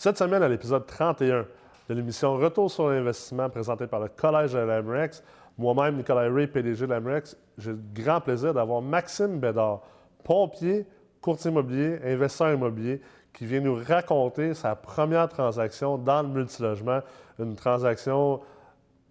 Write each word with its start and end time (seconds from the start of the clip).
Cette 0.00 0.16
semaine, 0.16 0.42
à 0.42 0.48
l'épisode 0.48 0.86
31 0.86 1.44
de 1.90 1.94
l'émission 1.94 2.34
Retour 2.34 2.70
sur 2.70 2.88
l'investissement 2.88 3.50
présentée 3.50 3.86
par 3.86 4.00
le 4.00 4.08
Collège 4.08 4.54
de 4.54 4.58
l'AMREX, 4.58 5.22
moi-même, 5.58 5.96
Nicolas 5.96 6.32
Ray, 6.32 6.46
PDG 6.46 6.86
de 6.86 6.90
l'AMREX, 6.90 7.36
j'ai 7.58 7.72
le 7.72 7.80
grand 7.92 8.18
plaisir 8.18 8.54
d'avoir 8.54 8.80
Maxime 8.80 9.38
Bédard, 9.38 9.82
pompier, 10.24 10.86
courtier 11.20 11.50
immobilier, 11.50 11.98
investisseur 12.02 12.54
immobilier, 12.54 13.02
qui 13.34 13.44
vient 13.44 13.60
nous 13.60 13.78
raconter 13.86 14.54
sa 14.54 14.74
première 14.74 15.28
transaction 15.28 15.98
dans 15.98 16.22
le 16.22 16.28
multilogement, 16.28 17.00
une 17.38 17.54
transaction 17.54 18.40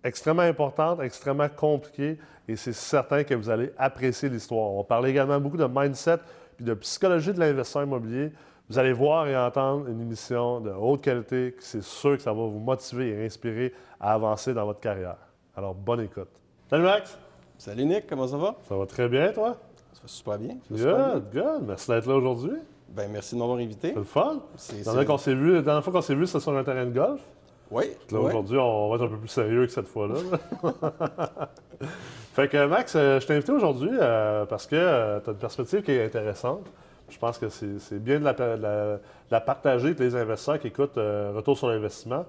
extrêmement 0.04 0.42
importante, 0.42 1.02
extrêmement 1.02 1.50
compliquée, 1.50 2.18
et 2.48 2.56
c'est 2.56 2.74
certain 2.74 3.24
que 3.24 3.36
vous 3.36 3.52
allez 3.52 3.72
apprécier 3.78 4.28
l'histoire. 4.28 4.72
On 4.72 4.84
parle 4.84 5.08
également 5.08 5.40
beaucoup 5.40 5.58
de 5.58 5.70
mindset 5.72 6.18
puis 6.58 6.66
de 6.66 6.74
psychologie 6.74 7.32
de 7.32 7.40
l'investisseur 7.40 7.84
immobilier. 7.84 8.32
Vous 8.70 8.78
allez 8.78 8.94
voir 8.94 9.28
et 9.28 9.36
entendre 9.36 9.88
une 9.88 10.00
émission 10.00 10.60
de 10.60 10.70
haute 10.70 11.02
qualité, 11.02 11.56
c'est 11.58 11.82
sûr 11.82 12.18
que 12.18 12.22
ça 12.22 12.32
va 12.32 12.44
vous 12.44 12.60
motiver 12.60 13.10
et 13.10 13.26
inspirer 13.26 13.74
à 14.00 14.14
avancer 14.14 14.54
dans 14.54 14.64
votre 14.64 14.80
carrière. 14.80 15.18
Alors, 15.58 15.74
bonne 15.74 16.02
écoute. 16.02 16.28
Salut 16.70 16.84
Max! 16.84 17.18
Salut 17.58 17.84
Nick, 17.86 18.06
comment 18.06 18.28
ça 18.28 18.38
va? 18.38 18.56
Ça 18.68 18.78
va 18.78 18.86
très 18.86 19.10
bien, 19.10 19.32
toi? 19.32 19.58
Ça 19.94 20.02
va 20.04 20.08
super 20.08 20.38
bien. 20.38 20.58
Ça 20.70 20.86
va 20.86 21.14
good, 21.14 21.30
bien. 21.32 21.42
good. 21.42 21.64
Merci 21.68 21.90
d'être 21.90 22.06
là 22.06 22.16
aujourd'hui. 22.16 22.58
Ben, 22.90 23.10
merci 23.12 23.34
de 23.34 23.40
m'avoir 23.40 23.58
invité. 23.58 23.88
C'est 23.90 23.96
le 23.96 24.04
fun. 24.04 24.40
La 24.70 24.84
dernière 24.84 25.84
fois 25.84 25.94
qu'on 25.94 26.02
s'est 26.02 26.14
vu, 26.14 26.28
c'était 26.28 26.40
sur 26.40 26.56
un 26.56 26.64
terrain 26.64 26.86
de 26.86 26.94
golf. 26.94 27.22
Oui. 27.72 27.86
Là, 28.12 28.20
aujourd'hui, 28.20 28.60
on 28.60 28.90
va 28.90 28.98
être 28.98 29.06
un 29.06 29.10
peu 29.10 29.18
plus 29.18 29.30
sérieux 29.30 29.66
que 29.66 29.72
cette 29.72 29.88
fois-là. 29.88 30.16
fait 32.34 32.48
que, 32.48 32.68
Max, 32.68 32.96
euh, 32.96 33.20
je 33.20 33.26
t'ai 33.26 33.34
invité 33.34 33.52
aujourd'hui 33.52 33.90
euh, 33.94 34.46
parce 34.46 34.68
que 34.68 34.76
euh, 34.76 35.20
tu 35.22 35.32
as 35.32 35.34
une 35.34 35.40
perspective 35.40 35.82
qui 35.82 35.92
est 35.92 36.06
intéressante. 36.06 36.68
Je 37.10 37.18
pense 37.18 37.38
que 37.38 37.50
c'est 37.50 38.00
bien 38.00 38.20
de 38.20 39.00
la, 39.32 39.42
partager 39.42 39.88
avec 39.88 40.00
les 40.00 40.16
investisseurs 40.16 40.60
qui 40.60 40.68
écoutent 40.68 40.96
Retour 40.96 41.58
sur 41.58 41.68
l'investissement. 41.70 42.26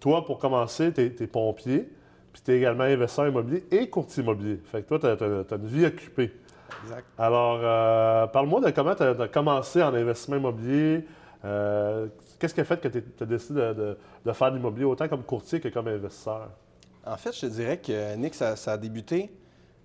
toi, 0.00 0.24
pour 0.24 0.38
commencer, 0.38 0.92
tu 0.92 1.02
es, 1.02 1.26
pompier, 1.26 1.88
puis 2.32 2.42
tu 2.44 2.52
es 2.52 2.58
également 2.58 2.84
investisseur 2.84 3.28
immobilier 3.28 3.64
et 3.70 3.88
courtier 3.88 4.22
immobilier. 4.22 4.60
Fait 4.64 4.82
que 4.82 4.88
toi, 4.94 4.98
tu 5.16 5.24
as, 5.24 5.56
une 5.56 5.66
vie 5.66 5.86
occupée. 5.86 6.32
Exact. 6.84 7.06
Alors, 7.18 8.30
parle-moi 8.30 8.60
de 8.60 8.70
comment 8.70 8.94
tu 8.94 9.02
as, 9.02 9.28
commencé 9.28 9.82
en 9.82 9.94
investissement 9.94 10.36
immobilier. 10.36 11.04
Qu'est-ce 12.40 12.54
qui 12.54 12.60
a 12.60 12.64
fait 12.64 12.80
que 12.80 12.88
tu 12.88 13.02
as 13.20 13.26
décidé 13.26 13.60
de, 13.60 14.32
faire 14.32 14.50
de 14.50 14.56
l'immobilier 14.56 14.86
autant 14.86 15.08
comme 15.08 15.22
courtier 15.22 15.60
que 15.60 15.68
comme 15.68 15.88
investisseur? 15.88 16.48
En 17.04 17.16
fait, 17.16 17.34
je 17.34 17.40
te 17.42 17.46
dirais 17.46 17.78
que, 17.78 18.16
Nick, 18.16 18.34
ça, 18.34 18.54
a 18.66 18.76
débuté 18.76 19.30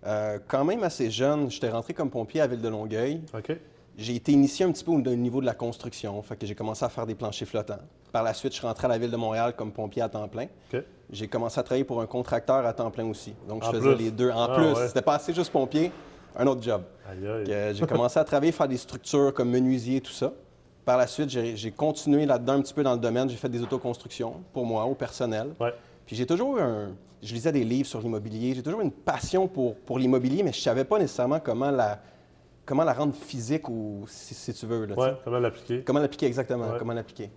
euh, 0.05 0.39
quand 0.47 0.63
même 0.63 0.83
assez 0.83 1.09
jeune. 1.09 1.49
J'étais 1.49 1.69
rentré 1.69 1.93
comme 1.93 2.09
pompier 2.09 2.41
à 2.41 2.47
Ville-de-Longueuil. 2.47 3.21
OK. 3.33 3.57
J'ai 3.97 4.15
été 4.15 4.33
initié 4.33 4.65
un 4.65 4.71
petit 4.71 4.83
peu 4.83 4.91
au 4.91 4.99
niveau 4.99 5.39
de 5.39 5.45
la 5.45 5.53
construction. 5.53 6.21
Fait 6.21 6.35
que 6.35 6.45
j'ai 6.45 6.55
commencé 6.55 6.83
à 6.83 6.89
faire 6.89 7.05
des 7.05 7.15
planchers 7.15 7.47
flottants. 7.47 7.79
Par 8.11 8.23
la 8.23 8.33
suite, 8.33 8.51
je 8.51 8.57
suis 8.57 8.67
rentré 8.67 8.85
à 8.85 8.89
la 8.89 8.97
Ville 8.97 9.11
de 9.11 9.17
Montréal 9.17 9.53
comme 9.55 9.71
pompier 9.71 10.01
à 10.01 10.09
temps 10.09 10.27
plein. 10.27 10.47
J'ai 11.09 11.27
commencé 11.27 11.59
à 11.59 11.63
travailler 11.63 11.85
pour 11.85 12.01
un 12.01 12.05
contracteur 12.05 12.65
à 12.65 12.73
temps 12.73 12.91
plein 12.91 13.05
aussi. 13.05 13.33
Donc, 13.47 13.63
je 13.63 13.71
faisais 13.71 13.95
les 13.95 14.11
deux. 14.11 14.31
En 14.31 14.49
ah, 14.49 14.55
plus, 14.55 14.87
c'était 14.87 15.01
pas 15.01 15.15
assez 15.15 15.33
juste 15.33 15.51
pompier, 15.51 15.91
un 16.35 16.45
autre 16.47 16.61
job. 16.61 16.83
J'ai 17.73 17.85
commencé 17.87 18.19
à 18.19 18.23
travailler, 18.23 18.51
faire 18.51 18.67
des 18.67 18.77
structures 18.77 19.33
comme 19.33 19.49
menuisier, 19.49 20.01
tout 20.01 20.11
ça. 20.11 20.33
Par 20.83 20.97
la 20.97 21.07
suite, 21.07 21.29
j'ai 21.29 21.71
continué 21.71 22.25
là-dedans 22.25 22.53
un 22.53 22.61
petit 22.61 22.73
peu 22.73 22.83
dans 22.83 22.93
le 22.93 22.99
domaine. 22.99 23.29
J'ai 23.29 23.37
fait 23.37 23.49
des 23.49 23.61
autoconstructions 23.61 24.43
pour 24.53 24.65
moi, 24.65 24.85
au 24.85 24.93
personnel. 24.93 25.53
Puis 26.05 26.15
j'ai 26.15 26.25
toujours 26.25 26.59
un. 26.59 26.89
Je 27.25 27.33
lisais 27.33 27.51
des 27.51 27.63
livres 27.63 27.87
sur 27.87 27.99
l'immobilier. 27.99 28.53
J'ai 28.53 28.61
toujours 28.61 28.81
une 28.81 28.91
passion 28.91 29.47
pour, 29.47 29.75
pour 29.77 29.97
l'immobilier, 29.97 30.43
mais 30.43 30.53
je 30.53 30.59
ne 30.59 30.63
savais 30.63 30.85
pas 30.85 30.99
nécessairement 30.99 31.39
comment 31.39 31.71
la, 31.71 31.99
comment 32.65 32.83
la 32.83 32.93
rendre 32.93 33.15
physique 33.15 33.67
ou 33.67 34.05
si, 34.07 34.53
tu 34.53 34.65
veux. 34.67 34.87
Oui, 34.95 35.07
comment 35.23 35.39
l'appliquer. 35.39 35.83
Comment 35.83 35.99
l'appliquer 35.99 36.27
exactement, 36.27 36.67
comment 36.77 36.93
l'appliquer. 36.93 37.31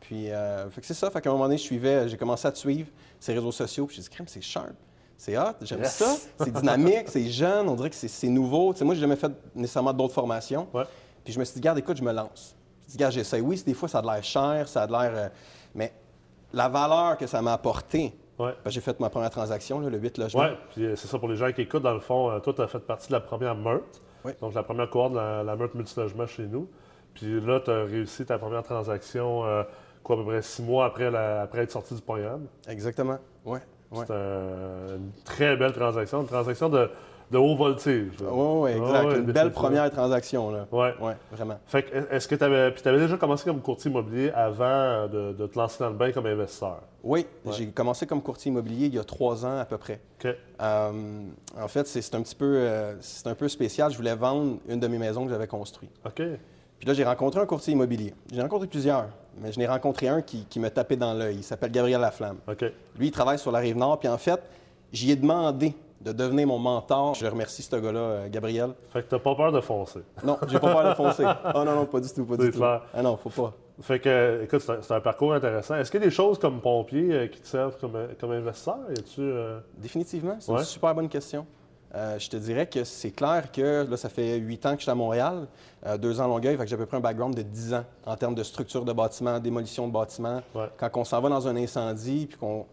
Puis, 0.00 0.30
euh, 0.30 0.68
c'est 0.82 0.94
ça. 0.94 1.10
Fait 1.10 1.20
qu'à 1.20 1.30
un 1.30 1.32
moment 1.32 1.44
donné, 1.44 1.56
je 1.56 1.62
suivais, 1.62 2.08
j'ai 2.08 2.16
commencé 2.16 2.46
à 2.48 2.52
te 2.52 2.58
suivre 2.58 2.88
ces 3.20 3.32
réseaux 3.32 3.52
sociaux. 3.52 3.86
Puis 3.86 3.96
j'ai 3.96 4.02
dit, 4.02 4.08
crème, 4.08 4.28
c'est 4.28 4.40
sharp. 4.40 4.74
C'est 5.16 5.38
hot, 5.38 5.54
j'aime 5.62 5.84
ça. 5.84 6.14
C'est 6.38 6.52
dynamique, 6.52 7.08
c'est 7.08 7.28
jeune, 7.30 7.68
on 7.68 7.74
dirait 7.74 7.90
que 7.90 7.96
c'est 7.96 8.28
nouveau. 8.28 8.72
Tu 8.72 8.80
sais, 8.80 8.84
moi, 8.84 8.94
j'ai 8.94 9.00
jamais 9.00 9.16
fait 9.16 9.32
nécessairement 9.54 9.92
d'autres 9.92 10.14
formations. 10.14 10.66
Puis 11.24 11.32
je 11.32 11.38
me 11.38 11.44
suis 11.44 11.54
dit, 11.54 11.60
garde, 11.60 11.78
écoute, 11.78 11.96
je 11.96 12.02
me 12.02 12.12
lance. 12.12 12.56
Je 12.86 12.92
dis, 12.92 12.98
gars, 12.98 13.10
j'essaie. 13.10 13.40
Oui, 13.40 13.62
des 13.64 13.74
fois, 13.74 13.88
ça 13.88 13.98
a 13.98 14.02
l'air 14.02 14.22
cher, 14.22 14.68
ça 14.68 14.82
a 14.82 14.86
l'air. 14.86 15.12
Euh, 15.14 15.28
mais 15.74 15.92
la 16.52 16.68
valeur 16.68 17.16
que 17.16 17.26
ça 17.26 17.42
m'a 17.42 17.54
apporté, 17.54 18.14
ouais. 18.38 18.54
j'ai 18.66 18.80
fait 18.80 18.98
ma 19.00 19.10
première 19.10 19.30
transaction, 19.30 19.80
le 19.80 19.98
8 19.98 20.18
logements. 20.18 20.42
Oui, 20.42 20.48
puis 20.70 20.84
euh, 20.84 20.96
c'est 20.96 21.08
ça 21.08 21.18
pour 21.18 21.28
les 21.28 21.36
gens 21.36 21.52
qui 21.52 21.62
écoutent, 21.62 21.82
dans 21.82 21.94
le 21.94 22.00
fond, 22.00 22.30
euh, 22.30 22.38
toi, 22.40 22.52
tu 22.54 22.62
as 22.62 22.66
fait 22.66 22.78
partie 22.80 23.08
de 23.08 23.12
la 23.12 23.20
première 23.20 23.54
meurtre. 23.54 24.00
Donc, 24.40 24.54
la 24.54 24.64
première 24.64 24.90
cohorte 24.90 25.12
de 25.12 25.18
la, 25.18 25.44
la 25.44 25.54
meurtre 25.54 25.76
multilogement 25.76 26.26
chez 26.26 26.46
nous. 26.46 26.68
Puis 27.14 27.40
là, 27.40 27.60
tu 27.60 27.70
as 27.70 27.84
réussi 27.84 28.26
ta 28.26 28.38
première 28.38 28.64
transaction, 28.64 29.42
quoi, 30.02 30.16
à 30.16 30.18
peu 30.18 30.24
près 30.24 30.42
six 30.42 30.62
mois 30.62 30.86
après, 30.86 31.14
après 31.14 31.60
être 31.62 31.70
sorti 31.70 31.94
du 31.94 32.02
programme. 32.02 32.46
Exactement, 32.68 33.18
oui. 33.44 33.60
C'est 33.92 34.10
une 34.10 35.12
très 35.24 35.56
belle 35.56 35.72
transaction, 35.72 36.22
une 36.22 36.26
transaction 36.26 36.68
de 36.68 36.90
de 37.30 37.38
haut 37.38 37.56
voltige. 37.56 38.12
Oui, 38.20 38.28
oui, 38.30 38.70
exact. 38.70 39.16
une 39.16 39.32
belle 39.32 39.50
première 39.50 39.90
transaction. 39.90 40.50
Là. 40.50 40.66
Oui. 40.70 40.88
Ouais, 41.00 41.16
vraiment. 41.32 41.58
Fait 41.66 41.82
que, 41.82 42.14
est-ce 42.14 42.28
que 42.28 42.34
tu 42.34 42.44
avais. 42.44 42.70
Puis 42.70 42.82
tu 42.82 42.88
avais 42.88 43.00
déjà 43.00 43.16
commencé 43.16 43.44
comme 43.44 43.60
courtier 43.60 43.90
immobilier 43.90 44.30
avant 44.30 45.08
de, 45.08 45.46
te 45.46 45.58
lancer 45.58 45.82
dans 45.82 45.90
le 45.90 45.96
bain 45.96 46.12
comme 46.12 46.26
investisseur? 46.26 46.80
Oui, 47.02 47.26
j'ai 47.52 47.68
commencé 47.68 48.06
comme 48.06 48.22
courtier 48.22 48.50
immobilier 48.50 48.86
il 48.86 48.94
y 48.94 48.98
a 48.98 49.04
trois 49.04 49.44
ans 49.44 49.58
à 49.58 49.64
peu 49.64 49.78
près. 49.78 50.00
OK. 50.18 50.34
Euh, 50.60 51.22
en 51.60 51.68
fait, 51.68 51.86
c'est 51.86 52.14
un 52.14 52.22
petit 52.22 52.34
peu, 52.34 52.56
euh, 52.56 52.94
c'est 53.00 53.26
un 53.26 53.34
peu 53.34 53.48
spécial. 53.48 53.90
Je 53.90 53.96
voulais 53.96 54.14
vendre 54.14 54.58
une 54.68 54.80
de 54.80 54.86
mes 54.86 54.98
maisons 54.98 55.24
que 55.24 55.30
j'avais 55.30 55.46
construite. 55.46 55.90
OK. 56.04 56.22
Puis 56.78 56.86
là, 56.86 56.94
j'ai 56.94 57.04
rencontré 57.04 57.40
un 57.40 57.46
courtier 57.46 57.72
immobilier. 57.72 58.12
J'ai 58.30 58.42
rencontré 58.42 58.66
plusieurs, 58.66 59.08
mais 59.40 59.50
je 59.50 59.58
n'ai 59.58 59.66
rencontré 59.66 60.08
un 60.08 60.20
qui, 60.20 60.44
qui 60.44 60.60
me 60.60 60.68
tapait 60.68 60.96
dans 60.96 61.14
l'œil. 61.14 61.36
Il 61.36 61.44
s'appelle 61.44 61.70
Gabriel 61.70 62.00
Laflamme. 62.00 62.38
OK. 62.46 62.64
Lui, 62.98 63.06
il 63.08 63.10
travaille 63.10 63.38
sur 63.38 63.50
la 63.50 63.60
rive 63.60 63.76
nord. 63.76 63.98
Puis 63.98 64.08
en 64.08 64.18
fait, 64.18 64.40
j'y 64.92 65.10
ai 65.10 65.16
demandé 65.16 65.74
de 66.00 66.12
devenir 66.12 66.46
mon 66.46 66.58
mentor. 66.58 67.14
Je 67.14 67.26
remercie 67.26 67.62
ce 67.62 67.76
gars-là, 67.76 67.98
euh, 67.98 68.28
Gabriel. 68.28 68.70
Fait 68.92 69.02
que 69.02 69.08
t'as 69.08 69.18
pas 69.18 69.34
peur 69.34 69.52
de 69.52 69.60
foncer. 69.60 70.00
Non, 70.24 70.38
j'ai 70.48 70.58
pas 70.58 70.72
peur 70.72 70.88
de 70.88 70.94
foncer. 70.94 71.24
Oh 71.54 71.64
non, 71.64 71.74
non, 71.74 71.86
pas 71.86 72.00
du 72.00 72.08
tout, 72.12 72.24
pas 72.24 72.36
du 72.36 72.50
tout. 72.50 72.62
Ah 72.62 73.02
non, 73.02 73.16
faut 73.16 73.30
pas. 73.30 73.54
Fait 73.82 73.98
que, 73.98 74.42
écoute, 74.44 74.60
c'est 74.60 74.92
un, 74.92 75.00
parcours 75.00 75.34
intéressant. 75.34 75.76
Est-ce 75.76 75.90
qu'il 75.90 76.00
y 76.00 76.02
a 76.02 76.06
des 76.06 76.14
choses 76.14 76.38
comme 76.38 76.60
pompier 76.60 77.12
euh, 77.12 77.26
qui 77.26 77.40
te 77.40 77.46
servent 77.46 77.76
comme, 77.78 78.08
comme 78.18 78.30
investisseur? 78.30 78.78
euh? 79.18 79.60
Définitivement, 79.76 80.36
c'est 80.40 80.52
une 80.52 80.64
super 80.64 80.94
bonne 80.94 81.08
question. 81.08 81.46
je 81.94 82.28
te 82.28 82.36
dirais 82.36 82.66
que 82.66 82.84
c'est 82.84 83.10
clair 83.10 83.52
que 83.52 83.86
là, 83.88 83.96
ça 83.96 84.08
fait 84.08 84.36
huit 84.36 84.64
ans 84.64 84.72
que 84.72 84.78
je 84.78 84.82
suis 84.82 84.90
à 84.90 84.94
Montréal, 84.94 85.46
deux 85.98 86.20
ans 86.20 86.24
à 86.24 86.28
Longueuil, 86.28 86.56
fait 86.56 86.64
que 86.64 86.68
j'ai 86.70 86.74
à 86.74 86.78
peu 86.78 86.86
près 86.86 86.96
un 86.96 87.00
background 87.00 87.34
de 87.34 87.42
dix 87.42 87.74
ans 87.74 87.84
en 88.06 88.16
termes 88.16 88.34
de 88.34 88.42
structure 88.42 88.84
de 88.84 88.92
bâtiment, 88.92 89.38
démolition 89.38 89.86
de 89.86 89.92
bâtiment. 89.92 90.40
Quand 90.78 90.90
on 90.94 91.04
s'en 91.04 91.20
va 91.20 91.28
dans 91.28 91.46
un 91.46 91.56
incendie, 91.56 92.26
puis 92.26 92.38
qu'on 92.38 92.66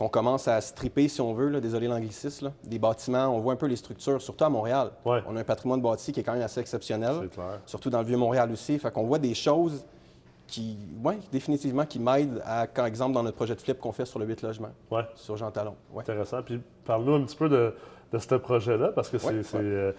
qu'on 0.00 0.08
commence 0.08 0.48
à 0.48 0.62
stripper, 0.62 1.08
si 1.08 1.20
on 1.20 1.34
veut, 1.34 1.50
là, 1.50 1.60
désolé 1.60 1.86
l'anglicisme, 1.86 2.52
des 2.64 2.78
bâtiments. 2.78 3.26
On 3.26 3.40
voit 3.40 3.52
un 3.52 3.56
peu 3.56 3.66
les 3.66 3.76
structures, 3.76 4.22
surtout 4.22 4.44
à 4.44 4.48
Montréal. 4.48 4.92
On 5.04 5.36
a 5.36 5.40
un 5.40 5.44
patrimoine 5.44 5.82
bâti 5.82 6.10
qui 6.10 6.20
est 6.20 6.22
quand 6.22 6.32
même 6.32 6.40
assez 6.40 6.58
exceptionnel. 6.58 7.28
Surtout 7.66 7.90
dans 7.90 7.98
le 7.98 8.06
Vieux-Montréal 8.06 8.50
aussi. 8.50 8.78
Fait 8.78 8.90
qu'on 8.90 9.02
voit 9.02 9.18
des 9.18 9.34
choses 9.34 9.84
qui, 10.46 10.78
oui, 11.04 11.16
définitivement, 11.30 11.84
qui 11.84 11.98
m'aident 11.98 12.40
à, 12.46 12.66
par 12.66 12.86
exemple, 12.86 13.12
dans 13.12 13.22
notre 13.22 13.36
projet 13.36 13.54
de 13.54 13.60
flip 13.60 13.78
qu'on 13.78 13.92
fait 13.92 14.06
sur 14.06 14.18
le 14.18 14.24
8 14.24 14.40
logements. 14.40 14.70
Ouais. 14.90 15.02
Sur 15.16 15.36
Jean 15.36 15.50
Talon. 15.50 15.74
Intéressant. 15.94 16.42
Puis 16.42 16.62
parle-nous 16.86 17.16
un 17.16 17.24
petit 17.24 17.36
peu 17.36 17.50
de, 17.50 17.74
ce 18.18 18.34
projet-là, 18.36 18.92
parce 18.94 19.10
que 19.10 19.18
c'est. 19.18 19.34
Euh, 19.54 19.92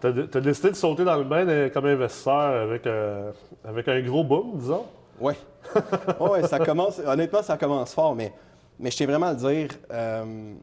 tu 0.00 0.06
as, 0.06 0.40
décidé 0.40 0.70
de 0.70 0.76
sauter 0.76 1.02
dans 1.02 1.16
le 1.16 1.24
bain 1.24 1.70
comme 1.70 1.86
investisseur 1.86 2.62
avec, 2.62 2.86
euh, 2.86 3.32
avec 3.64 3.88
un 3.88 4.00
gros 4.00 4.22
boom, 4.22 4.58
disons? 4.58 4.84
Oui. 5.20 5.34
oui, 6.20 6.46
ça 6.46 6.60
commence. 6.60 7.00
Honnêtement, 7.04 7.42
ça 7.42 7.56
commence 7.56 7.92
fort, 7.92 8.14
mais 8.14 8.32
mais 8.78 8.90
je 8.90 8.96
tiens 8.96 9.06
vraiment 9.06 9.26
à 9.26 9.32
le 9.32 9.38
dire, 9.38 9.68
euh, 9.90 10.54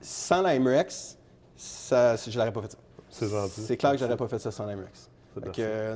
sans 0.00 0.42
la 0.42 0.58
MRX, 0.58 1.16
ça, 1.56 2.16
je 2.16 2.38
l'aurais 2.38 2.52
pas 2.52 2.62
fait 2.62 2.72
ça. 2.72 2.78
C'est 3.08 3.28
gentil. 3.28 3.60
C'est 3.62 3.76
clair 3.76 3.92
que 3.92 3.98
je 3.98 4.04
n'aurais 4.04 4.16
pas 4.16 4.28
fait 4.28 4.38
ça 4.38 4.50
sans 4.50 4.66
la 4.66 4.76
MRX. 4.76 5.08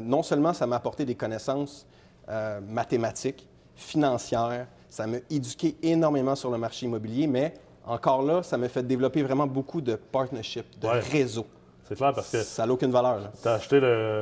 non 0.02 0.22
seulement 0.22 0.52
ça 0.52 0.66
m'a 0.66 0.76
apporté 0.76 1.04
des 1.04 1.14
connaissances 1.14 1.87
euh, 2.28 2.60
mathématiques, 2.60 3.49
financières, 3.75 4.66
ça 4.88 5.06
m'a 5.06 5.19
éduqué 5.31 5.76
énormément 5.82 6.34
sur 6.34 6.50
le 6.50 6.58
marché 6.58 6.87
immobilier, 6.87 7.26
mais 7.26 7.54
encore 7.84 8.22
là, 8.22 8.43
ça 8.43 8.58
m'a 8.58 8.69
fait 8.69 8.82
développer 8.87 9.22
vraiment 9.22 9.46
beaucoup 9.46 9.81
de 9.81 9.94
partnerships, 9.94 10.78
de 10.81 10.87
réseaux. 10.87 11.46
C'est 11.84 11.96
clair 11.96 12.12
parce 12.12 12.31
que. 12.31 12.43
Ça 12.43 12.66
n'a 12.66 12.72
aucune 12.72 12.93
valeur. 12.93 13.32
Tu 13.43 13.49
as 13.49 13.54
acheté 13.54 13.81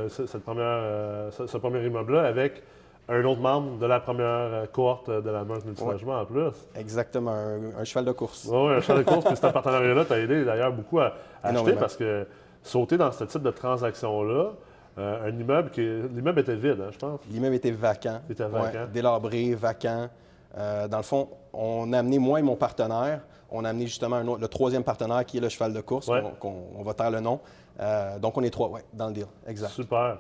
cette 0.08 0.42
première, 0.42 0.64
euh, 0.64 1.30
ce, 1.30 1.56
premier 1.58 1.84
immeuble-là 1.84 2.22
avec 2.22 2.62
un 3.08 3.24
autre 3.24 3.40
membre 3.40 3.78
de 3.78 3.86
la 3.86 4.00
première 4.00 4.26
euh, 4.26 4.66
cohorte 4.66 5.10
de 5.10 5.30
la 5.30 5.44
Meuse 5.44 5.64
Multilogement 5.64 6.20
en 6.20 6.24
plus. 6.26 6.52
Exactement, 6.74 7.32
un, 7.32 7.84
cheval 7.84 8.04
de 8.04 8.12
course. 8.12 8.46
Oui, 8.50 8.74
un 8.74 8.80
cheval 8.80 9.04
de 9.04 9.10
course. 9.10 9.24
Puis 9.24 9.36
ce 9.36 9.46
partenariat-là 9.46 10.04
t'a 10.04 10.18
aidé 10.18 10.44
d'ailleurs 10.44 10.72
beaucoup 10.72 11.00
à, 11.00 11.14
acheter 11.42 11.72
parce 11.72 11.96
que 11.96 12.26
sauter 12.62 12.98
dans 12.98 13.10
ce 13.10 13.24
type 13.24 13.42
de 13.42 13.50
transaction-là, 13.50 14.50
euh, 14.98 15.28
un 15.28 15.38
immeuble 15.38 15.70
qui. 15.70 15.80
L'immeuble 15.80 16.40
était 16.40 16.56
vide, 16.56 16.80
hein, 16.80 16.90
je 16.92 16.98
pense. 16.98 17.20
L'immeuble 17.30 17.54
était 17.54 17.70
vacant. 17.70 18.20
Il 18.28 18.32
était 18.32 18.46
vacant. 18.46 18.86
délabré, 18.92 19.54
vacant. 19.54 20.08
Euh, 20.56 20.88
dans 20.88 20.96
le 20.98 21.02
fond, 21.02 21.28
on 21.52 21.92
a 21.92 21.98
amené 22.00 22.18
moi 22.18 22.40
et 22.40 22.42
mon 22.42 22.56
partenaire. 22.56 23.20
On 23.50 23.64
a 23.64 23.70
amené 23.70 23.86
justement 23.86 24.20
le 24.20 24.48
troisième 24.48 24.84
partenaire 24.84 25.24
qui 25.24 25.38
est 25.38 25.40
le 25.40 25.48
cheval 25.48 25.72
de 25.72 25.80
course. 25.80 26.10
On, 26.42 26.82
va 26.82 26.92
taire 26.92 27.10
le 27.10 27.20
nom. 27.20 27.40
donc 28.20 28.36
on 28.36 28.42
est 28.42 28.50
trois, 28.50 28.68
oui, 28.68 28.80
dans 28.92 29.06
le 29.06 29.14
deal. 29.14 29.26
Exact. 29.46 29.70
Super. 29.70 30.18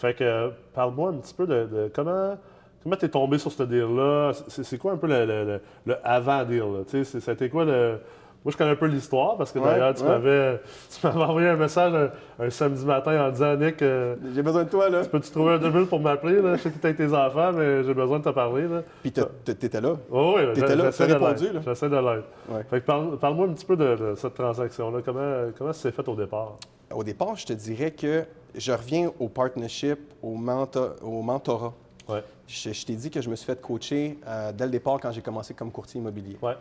Fait 0.00 0.14
que, 0.14 0.50
parle-moi 0.74 1.10
un 1.10 1.14
petit 1.18 1.34
peu 1.34 1.46
de, 1.46 1.90
comment, 1.94 2.36
comment 2.82 2.96
tu 2.96 3.04
es 3.04 3.08
tombé 3.08 3.36
sur 3.38 3.52
ce 3.52 3.62
deal-là? 3.64 4.32
C'est 4.48 4.64
c'est 4.64 4.78
quoi 4.78 4.92
un 4.92 4.96
peu 4.96 5.06
le, 5.06 5.60
le- 5.86 5.96
avant-deal? 6.04 6.84
Tu 6.90 7.04
C'était 7.04 7.48
quoi 7.50 7.64
le. 7.66 7.98
Moi, 8.42 8.52
je 8.52 8.56
connais 8.56 8.70
un 8.70 8.76
peu 8.76 8.86
l'histoire 8.86 9.36
parce 9.36 9.52
que 9.52 9.58
Ouais, 9.58 9.66
d'ailleurs, 9.66 9.92
tu 9.92 10.02
ouais. 10.02 10.08
m'avais 10.08 10.60
tu 10.88 11.06
m'avais 11.06 11.22
envoyé 11.24 11.48
un 11.50 11.56
message 11.56 11.92
un, 11.92 12.46
un 12.46 12.48
samedi 12.48 12.86
matin 12.86 13.26
en 13.26 13.30
disant 13.30 13.54
Nick, 13.56 13.82
euh, 13.82 14.16
J'ai 14.34 14.40
besoin 14.42 14.64
de 14.64 14.70
toi, 14.70 14.88
là. 14.88 15.02
peux-tu 15.04 15.30
trouver 15.30 15.52
un 15.52 15.58
deux 15.58 15.68
minutes 15.68 15.90
pour 15.90 16.00
m'appeler? 16.00 16.40
là? 16.40 16.56
Je 16.56 16.62
sais 16.62 16.70
que 16.70 16.78
tu 16.78 16.86
avec 16.86 16.96
tes 16.96 17.12
enfants, 17.12 17.52
mais 17.52 17.84
j'ai 17.84 17.92
besoin 17.92 18.18
de 18.18 18.24
te 18.24 18.30
parler. 18.30 18.66
Là. 18.66 18.80
Puis 19.02 19.12
t'étais 19.12 19.82
là. 19.82 19.92
Oh, 20.10 20.36
oui, 20.38 20.44
T'étais 20.54 20.74
là, 20.74 20.84
j'essaie 20.86 21.06
t'as 21.06 21.18
de 21.18 21.22
répondu. 21.22 21.46
J'essaie 21.66 21.88
de 21.90 21.96
l'être. 21.96 22.24
Ouais. 22.48 22.62
Fait 22.70 22.80
que 22.80 22.86
parle- 22.86 23.18
parle-moi 23.18 23.46
un 23.46 23.52
petit 23.52 23.66
peu 23.66 23.76
de, 23.76 23.94
de 23.96 24.14
cette 24.14 24.32
transaction-là. 24.32 25.00
Comment, 25.04 25.50
comment 25.58 25.72
ça 25.74 25.82
s'est 25.82 25.92
fait 25.92 26.08
au 26.08 26.14
départ? 26.14 26.54
Au 26.92 27.04
départ, 27.04 27.36
je 27.36 27.46
te 27.46 27.52
dirais 27.52 27.92
que 27.92 28.24
je 28.54 28.72
reviens 28.72 29.12
au 29.20 29.28
partnership, 29.28 29.98
au, 30.22 30.36
mento- 30.36 31.00
au 31.02 31.22
mentorat. 31.22 31.72
Ouais. 32.08 32.24
Je, 32.48 32.72
je 32.72 32.84
t'ai 32.86 32.96
dit 32.96 33.10
que 33.10 33.20
je 33.20 33.30
me 33.30 33.36
suis 33.36 33.46
fait 33.46 33.60
coacher 33.60 34.18
euh, 34.26 34.52
dès 34.52 34.64
le 34.64 34.70
départ 34.72 34.98
quand 35.00 35.12
j'ai 35.12 35.22
commencé 35.22 35.54
comme 35.54 35.70
courtier 35.70 36.00
immobilier. 36.00 36.36
Ouais. 36.42 36.56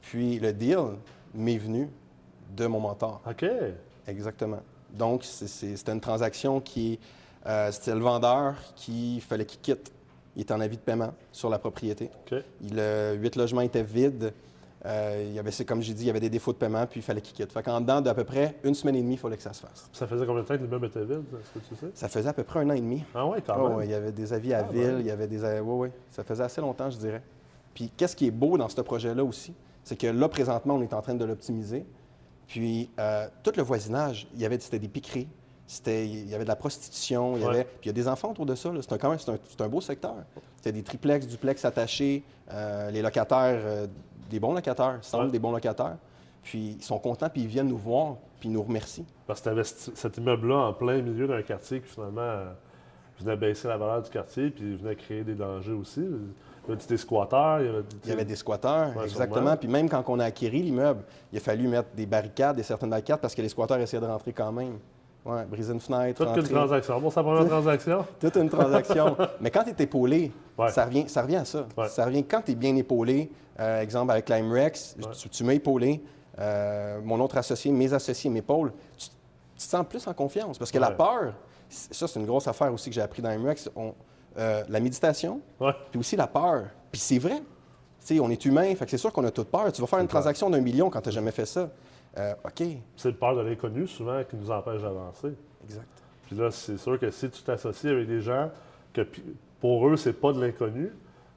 Puis 0.00 0.38
le 0.38 0.52
deal 0.52 0.78
m'est 1.34 1.58
venu 1.58 1.88
de 2.56 2.66
mon 2.66 2.78
mentor. 2.78 3.20
OK. 3.28 3.44
Exactement. 4.06 4.60
Donc, 4.92 5.24
c'était 5.24 5.90
une 5.92 6.00
transaction 6.00 6.60
qui. 6.60 7.00
euh, 7.46 7.72
c'était 7.72 7.94
le 7.94 8.00
vendeur 8.00 8.54
qui 8.76 9.20
fallait 9.20 9.46
qu'il 9.46 9.60
quitte. 9.60 9.90
Il 10.36 10.42
était 10.42 10.52
en 10.54 10.60
avis 10.60 10.76
de 10.76 10.82
paiement 10.82 11.12
sur 11.32 11.48
la 11.50 11.58
propriété. 11.58 12.10
OK. 12.30 12.38
Il, 12.62 12.76
le 12.76 13.14
huit 13.16 13.34
logements 13.34 13.60
étaient 13.62 13.82
vides. 13.82 14.32
Euh, 14.86 15.24
il 15.26 15.32
y 15.32 15.38
avait, 15.38 15.50
c'est 15.50 15.64
comme 15.64 15.80
j'ai 15.80 15.94
dit, 15.94 16.02
il 16.04 16.06
y 16.08 16.10
avait 16.10 16.20
des 16.20 16.28
défauts 16.28 16.52
de 16.52 16.58
paiement, 16.58 16.86
puis 16.86 17.00
il 17.00 17.02
fallait 17.02 17.22
qu'il 17.22 17.34
quitte. 17.34 17.50
Fait 17.52 17.62
qu'en 17.62 17.80
dedans 17.80 18.02
d'à 18.02 18.12
peu 18.12 18.24
près 18.24 18.56
une 18.64 18.74
semaine 18.74 18.96
et 18.96 19.00
demie, 19.02 19.14
il 19.14 19.18
fallait 19.18 19.36
que 19.38 19.42
ça 19.42 19.54
se 19.54 19.62
fasse. 19.62 19.88
Ça 19.92 20.06
faisait 20.06 20.26
combien 20.26 20.42
de 20.42 20.46
temps 20.46 20.56
que 20.58 20.62
l'immeuble 20.62 20.86
était 20.86 21.00
vide? 21.04 21.22
Est-ce 21.32 21.58
que 21.58 21.74
tu 21.74 21.74
sais? 21.80 21.86
Ça 21.94 22.08
faisait 22.08 22.28
à 22.28 22.32
peu 22.34 22.44
près 22.44 22.60
un 22.60 22.68
an 22.68 22.74
et 22.74 22.80
demi. 22.80 23.02
Ah, 23.14 23.26
ouais, 23.26 23.42
quand 23.46 23.66
même. 23.68 23.76
ouais, 23.78 23.86
il 23.86 23.90
y 23.90 23.94
avait 23.94 24.12
des 24.12 24.32
avis 24.34 24.52
à 24.52 24.58
Ah, 24.58 24.72
ville, 24.72 24.82
ben. 24.82 25.00
il 25.00 25.06
y 25.06 25.10
avait 25.10 25.26
des. 25.26 25.38
Oui, 25.60 25.86
oui. 25.86 25.88
Ça 26.10 26.22
faisait 26.22 26.42
assez 26.44 26.60
longtemps, 26.60 26.90
je 26.90 26.98
dirais. 26.98 27.22
Puis, 27.72 27.90
qu'est-ce 27.96 28.14
qui 28.14 28.26
est 28.26 28.30
beau 28.30 28.58
dans 28.58 28.68
ce 28.68 28.80
projet-là 28.82 29.24
aussi? 29.24 29.54
C'est 29.84 29.96
que 29.96 30.06
là, 30.06 30.28
présentement, 30.28 30.74
on 30.74 30.82
est 30.82 30.92
en 30.92 31.00
train 31.00 31.14
de 31.14 31.24
l'optimiser. 31.24 31.86
Puis, 32.46 32.90
euh, 32.98 33.26
tout 33.42 33.52
le 33.56 33.62
voisinage, 33.62 34.26
il 34.34 34.40
y 34.42 34.44
avait, 34.44 34.58
c'était 34.60 34.78
des 34.78 34.88
piqueries, 34.88 35.28
c'était, 35.66 36.06
il 36.06 36.28
y 36.28 36.34
avait 36.34 36.44
de 36.44 36.48
la 36.48 36.56
prostitution, 36.56 37.36
il 37.36 37.42
y 37.42 37.44
Ouais. 37.44 37.50
avait. 37.50 37.64
Puis, 37.64 37.78
il 37.84 37.86
y 37.86 37.90
a 37.90 37.94
des 37.94 38.06
enfants 38.06 38.30
autour 38.30 38.44
de 38.44 38.54
ça. 38.54 38.70
C'est 38.82 38.92
un, 38.92 38.98
quand 38.98 39.08
même, 39.08 39.18
c'est 39.18 39.30
un, 39.30 39.38
c'est 39.48 39.60
un 39.62 39.68
beau 39.68 39.80
secteur. 39.80 40.16
C'était 40.56 40.72
des 40.72 40.82
triplex, 40.82 41.26
duplex 41.26 41.64
attachés, 41.64 42.22
euh, 42.52 42.90
les 42.90 43.00
locataires, 43.02 43.60
des 44.30 44.40
bons 44.40 44.54
locataires, 44.54 44.98
semblent 45.02 45.26
Ouais. 45.26 45.30
des 45.32 45.38
bons 45.38 45.52
locataires. 45.52 45.96
Puis, 46.42 46.76
ils 46.78 46.82
sont 46.84 46.98
contents, 46.98 47.28
puis 47.30 47.42
ils 47.42 47.48
viennent 47.48 47.68
nous 47.68 47.76
voir, 47.78 48.16
puis 48.38 48.48
ils 48.50 48.52
nous 48.52 48.62
remercient. 48.62 49.06
Parce 49.26 49.40
que 49.40 49.44
tu 49.44 49.50
avais 49.50 49.64
cet 49.64 50.16
immeuble-là 50.18 50.56
en 50.56 50.72
plein 50.74 51.00
milieu 51.00 51.26
d'un 51.26 51.40
quartier 51.42 51.80
qui 51.80 51.88
finalement 51.88 52.20
euh, 52.20 52.52
venait 53.20 53.36
baisser 53.36 53.68
la 53.68 53.78
valeur 53.78 54.02
du 54.02 54.10
quartier 54.10 54.50
puis 54.50 54.76
venait 54.76 54.94
créer 54.96 55.24
des 55.24 55.34
dangers 55.34 55.72
aussi. 55.72 56.00
Il 56.00 56.70
y 56.70 56.72
avait 56.72 56.84
des 56.86 56.96
squatteurs, 56.98 57.60
il 57.60 57.66
y 57.66 57.68
avait, 57.70 57.82
Il 58.04 58.10
y 58.10 58.12
avait 58.12 58.24
des 58.26 58.36
squatteurs, 58.36 58.94
Ouais, 58.96 59.04
exactement. 59.04 59.36
sûrement. 59.36 59.56
Puis 59.56 59.68
même 59.68 59.88
quand 59.88 60.02
on 60.08 60.18
a 60.18 60.24
acquis 60.26 60.50
l'immeuble, 60.50 61.02
il 61.32 61.38
a 61.38 61.40
fallu 61.40 61.66
mettre 61.68 61.88
des 61.94 62.06
barricades, 62.06 62.56
des 62.56 62.62
certaines 62.62 62.90
barricades, 62.90 63.20
parce 63.20 63.34
que 63.34 63.40
les 63.42 63.48
squatteurs 63.48 63.78
essayaient 63.78 64.00
de 64.02 64.06
rentrer 64.06 64.32
quand 64.34 64.52
même. 64.52 64.78
Ouais, 65.24 65.44
briser 65.46 65.72
une 65.72 65.80
fenêtre, 65.80 66.18
Toute 66.18 66.28
rentrer. 66.34 66.52
transaction. 66.52 67.00
Bon, 67.00 67.08
la 67.16 67.22
première 67.22 67.46
transaction. 67.48 68.04
Toute 68.20 68.36
une 68.36 68.50
transaction. 68.50 69.16
Mais 69.40 69.50
quand 69.50 69.64
tu 69.64 69.70
es 69.70 69.84
épaulé, 69.84 70.30
Ouais. 70.58 70.70
ça, 70.70 70.84
revient, 70.84 71.04
ça 71.08 71.22
revient 71.22 71.36
à 71.36 71.44
ça. 71.46 71.66
Ouais. 71.76 71.88
Ça 71.88 72.04
revient 72.04 72.24
quand 72.24 72.42
tu 72.42 72.52
es 72.52 72.54
bien 72.54 72.76
épaulé. 72.76 73.30
Euh, 73.58 73.80
exemple, 73.80 74.10
avec 74.12 74.28
LimeRex, 74.28 74.96
Ouais. 74.98 75.10
tu, 75.18 75.28
tu 75.30 75.42
m'as 75.44 75.54
épaulé. 75.54 76.02
Euh, 76.38 77.00
mon 77.02 77.18
autre 77.20 77.38
associé, 77.38 77.72
mes 77.72 77.92
associés 77.92 78.28
m'épaulent. 78.28 78.72
Tu, 78.98 79.06
tu 79.08 79.64
te 79.66 79.70
sens 79.70 79.86
plus 79.88 80.06
en 80.06 80.12
confiance. 80.12 80.58
Parce 80.58 80.70
que 80.70 80.78
la 80.78 80.90
peur, 80.90 81.32
ça, 81.68 82.06
c'est 82.06 82.20
une 82.20 82.26
grosse 82.26 82.46
affaire 82.48 82.72
aussi 82.72 82.90
que 82.90 82.94
j'ai 82.94 83.00
appris 83.02 83.22
dans 83.22 83.30
LimeRex. 83.30 83.70
On- 83.76 83.94
euh, 84.36 84.62
la 84.68 84.80
méditation, 84.80 85.40
puis 85.90 86.00
aussi 86.00 86.16
la 86.16 86.26
peur. 86.26 86.64
Puis 86.92 87.00
c'est 87.00 87.18
vrai. 87.18 87.40
On 88.20 88.28
est 88.30 88.44
humain, 88.44 88.74
fait 88.74 88.84
que 88.84 88.90
c'est 88.90 88.98
sûr 88.98 89.12
qu'on 89.12 89.24
a 89.24 89.30
toute 89.30 89.48
peur. 89.48 89.72
Tu 89.72 89.80
vas 89.80 89.86
faire 89.86 90.00
une 90.00 90.08
transaction 90.08 90.50
d'un 90.50 90.60
million 90.60 90.90
quand 90.90 91.00
tu 91.00 91.08
n'as 91.08 91.14
jamais 91.14 91.30
fait 91.30 91.46
ça. 91.46 91.70
Euh, 92.18 92.34
OK. 92.44 92.66
C'est 92.96 93.10
le 93.10 93.16
peur 93.16 93.36
de 93.36 93.40
l'inconnu 93.42 93.86
souvent 93.86 94.22
qui 94.24 94.36
nous 94.36 94.50
empêche 94.50 94.82
d'avancer. 94.82 95.32
Exact. 95.64 95.86
Puis 96.26 96.36
là, 96.36 96.50
c'est 96.50 96.78
sûr 96.78 96.98
que 96.98 97.10
si 97.10 97.28
tu 97.30 97.42
t'associes 97.42 97.90
avec 97.90 98.06
des 98.06 98.20
gens 98.20 98.50
que 98.92 99.06
pour 99.60 99.88
eux, 99.88 99.96
c'est 99.96 100.12
pas 100.12 100.32
de 100.32 100.40
l'inconnu, 100.40 100.92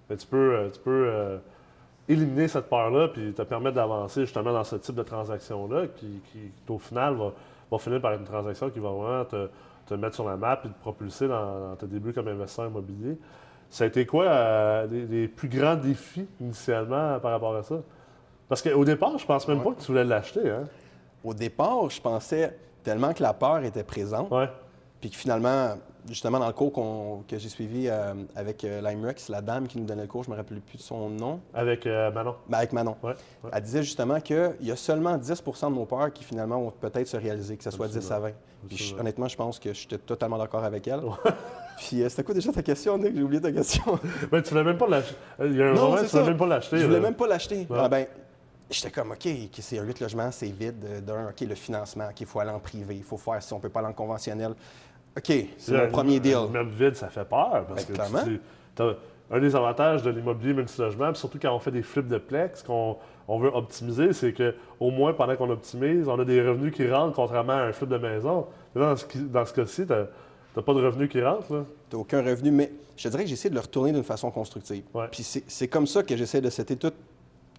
ben, 0.09 0.17
tu 0.17 0.27
peux, 0.27 0.55
euh, 0.55 0.69
tu 0.69 0.79
peux 0.79 1.07
euh, 1.07 1.37
éliminer 2.07 2.47
cette 2.47 2.69
peur-là 2.69 3.09
puis 3.09 3.33
te 3.33 3.41
permettre 3.41 3.75
d'avancer 3.75 4.21
justement 4.21 4.53
dans 4.53 4.63
ce 4.63 4.75
type 4.77 4.95
de 4.95 5.03
transaction-là 5.03 5.87
qui, 5.87 6.21
qui, 6.31 6.51
au 6.69 6.77
final, 6.77 7.15
va, 7.15 7.33
va 7.71 7.77
finir 7.77 7.99
par 7.99 8.13
être 8.13 8.19
une 8.19 8.27
transaction 8.27 8.69
qui 8.69 8.79
va 8.79 8.89
vraiment 8.89 9.25
te, 9.25 9.49
te 9.87 9.93
mettre 9.95 10.15
sur 10.15 10.27
la 10.27 10.37
map 10.37 10.59
et 10.63 10.67
te 10.67 10.79
propulser 10.79 11.27
dans, 11.27 11.69
dans 11.69 11.75
tes 11.75 11.87
débuts 11.87 12.13
comme 12.13 12.27
investisseur 12.27 12.67
immobilier. 12.67 13.17
Ça 13.69 13.83
a 13.83 13.87
été 13.87 14.05
quoi 14.05 14.25
euh, 14.25 14.87
les, 14.87 15.05
les 15.05 15.27
plus 15.27 15.49
grands 15.49 15.75
défis 15.75 16.27
initialement 16.39 17.19
par 17.19 17.31
rapport 17.31 17.55
à 17.55 17.63
ça? 17.63 17.81
Parce 18.49 18.61
qu'au 18.61 18.85
départ, 18.85 19.17
je 19.17 19.25
pense 19.25 19.47
même 19.47 19.61
pas 19.61 19.71
que 19.71 19.81
tu 19.81 19.87
voulais 19.87 20.03
l'acheter. 20.05 20.49
Hein? 20.49 20.65
Au 21.23 21.33
départ, 21.33 21.89
je 21.89 21.99
pensais 22.01 22.57
tellement 22.83 23.13
que 23.13 23.21
la 23.21 23.33
peur 23.33 23.63
était 23.63 23.83
présente, 23.83 24.31
Ouais. 24.31 24.47
puis 25.01 25.09
que 25.09 25.15
finalement, 25.17 25.71
justement, 26.07 26.39
dans 26.39 26.47
le 26.47 26.53
cours 26.53 26.71
que 27.27 27.37
j'ai 27.37 27.49
suivi 27.49 27.89
euh, 27.89 28.13
avec 28.35 28.63
euh, 28.63 28.79
LimeRex, 28.81 29.27
la 29.27 29.41
dame 29.41 29.67
qui 29.67 29.77
nous 29.77 29.85
donnait 29.85 30.03
le 30.03 30.07
cours, 30.07 30.23
je 30.23 30.29
ne 30.29 30.35
me 30.35 30.39
rappelle 30.39 30.61
plus 30.61 30.77
de 30.77 30.81
son 30.83 31.09
nom, 31.09 31.41
Avec 31.53 31.85
euh, 31.85 32.09
Manon. 32.11 32.35
ben, 32.47 32.59
avec 32.59 32.71
Manon. 32.71 32.95
Ouais. 33.03 33.09
ouais. 33.43 33.49
Elle 33.51 33.63
disait 33.63 33.83
justement 33.83 34.21
qu'il 34.21 34.53
y 34.61 34.71
a 34.71 34.75
seulement 34.77 35.17
10% 35.17 35.69
de 35.69 35.75
nos 35.75 35.85
peurs 35.85 36.13
qui 36.13 36.23
finalement 36.23 36.61
vont 36.61 36.71
peut-être 36.71 37.07
se 37.07 37.17
réaliser, 37.17 37.57
que 37.57 37.63
ce 37.65 37.71
soit 37.71 37.89
10 37.89 38.09
à 38.11 38.19
20. 38.19 38.31
Puis 38.69 38.77
je- 38.77 38.95
honnêtement, 38.95 39.27
je 39.27 39.35
pense 39.35 39.59
que 39.59 39.73
j'étais 39.73 39.97
totalement 39.97 40.37
d'accord 40.37 40.63
avec 40.63 40.87
elle. 40.87 41.01
Puis 41.77 42.01
euh, 42.01 42.09
c'était 42.09 42.23
quoi 42.23 42.33
déjà 42.33 42.51
ta 42.53 42.63
question, 42.63 42.97
Nick? 42.97 43.15
J'ai 43.15 43.21
oublié 43.23 43.41
ta 43.41 43.51
question. 43.51 43.83
Ben, 44.31 44.41
tu 44.41 44.49
voulais 44.51 44.63
même 44.63 44.77
pas 44.77 44.87
l'acheter. 44.87 45.15
Il 45.43 45.55
y 45.57 45.61
a 45.61 45.67
un 45.67 45.73
Non, 45.73 45.89
moment, 45.89 45.97
tu 45.97 46.05
voulais 46.07 46.23
même 46.23 46.37
pas 46.37 46.47
l'acheter. 46.47 46.77
Je 46.77 46.85
voulais 46.85 46.97
là. 46.99 47.03
même 47.03 47.15
pas 47.15 47.27
l'acheter. 47.27 47.67
Ah 47.75 47.87
ben, 47.89 48.05
j'étais 48.69 48.91
comme, 48.91 49.11
OK, 49.11 49.27
c'est 49.59 49.79
un 49.79 49.83
8 49.83 49.99
logements, 50.01 50.31
c'est 50.31 50.47
vide. 50.47 50.83
euh, 50.85 51.01
D'un, 51.01 51.29
OK, 51.29 51.41
le 51.41 51.55
financement, 51.55 52.05
OK, 52.09 52.21
il 52.21 52.25
faut 52.27 52.39
aller 52.39 52.51
en 52.51 52.59
privé, 52.59 52.95
il 52.95 53.03
faut 53.03 53.17
faire 53.17 53.41
si 53.41 53.53
on 53.53 53.59
peut 53.59 53.69
pas 53.69 53.79
aller 53.79 53.89
en 53.89 53.93
conventionnel. 53.93 54.53
OK, 55.17 55.33
c'est 55.57 55.71
mon 55.71 55.89
premier 55.89 56.19
deal. 56.19 56.35
Un 56.35 56.45
immeuble 56.47 56.71
vide, 56.71 56.95
ça 56.95 57.09
fait 57.09 57.25
peur. 57.25 57.65
Parce 57.67 57.85
Ben, 57.87 57.95
que 58.23 58.23
tu- 58.25 58.41
t'as- 58.75 58.93
un 59.29 59.39
des 59.41 59.55
avantages 59.55 60.03
de 60.03 60.09
l'immobilier 60.09 60.53
multilogement, 60.53 61.13
surtout 61.13 61.37
quand 61.41 61.53
on 61.53 61.59
fait 61.59 61.71
des 61.71 61.81
flips 61.83 62.07
de 62.07 62.17
plex, 62.17 62.63
qu'on 62.63 62.95
on 63.27 63.39
veut 63.39 63.49
optimiser, 63.53 64.13
c'est 64.13 64.31
que 64.31 64.55
au 64.79 64.89
moins 64.89 65.11
pendant 65.13 65.35
qu'on 65.35 65.49
optimise, 65.49 66.07
on 66.07 66.17
a 66.19 66.23
des 66.23 66.41
revenus 66.41 66.73
qui 66.73 66.89
rentrent, 66.89 67.13
contrairement 67.13 67.53
à 67.53 67.61
un 67.63 67.73
flip 67.73 67.89
de 67.89 67.97
maison. 67.97 68.45
Mais 68.73 68.81
Dans 68.81 68.95
ce, 68.95 69.05
dans 69.17 69.45
ce 69.45 69.53
cas-ci, 69.53 69.85
tu 69.85 69.91
n'as 69.91 70.61
pas 70.63 70.73
de 70.73 70.81
revenus 70.85 71.09
qui 71.09 71.21
rentrent. 71.21 71.53
Là. 71.53 71.65
T'as 71.89 71.97
aucun 71.97 72.23
revenu, 72.23 72.51
mais 72.51 72.71
je 72.95 73.03
te 73.03 73.09
dirais 73.09 73.23
que 73.23 73.29
j'essaie 73.29 73.49
de 73.49 73.55
le 73.55 73.59
retourner 73.61 73.91
d'une 73.91 74.03
façon 74.03 74.31
constructive. 74.31 74.83
Ouais. 74.93 75.07
Puis 75.11 75.23
c'est 75.23 75.67
comme 75.67 75.87
ça 75.87 76.03
que 76.03 76.15
j'essaie 76.15 76.39
de 76.39 76.49
setter 76.49 76.77
tout- 76.77 76.93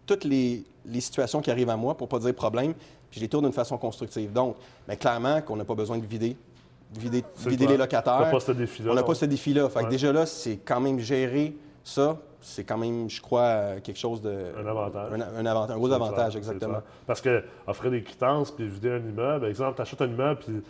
toutes 0.09 0.25
les, 0.25 0.65
les 0.87 1.00
situations 1.00 1.41
qui 1.41 1.50
arrivent 1.50 1.71
à 1.71 1.77
moi, 1.77 1.97
pour 1.97 2.09
pas 2.09 2.19
dire 2.19 2.35
problème, 2.35 2.73
puis 3.11 3.21
je 3.21 3.21
les 3.21 3.29
tourne 3.29 3.45
d'une 3.45 3.53
façon 3.53 3.79
constructive. 3.79 4.33
Donc, 4.33 4.57
ben, 4.88 4.97
clairement 4.97 5.41
qu'on 5.43 5.55
n'a 5.55 5.65
pas 5.65 5.75
besoin 5.75 5.99
de 5.99 6.07
vider, 6.07 6.37
vider, 6.99 7.23
les 7.67 7.77
locataires. 7.77 8.19
T'as 8.23 8.31
pas 8.31 8.41
ce 8.41 8.53
défi-là. 8.53 8.91
On 8.91 8.95
n'a 8.95 9.03
pas 9.03 9.15
ce 9.15 9.27
défi-là. 9.27 9.69
Fait 9.69 9.85
que 9.85 9.91
déjà 9.91 10.12
là, 10.12 10.27
c'est 10.27 10.57
quand 10.57 10.81
même 10.81 10.99
gérer 10.99 11.55
ça, 11.85 12.19
c'est 12.41 12.65
quand 12.65 12.79
même, 12.79 13.09
je 13.11 13.21
crois, 13.21 13.41
euh, 13.41 13.81
quelque 13.81 13.99
chose 13.99 14.23
de... 14.23 14.53
Un 14.59 14.67
avantage. 14.67 15.12
Un, 15.12 15.21
un 15.21 15.47
avantage, 15.47 15.77
un 15.77 15.79
gros 15.79 15.93
avantage, 15.93 16.37
exactement. 16.37 16.81
Parce 17.07 17.21
que 17.21 17.43
offrir 17.67 17.91
des 17.91 18.03
quittances 18.03 18.50
puis 18.50 18.67
vider 18.67 18.91
un 18.91 18.99
immeuble, 18.99 19.47
exemple, 19.47 19.77
tu 19.77 19.83
achètes 19.83 20.03
un 20.03 20.09
immeuble 20.09 20.41
puis 20.41 20.62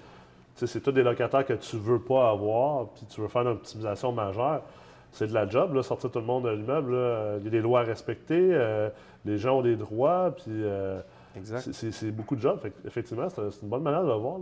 c'est 0.67 0.81
tous 0.81 0.93
des 0.93 1.03
locataires 1.03 1.47
que 1.47 1.53
tu 1.53 1.77
veux 1.77 2.01
pas 2.01 2.31
avoir 2.31 2.89
puis 2.89 3.07
tu 3.07 3.21
veux 3.21 3.29
faire 3.29 3.43
une 3.43 3.49
optimisation 3.49 4.13
majeure. 4.13 4.63
C'est 5.13 5.27
de 5.27 5.35
la 5.35 5.49
job, 5.49 5.75
là, 5.75 5.83
sortir 5.83 6.11
tout 6.11 6.19
le 6.21 6.25
monde 6.27 6.45
de 6.45 6.51
l'immeuble. 6.51 6.93
Il 7.41 7.45
y 7.45 7.49
a 7.49 7.51
des 7.51 7.61
lois 7.61 7.81
à 7.81 7.83
respecter, 7.85 8.51
euh, 8.53 8.89
les 9.25 9.39
gens 9.39 9.59
ont 9.59 9.63
des 9.63 9.75
droits, 9.77 10.33
puis 10.37 10.45
euh, 10.49 11.01
c'est- 11.73 12.11
beaucoup 12.11 12.37
de 12.37 12.41
job. 12.41 12.59
Fait 12.61 12.73
effectivement, 12.87 13.29
c'est 13.29 13.41
un- 13.41 13.51
c'est 13.51 13.63
une 13.63 13.69
bonne 13.69 13.83
manière 13.83 14.03
de 14.03 14.09
le 14.09 14.15
voir. 14.15 14.37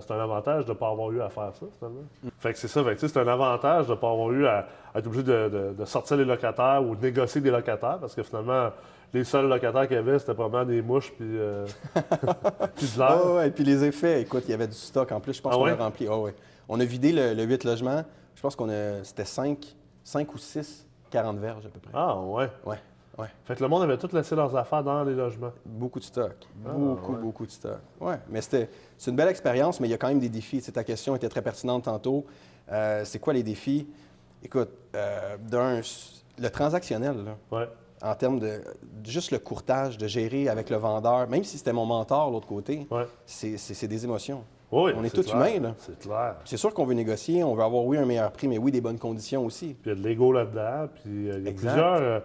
C'est 0.00 0.12
un, 0.12 0.20
avantage 0.20 0.64
de 0.64 0.70
ne 0.70 0.76
pas 0.76 0.88
avoir 0.90 1.10
eu 1.12 1.20
à 1.22 1.28
faire 1.28 1.50
ça, 1.54 1.66
finalement. 1.78 2.02
Fait 2.38 2.52
que 2.52 2.58
c'est 2.58 2.68
ça. 2.68 2.82
C'est 2.96 3.16
un 3.16 3.26
avantage 3.28 3.86
de 3.86 3.92
ne 3.92 3.96
pas 3.96 4.10
avoir 4.10 4.30
eu 4.32 4.46
à, 4.46 4.66
à 4.94 4.98
être 4.98 5.06
obligé 5.06 5.22
de, 5.24 5.48
de- 5.48 5.74
de 5.78 5.84
sortir 5.84 6.16
les 6.18 6.24
locataires 6.24 6.82
ou 6.86 6.94
de 6.94 7.02
négocier 7.02 7.40
des 7.40 7.50
locataires, 7.50 7.98
parce 8.00 8.14
que 8.14 8.22
finalement, 8.22 8.70
les 9.14 9.24
seuls 9.24 9.48
locataires 9.48 9.86
qu'il 9.88 9.96
y 9.96 10.00
avait, 10.00 10.18
c'était 10.18 10.34
probablement 10.34 10.64
des 10.70 10.82
mouches 10.82 11.12
puis, 11.12 11.26
euh, 11.38 11.64
puis 12.76 12.86
de 12.94 12.98
l'air. 12.98 13.08
Ah 13.10 13.32
ouais, 13.34 13.48
et 13.48 13.50
puis 13.50 13.64
les 13.64 13.82
effets, 13.84 14.20
écoute, 14.22 14.44
il 14.46 14.50
y 14.50 14.54
avait 14.54 14.68
du 14.68 14.74
stock 14.74 15.10
en 15.12 15.20
plus, 15.20 15.34
je 15.34 15.42
pense 15.42 15.52
Ah 15.54 15.56
qu'on 15.56 15.64
ouais? 15.64 15.72
a 15.72 15.76
rempli. 15.76 16.06
Ah 16.10 16.18
ouais. 16.18 16.34
On 16.68 16.78
a 16.80 16.84
vidé 16.84 17.12
le, 17.12 17.34
le 17.34 17.42
8 17.44 17.64
logements, 17.64 18.02
je 18.34 18.40
pense 18.42 18.56
qu'on 18.56 18.70
a. 18.70 19.02
C'était 19.04 19.24
5, 19.24 19.58
5 20.04 20.34
ou 20.34 20.38
6, 20.38 20.86
40 21.10 21.38
verges 21.38 21.66
à 21.66 21.68
peu 21.68 21.78
près. 21.80 21.90
Ah, 21.94 22.18
ouais. 22.18 22.50
Ouais, 22.64 22.76
ouais. 23.18 23.26
Fait 23.44 23.54
que 23.56 23.62
le 23.62 23.68
monde 23.68 23.82
avait 23.82 23.98
tout 23.98 24.08
laissé 24.12 24.34
leurs 24.34 24.54
affaires 24.56 24.82
dans 24.82 25.04
les 25.04 25.14
logements. 25.14 25.52
Beaucoup 25.64 25.98
de 25.98 26.04
stock. 26.04 26.34
Ah, 26.66 26.70
beaucoup, 26.72 27.12
ouais. 27.12 27.18
beaucoup 27.20 27.46
de 27.46 27.50
stock. 27.50 27.78
Ouais, 28.00 28.18
mais 28.28 28.40
c'était 28.40 28.68
c'est 28.98 29.10
une 29.10 29.16
belle 29.16 29.28
expérience, 29.28 29.80
mais 29.80 29.88
il 29.88 29.90
y 29.90 29.94
a 29.94 29.98
quand 29.98 30.08
même 30.08 30.20
des 30.20 30.28
défis. 30.28 30.60
Ta 30.62 30.84
question 30.84 31.14
était 31.16 31.28
très 31.28 31.42
pertinente 31.42 31.84
tantôt. 31.84 32.24
Euh, 32.70 33.04
c'est 33.04 33.18
quoi 33.18 33.32
les 33.32 33.42
défis? 33.42 33.86
Écoute, 34.42 34.70
euh, 34.94 35.36
d'un, 35.38 35.80
le 36.38 36.48
transactionnel, 36.50 37.16
là, 37.24 37.36
Ouais. 37.56 37.68
en 38.02 38.14
termes 38.14 38.40
de 38.40 38.60
juste 39.04 39.30
le 39.30 39.38
courtage, 39.38 39.98
de 39.98 40.06
gérer 40.08 40.48
avec 40.48 40.68
le 40.70 40.76
vendeur, 40.76 41.28
même 41.28 41.44
si 41.44 41.58
c'était 41.58 41.72
mon 41.72 41.86
mentor 41.86 42.28
de 42.28 42.32
l'autre 42.32 42.48
côté, 42.48 42.88
c'est 43.26 43.86
des 43.86 44.04
émotions. 44.04 44.42
Oui, 44.72 44.92
On 44.96 45.04
est 45.04 45.14
tous 45.14 45.22
clair. 45.26 45.36
humains, 45.36 45.60
là. 45.68 45.74
C'est 45.78 45.98
clair. 45.98 46.34
C'est 46.46 46.56
sûr 46.56 46.72
qu'on 46.72 46.84
veut 46.86 46.94
négocier, 46.94 47.44
on 47.44 47.54
veut 47.54 47.62
avoir, 47.62 47.84
oui, 47.84 47.98
un 47.98 48.06
meilleur 48.06 48.32
prix, 48.32 48.48
mais 48.48 48.58
oui, 48.58 48.72
des 48.72 48.80
bonnes 48.80 48.98
conditions 48.98 49.44
aussi. 49.44 49.74
Puis 49.74 49.90
il 49.90 49.94
y 49.96 49.98
a 49.98 50.02
de 50.02 50.08
l'ego 50.08 50.32
là-dedans, 50.32 50.88
puis 50.94 51.30
euh, 51.30 51.34
il 51.38 51.44
y 51.44 51.48
a 51.48 51.52
plusieurs, 51.52 52.00
euh, 52.00 52.20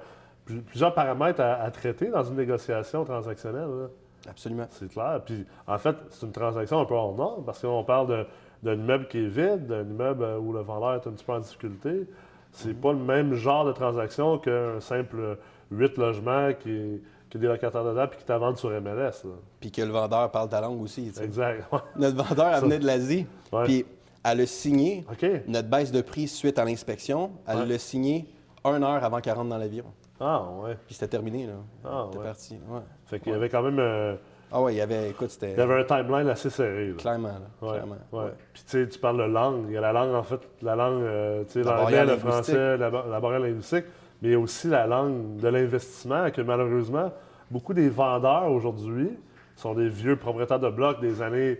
pl- 0.45 0.61
plusieurs 0.63 0.93
paramètres 0.93 1.41
à, 1.41 1.55
à 1.61 1.69
traiter 1.71 2.07
dans 2.07 2.23
une 2.23 2.35
négociation 2.37 3.03
transactionnelle. 3.03 3.67
là. 3.67 3.87
Absolument. 4.29 4.65
C'est 4.71 4.89
clair. 4.91 5.21
Puis 5.25 5.45
en 5.67 5.77
fait, 5.77 5.95
c'est 6.09 6.25
une 6.25 6.31
transaction 6.31 6.79
un 6.79 6.85
peu 6.85 6.93
hors 6.95 7.15
norme 7.15 7.43
parce 7.45 7.61
qu'on 7.61 7.83
parle 7.83 8.25
d'un 8.63 8.73
immeuble 8.73 9.07
qui 9.07 9.19
est 9.19 9.27
vide, 9.27 9.67
d'un 9.67 9.83
immeuble 9.83 10.23
euh, 10.23 10.37
où 10.39 10.53
le 10.53 10.61
vendeur 10.61 10.95
est 10.95 11.07
un 11.07 11.11
petit 11.11 11.25
peu 11.25 11.33
en 11.33 11.39
difficulté. 11.39 12.07
C'est 12.53 12.73
pas 12.73 12.93
le 12.93 12.99
même 12.99 13.33
genre 13.35 13.65
de 13.65 13.71
transaction 13.73 14.37
qu'un 14.37 14.79
simple 14.79 15.37
8 15.71 15.97
logements 15.97 16.49
qui, 16.59 17.01
qui 17.29 17.37
a 17.37 17.39
des 17.39 17.47
locataires 17.47 17.83
dedans 17.83 18.07
puis 18.07 18.19
qui 18.19 18.31
vendu 18.31 18.57
sur 18.57 18.69
MLS. 18.69 19.23
Puis 19.59 19.71
que 19.71 19.81
le 19.81 19.91
vendeur 19.91 20.31
parle 20.31 20.49
ta 20.49 20.61
langue 20.61 20.81
aussi. 20.81 21.11
Exact. 21.21 21.63
Notre 21.97 22.15
vendeur, 22.23 22.47
elle 22.55 22.61
venait 22.61 22.79
de 22.79 22.85
l'Asie, 22.85 23.25
puis 23.65 23.85
elle 24.23 24.41
a 24.41 24.45
signé 24.45 25.05
OK. 25.11 25.25
notre 25.47 25.67
baisse 25.69 25.91
de 25.91 26.01
prix 26.01 26.27
suite 26.27 26.57
à 26.59 26.65
l'inspection. 26.65 27.31
Elle 27.47 27.59
Ouais. 27.59 27.65
l'a 27.65 27.77
signé 27.77 28.27
une 28.65 28.83
heure 28.83 29.03
avant 29.03 29.19
qu'elle 29.21 29.35
rentre 29.35 29.49
dans 29.49 29.57
l'avion. 29.57 29.85
Ah, 30.19 30.43
ouais. 30.63 30.75
Puis 30.87 30.95
c'était 30.95 31.07
terminé, 31.09 31.45
là. 31.45 31.53
Ah, 31.85 32.05
C'était 32.07 32.17
ouais. 32.17 32.25
parti. 32.25 32.53
Ouais. 32.69 32.79
Fait 33.05 33.19
qu'il 33.19 33.31
y 33.31 33.35
avait 33.35 33.49
quand 33.49 33.61
même 33.61 33.77
euh, 33.79 34.15
Ah 34.51 34.61
ouais, 34.63 34.73
il 34.73 34.77
y 34.77 34.81
avait, 34.81 35.11
écoute, 35.11 35.29
c'était 35.29 35.51
il 35.51 35.57
y 35.57 35.61
avait 35.61 35.79
un 35.81 35.83
timeline 35.83 36.27
assez 36.27 36.49
serré. 36.49 36.87
là. 36.87 36.93
clairement, 36.97 37.27
là, 37.27 37.69
clairement. 37.71 37.95
ouais. 38.13 38.31
Puis 38.53 38.63
tu 38.65 38.71
sais, 38.83 38.87
tu 38.89 38.97
parles 38.99 39.17
de 39.19 39.23
langue. 39.31 39.65
Il 39.67 39.73
y 39.73 39.77
a 39.77 39.81
la 39.81 39.93
langue, 39.93 40.15
en 40.15 40.23
fait, 40.23 40.39
la 40.63 40.75
langue, 40.75 41.03
euh, 41.03 41.43
tu 41.45 41.51
sais, 41.51 41.63
La 41.63 41.75
l'anglais, 41.77 42.05
le 42.05 42.17
français, 42.17 42.77
la, 42.77 42.89
la 42.89 43.19
barrière 43.19 43.39
linguistique, 43.41 43.85
mais 44.21 44.35
aussi 44.35 44.67
la 44.67 44.87
langue 44.87 45.37
de 45.37 45.47
l'investissement 45.47 46.29
que 46.31 46.41
malheureusement, 46.41 47.11
beaucoup 47.51 47.73
des 47.73 47.89
vendeurs 47.89 48.51
aujourd'hui 48.51 49.09
sont 49.55 49.73
des 49.73 49.89
vieux 49.89 50.15
propriétaires 50.15 50.59
de 50.59 50.69
blocs 50.69 50.99
des 50.99 51.21
années, 51.21 51.59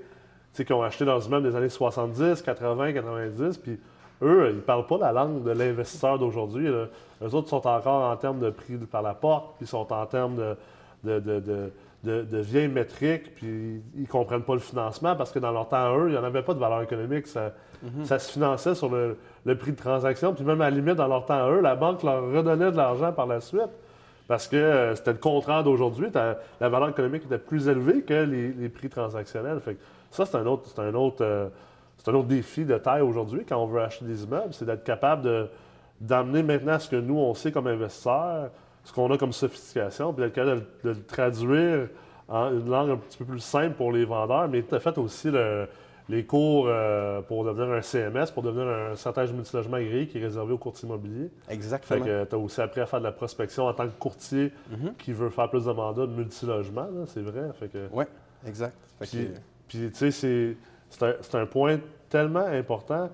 qui 0.54 0.74
ont 0.74 0.82
acheté 0.82 1.06
leurs 1.06 1.26
immeubles 1.28 1.50
des 1.52 1.56
années 1.56 1.70
70, 1.70 2.42
80, 2.42 2.94
90, 2.94 3.58
puis 3.60 3.80
eux, 4.24 4.52
ils 4.56 4.62
parlent 4.62 4.88
pas 4.88 4.98
la 4.98 5.12
langue 5.12 5.44
de 5.44 5.52
l'investisseur 5.52 6.18
d'aujourd'hui. 6.18 6.68
Eux 6.68 6.90
autres 7.22 7.48
sont 7.50 7.68
encore 7.68 8.10
en 8.10 8.16
termes 8.18 8.40
de 8.40 8.50
prix 8.50 8.76
par 8.78 9.04
la 9.04 9.14
porte, 9.14 9.58
puis 9.58 9.68
sont 9.68 9.92
en 9.94 10.06
termes 10.08 10.36
de- 11.04 11.72
de- 12.04 12.22
de 12.24 12.38
vieilles 12.38 12.68
métriques, 12.68 13.34
puis 13.36 13.82
ils 13.98 14.08
comprennent 14.08 14.44
pas 14.44 14.54
le 14.54 14.60
financement 14.60 15.16
parce 15.16 15.32
que 15.32 15.40
dans 15.40 15.52
leur 15.52 15.68
temps, 15.68 15.78
à 15.94 15.98
eux, 15.98 16.08
il 16.08 16.12
n'y 16.14 16.18
en 16.18 16.24
avait 16.24 16.44
pas 16.44 16.54
de 16.54 16.60
valeur 16.60 16.82
économique. 16.82 17.28
Ça, 17.28 17.52
ça 18.06 18.18
se 18.20 18.32
finançait 18.32 18.76
sur 18.76 18.90
le, 18.90 19.18
le 19.46 19.58
prix 19.58 19.72
de 19.72 19.78
transaction, 19.78 20.34
puis 20.34 20.44
même 20.44 20.62
à 20.62 20.70
la 20.70 20.76
limite, 20.76 20.96
dans 20.96 21.08
leur 21.08 21.26
temps, 21.26 21.46
à 21.46 21.50
eux, 21.52 21.62
la 21.62 21.76
banque 21.76 22.02
leur 22.04 22.24
redonnait 22.32 22.72
de 22.72 22.78
l'argent 22.78 23.12
par 23.14 23.28
la 23.28 23.40
suite. 23.42 23.70
Parce 24.28 24.48
que 24.48 24.58
euh, 24.58 24.94
c'était 24.96 25.14
le 25.14 25.20
contraire 25.20 25.64
d'aujourd'hui. 25.64 26.08
La 26.60 26.70
valeur 26.70 26.90
économique 26.90 27.24
était 27.26 27.38
plus 27.38 27.68
élevée 27.70 28.02
que 28.02 28.14
les, 28.26 28.50
les 28.52 28.68
prix 28.70 28.90
transactionnels. 28.90 29.60
Fait 29.62 29.76
que 29.76 29.80
ça, 30.12 30.26
c'est 30.26 30.38
un 30.38 30.46
autre, 30.46 30.64
c'est 30.68 30.82
un 30.82 30.94
autre, 30.96 31.18
euh, 31.22 31.48
un 32.08 32.14
autre 32.14 32.28
défi 32.28 32.66
de 32.66 32.78
taille 32.78 33.02
aujourd'hui 33.02 33.46
quand 33.48 33.58
on 33.58 33.68
veut 33.68 33.82
acheter 33.82 34.06
des 34.06 34.24
immeubles, 34.24 34.54
c'est 34.54 34.66
d'être 34.66 34.84
capable 34.84 35.50
d'amener 36.02 36.44
maintenant 36.44 36.78
ce 36.80 36.90
que 36.90 36.96
nous, 36.98 37.18
on 37.18 37.34
sait 37.34 37.52
comme 37.52 37.68
investisseurs, 37.68 38.50
ce 38.88 38.94
qu'on 38.94 39.12
a 39.12 39.18
comme 39.18 39.34
sophistication, 39.34 40.14
puis 40.14 40.24
d'être 40.24 40.34
capable 40.34 40.62
de, 40.84 40.90
de 40.90 40.96
le 40.98 41.04
traduire 41.04 41.88
en 42.30 42.52
une 42.52 42.70
langue 42.70 42.92
un 42.92 42.98
petit 42.98 43.18
peu 43.18 43.26
plus 43.26 43.40
simple 43.42 43.76
pour 43.76 43.92
les 43.92 44.06
vendeurs, 44.06 44.48
mais 44.48 44.64
tu 44.64 44.74
as 44.76 44.80
fait 44.80 44.98
aussi 44.98 45.30
le- 45.30 45.68
les 46.10 46.24
cours 46.26 46.68
euh, 46.70 47.22
pour 47.22 47.44
devenir 47.44 47.70
un 47.74 47.82
CMS, 47.82 48.32
pour 48.34 48.42
devenir 48.42 48.66
un 48.66 48.96
stratège 48.96 49.34
multilogement 49.34 49.76
agréé 49.76 50.08
qui 50.08 50.20
est 50.20 50.22
réservé 50.24 50.54
aux 50.54 50.58
courtiers 50.58 50.88
immobiliers. 50.88 51.30
Fait 51.48 51.54
Exactement. 51.54 52.06
que 52.06 52.24
tu 52.24 52.34
as 52.36 52.38
aussi 52.38 52.62
appris 52.62 52.80
à 52.80 52.86
faire 52.86 53.00
de 53.00 53.04
la 53.06 53.12
prospection 53.12 53.66
en 53.68 53.74
tant 53.74 53.86
que 53.88 54.00
courtier 54.00 54.54
Mhm. 54.72 54.94
qui 54.98 55.12
veut 55.12 55.30
faire 55.30 55.50
plus 55.50 55.66
de 55.66 55.72
mandats 55.74 56.06
de 56.08 56.14
multilogement, 56.14 56.88
c'est 57.08 57.22
vrai. 57.22 57.50
Fait 57.60 57.68
que, 57.68 57.90
Oui, 57.92 58.06
exact. 58.48 58.74
Fait 59.00 59.06
puis, 59.06 59.26
que- 59.28 59.40
puis, 59.68 59.92
tu 59.92 59.96
sais, 59.96 60.12
c'est- 60.12 61.06
un, 61.06 61.14
c'est 61.20 61.36
un 61.36 61.46
point 61.46 61.78
tellement 62.08 62.46
important, 62.46 63.10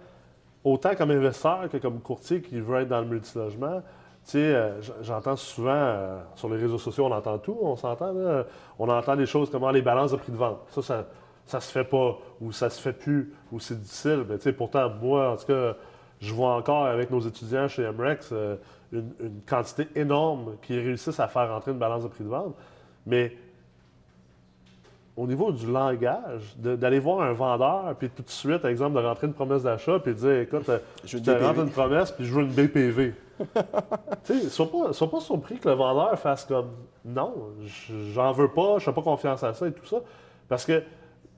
autant 0.63 0.93
comme 0.95 1.09
investisseur 1.09 1.67
que 1.71 1.77
comme 1.77 1.99
courtier 1.99 2.41
qui 2.43 2.59
veut 2.59 2.81
être 2.81 2.89
dans 2.89 3.01
le 3.01 3.07
multilogement. 3.07 3.81
Tu 4.25 4.31
sais, 4.31 4.37
euh, 4.39 4.79
j'entends 5.01 5.35
souvent 5.35 5.71
euh, 5.75 6.17
sur 6.35 6.47
les 6.49 6.57
réseaux 6.57 6.77
sociaux, 6.77 7.05
on 7.05 7.11
entend 7.11 7.37
tout, 7.37 7.57
on 7.61 7.75
s'entend, 7.75 8.13
là. 8.13 8.45
on 8.79 8.87
entend 8.87 9.15
des 9.17 9.25
choses 9.25 9.49
comme 9.49 9.69
les 9.71 9.81
balances 9.81 10.11
de 10.11 10.17
prix 10.17 10.31
de 10.31 10.37
vente. 10.37 10.59
Ça, 10.69 10.81
ça, 10.81 11.05
ça 11.45 11.59
se 11.59 11.71
fait 11.71 11.83
pas, 11.83 12.17
ou 12.39 12.51
ça 12.53 12.69
se 12.69 12.79
fait 12.81 12.93
plus, 12.93 13.33
ou 13.51 13.59
c'est 13.59 13.77
difficile. 13.79 14.23
Mais 14.29 14.37
tu 14.37 14.43
sais, 14.43 14.53
pourtant, 14.53 14.89
moi, 15.01 15.31
en 15.31 15.35
tout 15.35 15.47
cas, 15.47 15.73
je 16.21 16.33
vois 16.33 16.55
encore 16.55 16.85
avec 16.85 17.11
nos 17.11 17.19
étudiants 17.19 17.67
chez 17.67 17.83
MREX 17.91 18.29
euh, 18.31 18.55
une, 18.93 19.11
une 19.19 19.41
quantité 19.45 19.87
énorme 19.95 20.55
qui 20.61 20.79
réussissent 20.79 21.19
à 21.19 21.27
faire 21.27 21.49
rentrer 21.49 21.71
une 21.71 21.77
balance 21.79 22.03
de 22.03 22.07
prix 22.07 22.23
de 22.23 22.29
vente. 22.29 22.55
Mais 23.05 23.35
au 25.17 25.27
niveau 25.27 25.51
du 25.51 25.69
langage, 25.69 26.55
de- 26.57 26.75
d'aller 26.77 26.99
voir 26.99 27.21
un 27.21 27.33
vendeur, 27.33 27.93
puis 27.99 28.09
tout 28.09 28.23
de 28.23 28.29
suite, 28.29 28.63
exemple, 28.65 28.99
de 28.99 29.05
rentrer 29.05 29.27
une 29.27 29.33
promesse 29.33 29.63
d'achat, 29.63 29.99
puis 29.99 30.13
de 30.13 30.17
dire, 30.19 30.37
écoute, 30.39 30.69
Je 31.05 31.17
te 31.17 31.29
rentre 31.31 31.59
une 31.59 31.69
promesse, 31.71 32.11
puis 32.11 32.25
je 32.25 32.33
veux 32.33 32.43
une 32.43 32.51
BPV. 32.53 33.13
Tu 34.25 34.39
sais, 34.39 34.49
sois 34.49 34.69
pas, 34.69 35.07
pas 35.07 35.19
surpris 35.19 35.57
que 35.57 35.69
le 35.69 35.75
vendeur 35.75 36.17
fasse 36.19 36.45
comme, 36.45 36.69
non, 37.03 37.33
j'en 38.13 38.31
veux 38.31 38.49
pas, 38.49 38.77
je 38.79 38.85
fais 38.85 38.93
pas 38.93 39.01
confiance 39.01 39.43
à 39.43 39.53
ça 39.53 39.67
et 39.67 39.71
tout 39.71 39.85
ça. 39.85 39.97
Parce 40.47 40.65
que 40.65 40.83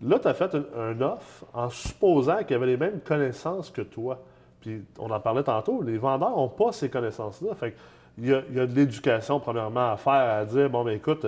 là, 0.02 0.20
tu 0.20 0.28
as 0.28 0.34
fait 0.34 0.54
un, 0.56 0.66
un 0.78 1.02
offre 1.02 1.46
en 1.54 1.70
supposant 1.70 2.44
qu'il 2.44 2.56
avait 2.56 2.66
les 2.66 2.78
mêmes 2.78 3.00
connaissances 3.00 3.70
que 3.70 3.82
toi. 3.82 4.20
Puis 4.62 4.84
on 5.00 5.10
en 5.10 5.20
parlait 5.20 5.44
tantôt, 5.44 5.82
les 5.82 5.98
vendeurs 5.98 6.32
n'ont 6.32 6.50
pas 6.50 6.72
ces 6.72 6.90
connaissances-là. 6.90 7.56
Fait 7.56 7.75
il 8.18 8.28
y, 8.28 8.34
a, 8.34 8.42
il 8.50 8.56
y 8.56 8.60
a 8.60 8.66
de 8.66 8.74
l'éducation, 8.74 9.40
premièrement, 9.40 9.92
à 9.92 9.98
faire, 9.98 10.14
à 10.38 10.46
dire, 10.46 10.70
bon, 10.70 10.84
ben 10.84 10.92
écoute, 10.92 11.25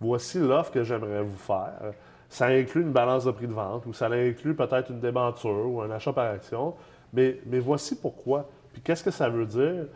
voici 0.00 0.38
l'offre 0.38 0.72
que 0.72 0.82
j'aimerais 0.82 1.22
vous 1.22 1.36
faire. 1.36 1.92
Ça 2.28 2.46
inclut 2.46 2.82
une 2.82 2.92
balance 2.92 3.24
de 3.24 3.30
prix 3.30 3.46
de 3.46 3.52
vente 3.52 3.86
ou 3.86 3.92
ça 3.92 4.06
inclut 4.06 4.54
peut-être 4.54 4.90
une 4.90 5.00
débenture 5.00 5.66
ou 5.66 5.82
un 5.82 5.90
achat 5.90 6.12
par 6.12 6.30
action. 6.30 6.74
Mais, 7.12 7.40
mais 7.46 7.58
voici 7.58 7.96
pourquoi. 7.96 8.48
Puis 8.72 8.80
qu'est-ce 8.82 9.04
que 9.04 9.10
ça 9.10 9.28
veut 9.28 9.46
dire? 9.46 9.86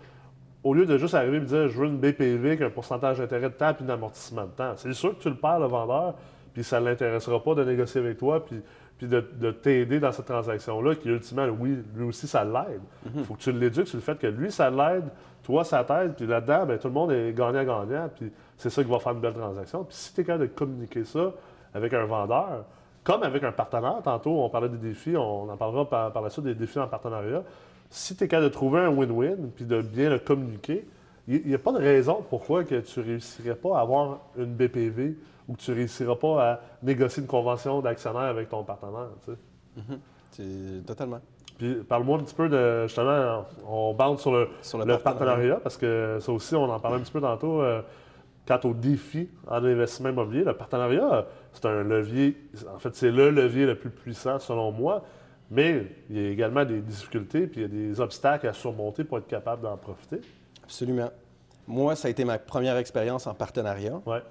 Au 0.65 0.73
lieu 0.73 0.87
de 0.87 0.97
juste 0.97 1.15
arriver 1.15 1.37
et 1.37 1.41
me 1.41 1.47
dire, 1.47 1.69
je 1.69 1.79
veux 1.79 1.87
une 1.87 1.99
BPV 1.99 2.49
avec 2.49 2.63
un 2.63 2.71
pourcentage 2.71 3.19
d'intérêt 3.19 3.51
de 3.51 3.55
temps 3.55 3.75
puis 3.75 3.85
d'amortissement 3.85 4.45
de 4.45 4.51
temps. 4.57 4.73
C'est 4.77 4.95
sûr 4.95 5.17
que 5.17 5.23
tu 5.23 5.29
le 5.29 5.37
perds, 5.37 5.61
le 5.61 5.67
vendeur, 5.67 6.15
puis 6.55 6.65
ça 6.65 6.81
ne 6.81 6.87
l'intéressera 6.87 7.43
pas 7.43 7.55
de 7.55 7.65
négocier 7.65 8.01
avec 8.01 8.17
toi 8.17 8.43
puis, 8.43 8.63
puis 8.97 9.07
de, 9.07 9.23
de 9.35 9.51
t'aider 9.51 10.01
dans 10.01 10.11
cette 10.11 10.25
transaction-là, 10.25 10.95
qui 10.95 11.09
ultimement, 11.09 11.47
oui, 11.61 11.77
lui 11.95 12.05
aussi, 12.05 12.27
ça 12.27 12.45
l'aide. 12.45 12.81
Il 13.15 13.25
faut 13.25 13.35
que 13.35 13.41
tu 13.41 13.53
l'éduques 13.53 13.89
sur 13.89 13.99
le 13.99 14.03
fait 14.03 14.19
que 14.19 14.27
lui, 14.27 14.51
ça 14.51 14.71
l'aide, 14.71 15.05
toi, 15.43 15.65
ça 15.65 15.85
t'aide, 15.85 16.15
puis 16.15 16.27
là-dedans, 16.27 16.65
ben, 16.65 16.79
tout 16.79 16.89
le 16.89 16.95
monde 16.95 17.13
est 17.13 17.33
gagnant-gagnant, 17.35 18.09
puis 18.17 18.33
c'est 18.57 18.71
ça 18.71 18.83
qui 18.83 18.91
va 18.91 18.99
faire 18.99 19.13
une 19.13 19.21
belle 19.21 19.35
transaction. 19.35 19.85
Puis 19.85 19.97
si 19.97 20.15
tu 20.15 20.23
es 20.23 20.25
capable 20.25 20.49
de 20.49 20.55
communiquer 20.55 21.05
ça 21.05 21.33
avec 21.75 21.93
un 21.93 22.07
vendeur, 22.07 22.65
comme 23.03 23.23
avec 23.23 23.43
un 23.45 23.53
partenaire, 23.53 24.01
tantôt, 24.03 24.43
on 24.43 24.49
parlait 24.49 24.71
des 24.71 24.79
défis, 24.79 25.15
on 25.15 25.51
en 25.51 25.57
parlera 25.59 25.89
par, 25.89 26.13
par 26.13 26.23
la 26.23 26.31
suite 26.31 26.45
des 26.45 26.55
défis 26.55 26.79
en 26.79 26.89
partenariat. 26.89 27.43
Si 27.91 28.17
tu 28.17 28.25
es 28.25 28.29
capable 28.29 28.49
de 28.49 28.53
trouver 28.53 28.81
un 28.81 28.89
win-win, 28.89 29.51
puis 29.55 29.65
de 29.65 29.81
bien 29.81 30.11
le 30.11 30.19
communiquer, 30.19 30.87
il 31.29 31.47
n'y 31.47 31.55
a 31.55 31.59
pas 31.59 31.73
de 31.73 31.79
raison 31.79 32.25
pourquoi 32.29 32.65
que 32.65 32.81
tu 32.81 33.01
ne 33.01 33.05
réussirais 33.05 33.55
pas 33.55 33.79
à 33.79 33.81
avoir 33.81 34.21
une 34.37 34.55
BPV 34.55 35.17
ou 35.49 35.55
que 35.55 35.61
tu 35.61 35.71
ne 35.71 35.77
réussiras 35.77 36.17
pas 36.17 36.51
à 36.53 36.61
négocier 36.83 37.23
une 37.23 37.29
convention 37.29 37.81
d'actionnaire 37.81 38.23
avec 38.23 38.49
ton 38.49 38.63
partenaire. 38.63 39.09
tu 39.25 39.33
sais. 39.33 39.99
C'est 40.33 40.87
totalement. 40.87 41.21
Puis 41.59 41.77
parle-moi 41.89 42.19
un 42.19 42.23
petit 42.25 42.35
peu 42.35 42.49
de, 42.49 42.87
justement, 42.87 43.45
on 43.67 43.95
bande 43.95 44.19
sur 44.19 44.33
le, 44.33 44.49
Sur 44.61 44.85
le 44.85 44.99
partenariat, 44.99 45.57
parce 45.63 45.77
que 45.77 46.19
ça 46.21 46.33
aussi, 46.33 46.55
on 46.57 46.65
en 46.65 46.81
parlait 46.81 46.99
un 46.99 47.01
petit 47.01 47.13
peu 47.13 47.21
tantôt. 47.21 47.63
euh, 47.63 47.81
quant 48.47 48.61
au 48.65 48.75
défi 48.75 49.29
en 49.47 49.65
investissement 49.65 50.11
immobilier, 50.11 50.45
le 50.45 50.53
partenariat, 50.55 51.27
c'est 51.53 51.65
un 51.67 51.83
levier, 51.83 52.37
en 52.75 52.79
fait, 52.79 52.95
c'est 52.95 53.11
le 53.11 53.31
levier 53.31 53.67
le 53.67 53.75
plus 53.75 53.91
puissant 53.91 54.39
selon 54.39 54.71
moi, 54.71 55.03
mais 55.55 55.87
il 56.11 56.21
y 56.21 56.27
a 56.27 56.31
également 56.31 56.65
des 56.65 56.81
difficultés, 56.81 57.47
puis 57.47 57.61
il 57.61 57.63
y 57.63 57.67
a 57.67 57.69
des 57.69 58.01
obstacles 58.01 58.47
à 58.49 58.53
surmonter 58.53 59.05
pour 59.05 59.19
être 59.19 59.27
capable 59.27 59.63
d'en 59.63 59.77
profiter. 59.77 60.21
Absolument. 60.63 61.11
Moi, 61.67 61.97
ça 61.97 62.09
a 62.09 62.11
été 62.11 62.25
ma 62.25 62.39
première 62.39 62.77
expérience 62.77 63.27
en 63.27 63.35
partenariat. 63.35 64.01
Ouais. 64.07 64.23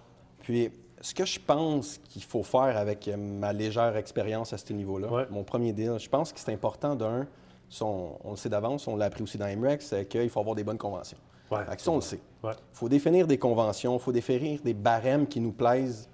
Puis, 0.42 0.70
ce 1.01 1.13
que 1.13 1.25
je 1.25 1.39
pense 1.39 1.98
qu'il 2.10 2.24
faut 2.24 2.44
faire 2.44 2.77
avec 2.77 3.10
ma 3.18 3.51
légère 3.53 3.96
expérience 3.98 4.53
à 4.53 4.58
ce 4.58 4.72
niveau-là, 4.74 5.12
Ouais. 5.12 5.25
mon 5.30 5.44
premier 5.44 5.74
deal, 5.74 5.96
je 5.98 6.10
pense 6.10 6.32
que 6.32 6.39
c'est 6.39 6.53
important 6.53 6.96
d'un, 6.96 7.25
on, 7.82 8.12
on 8.24 8.32
le 8.32 8.36
sait 8.38 8.50
d'avance, 8.50 8.88
on 8.88 8.96
l'a 8.96 9.06
appris 9.06 9.24
aussi 9.24 9.38
dans 9.38 9.48
MREX, 9.58 9.88
c'est 9.88 10.06
qu'il 10.06 10.30
faut 10.30 10.39
avoir 10.39 10.56
des 10.56 10.63
bonnes 10.63 10.77
conventions. 10.77 11.18
Ouais. 11.51 11.60
Ça, 11.77 11.92
on 11.92 11.96
le 11.96 12.01
sait. 12.01 12.20
Ouais. 12.44 12.51
Il 12.53 12.77
faut 12.77 12.89
définir 12.89 13.27
des 13.27 13.38
conventions, 13.38 13.96
il 13.98 14.00
faut 14.00 14.12
définir 14.12 14.62
des 14.62 14.74
barèmes 14.74 15.27
qui 15.27 15.39
nous 15.39 15.51
plaisent 15.51 16.10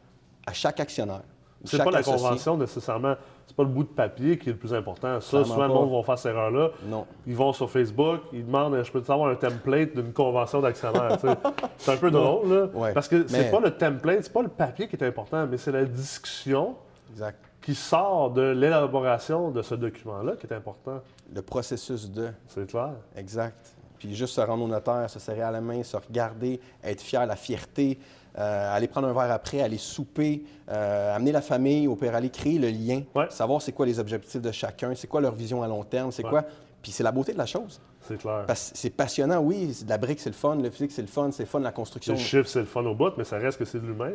à 0.45 0.53
chaque 0.53 0.79
actionnaire. 0.79 1.23
C'est 1.65 1.77
pas 1.83 1.91
la 1.91 2.01
convention 2.03 2.55
nécessairement, 2.57 3.15
c'est 3.49 3.55
pas 3.55 3.63
le 3.63 3.69
bout 3.69 3.81
de 3.81 3.87
papier 3.89 4.37
qui 4.37 4.49
est 4.49 4.51
le 4.53 4.59
plus 4.59 4.75
important. 4.75 5.19
Ça, 5.21 5.43
souvent, 5.43 5.63
le 5.67 5.73
monde 5.73 5.91
va 5.91 6.03
faire 6.03 6.19
cette 6.19 6.33
erreur-là. 6.35 6.69
Non. 6.85 7.07
Ils 7.25 7.35
vont 7.35 7.51
sur 7.51 7.67
Facebook, 7.67 8.21
ils 8.31 8.45
demandent 8.45 8.79
Je 8.83 8.91
peux 8.91 9.01
avoir 9.11 9.29
un 9.31 9.35
template 9.35 9.95
d'une 9.95 10.13
convention 10.13 10.61
d'actionnaire. 10.61 11.17
C'est 11.79 11.91
un 11.93 11.97
peu 11.97 12.11
drôle, 12.11 12.47
là. 12.53 12.65
Ouais. 12.75 12.93
Parce 12.93 13.07
que 13.07 13.25
c'est 13.27 13.45
Mais- 13.45 13.49
pas 13.51 13.59
le 13.59 13.71
template, 13.71 14.23
c'est 14.25 14.31
pas 14.33 14.43
le 14.43 14.49
papier 14.49 14.87
qui 14.87 14.95
est 14.95 15.03
important, 15.03 15.47
mais 15.47 15.57
c'est 15.57 15.71
la 15.71 15.83
discussion 15.85 16.75
Exact. 17.11 17.39
qui 17.59 17.73
sort 17.73 18.29
de 18.29 18.41
l'élaboration 18.51 19.49
de 19.49 19.63
ce 19.63 19.73
document-là 19.73 20.33
qui 20.35 20.45
est 20.45 20.53
important. 20.53 20.99
Le 21.33 21.41
processus 21.41 22.11
de. 22.11 22.29
C'est 22.47 22.67
clair. 22.69 22.91
Exact. 23.15 23.73
Puis 23.97 24.13
juste 24.15 24.35
se 24.35 24.41
rendre 24.41 24.63
au 24.63 24.67
notaire, 24.67 25.09
se 25.09 25.17
serrer 25.19 25.41
à 25.41 25.49
la 25.51 25.59
main, 25.59 25.81
se 25.81 25.97
regarder, 25.97 26.59
être 26.83 27.01
fier, 27.01 27.25
la 27.25 27.35
fierté, 27.35 27.97
euh, 28.37 28.75
aller 28.75 28.87
prendre 28.87 29.07
un 29.07 29.13
verre 29.13 29.31
après, 29.31 29.61
aller 29.61 29.77
souper, 29.77 30.43
euh, 30.69 31.15
amener 31.15 31.31
la 31.31 31.41
famille, 31.41 31.87
au 31.87 31.95
pire, 31.95 32.15
aller 32.15 32.29
créer 32.29 32.59
le 32.59 32.69
lien, 32.69 33.01
Ouais. 33.15 33.25
savoir 33.29 33.61
c'est 33.61 33.71
quoi 33.71 33.85
les 33.85 33.99
objectifs 33.99 34.41
de 34.41 34.51
chacun, 34.51 34.93
c'est 34.95 35.07
quoi 35.07 35.21
leur 35.21 35.33
vision 35.35 35.63
à 35.63 35.67
long 35.67 35.83
terme, 35.83 36.11
c'est 36.11 36.23
Ouais. 36.23 36.29
quoi. 36.29 36.43
Puis 36.81 36.91
c'est 36.93 37.03
la 37.03 37.11
beauté 37.11 37.33
de 37.33 37.37
la 37.37 37.45
chose. 37.45 37.81
C'est 38.07 38.17
clair. 38.17 38.45
C'est 38.55 38.89
passionnant, 38.91 39.39
oui, 39.41 39.75
de 39.83 39.89
la 39.89 39.97
brique, 39.97 40.19
c'est 40.21 40.29
le 40.29 40.35
fun, 40.35 40.55
le 40.55 40.69
physique, 40.69 40.91
c'est 40.93 41.01
le 41.01 41.09
fun, 41.09 41.29
c'est 41.31 41.43
le 41.43 41.49
fun, 41.49 41.59
la 41.59 41.73
construction, 41.73 42.13
Le 42.13 42.19
chiffre, 42.19 42.47
c'est 42.47 42.59
le 42.61 42.65
fun 42.65 42.85
au 42.85 42.95
bout, 42.95 43.11
mais 43.17 43.25
ça 43.25 43.37
reste 43.37 43.57
que 43.59 43.65
c'est 43.65 43.79
de 43.81 43.85
l'humain. 43.85 44.11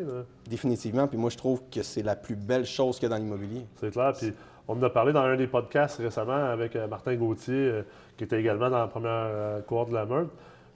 définitivement. 0.48 1.06
Puis 1.06 1.18
moi, 1.18 1.28
je 1.30 1.36
trouve 1.36 1.60
que 1.70 1.82
c'est 1.82 2.02
la 2.02 2.16
plus 2.16 2.36
belle 2.36 2.64
chose 2.64 2.98
qu'il 2.98 3.08
y 3.08 3.12
a 3.12 3.16
dans 3.16 3.22
l'immobilier. 3.22 3.66
C'est 3.80 3.90
clair. 3.92 4.12
Puis 4.18 4.32
on 4.66 4.78
en 4.78 4.82
a 4.82 4.90
parlé 4.90 5.12
dans 5.12 5.20
un 5.20 5.36
des 5.36 5.46
podcasts 5.46 5.98
récemment 5.98 6.32
avec 6.50 6.74
euh, 6.76 6.86
Martin 6.88 7.14
Gauthier, 7.16 7.82
qui 8.16 8.24
était 8.24 8.40
également 8.40 8.70
dans 8.70 8.78
la 8.78 8.86
première 8.86 9.64
cohorte 9.66 9.90
de 9.90 9.94
la 9.94 10.06
meute. 10.06 10.30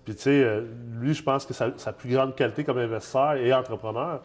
Puis 0.09 0.17
tu 0.17 0.23
sais, 0.23 0.43
euh, 0.43 0.63
lui, 0.99 1.13
je 1.13 1.23
pense 1.23 1.45
que 1.45 1.53
sa, 1.53 1.71
sa 1.77 1.93
plus 1.93 2.15
grande 2.15 2.35
qualité 2.35 2.65
comme 2.65 2.79
investisseur 2.79 3.35
et 3.35 3.53
entrepreneur, 3.53 4.23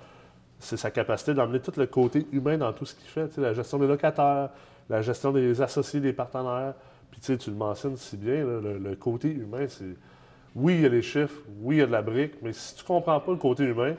c'est 0.57 0.77
sa 0.77 0.89
capacité 0.91 1.33
d'emmener 1.33 1.59
tout 1.59 1.73
le 1.75 1.85
côté 1.87 2.25
humain 2.31 2.57
dans 2.57 2.71
tout 2.71 2.85
ce 2.85 2.95
qu'il 2.95 3.09
fait. 3.09 3.27
Tu 3.27 3.35
sais, 3.35 3.41
la 3.41 3.53
gestion 3.53 3.79
des 3.79 3.87
locataires, 3.87 4.49
la 4.89 5.01
gestion 5.01 5.33
des 5.33 5.61
associés, 5.61 5.99
des 5.99 6.13
partenaires. 6.13 6.73
Puis 7.11 7.19
tu 7.19 7.25
sais, 7.25 7.37
tu 7.37 7.49
le 7.49 7.57
mentionnes 7.57 7.97
si 7.97 8.15
bien, 8.15 8.45
là, 8.45 8.61
le, 8.61 8.77
le 8.77 8.95
côté 8.95 9.29
humain, 9.29 9.65
c'est... 9.67 9.97
Oui, 10.55 10.75
il 10.75 10.81
y 10.83 10.85
a 10.85 10.89
les 10.89 11.01
chiffres, 11.01 11.41
oui, 11.61 11.75
il 11.75 11.79
y 11.79 11.81
a 11.81 11.85
de 11.85 11.91
la 11.91 12.01
brique, 12.01 12.35
mais 12.41 12.53
si 12.53 12.75
tu 12.75 12.85
comprends 12.85 13.19
pas 13.19 13.31
le 13.33 13.37
côté 13.37 13.65
humain, 13.65 13.95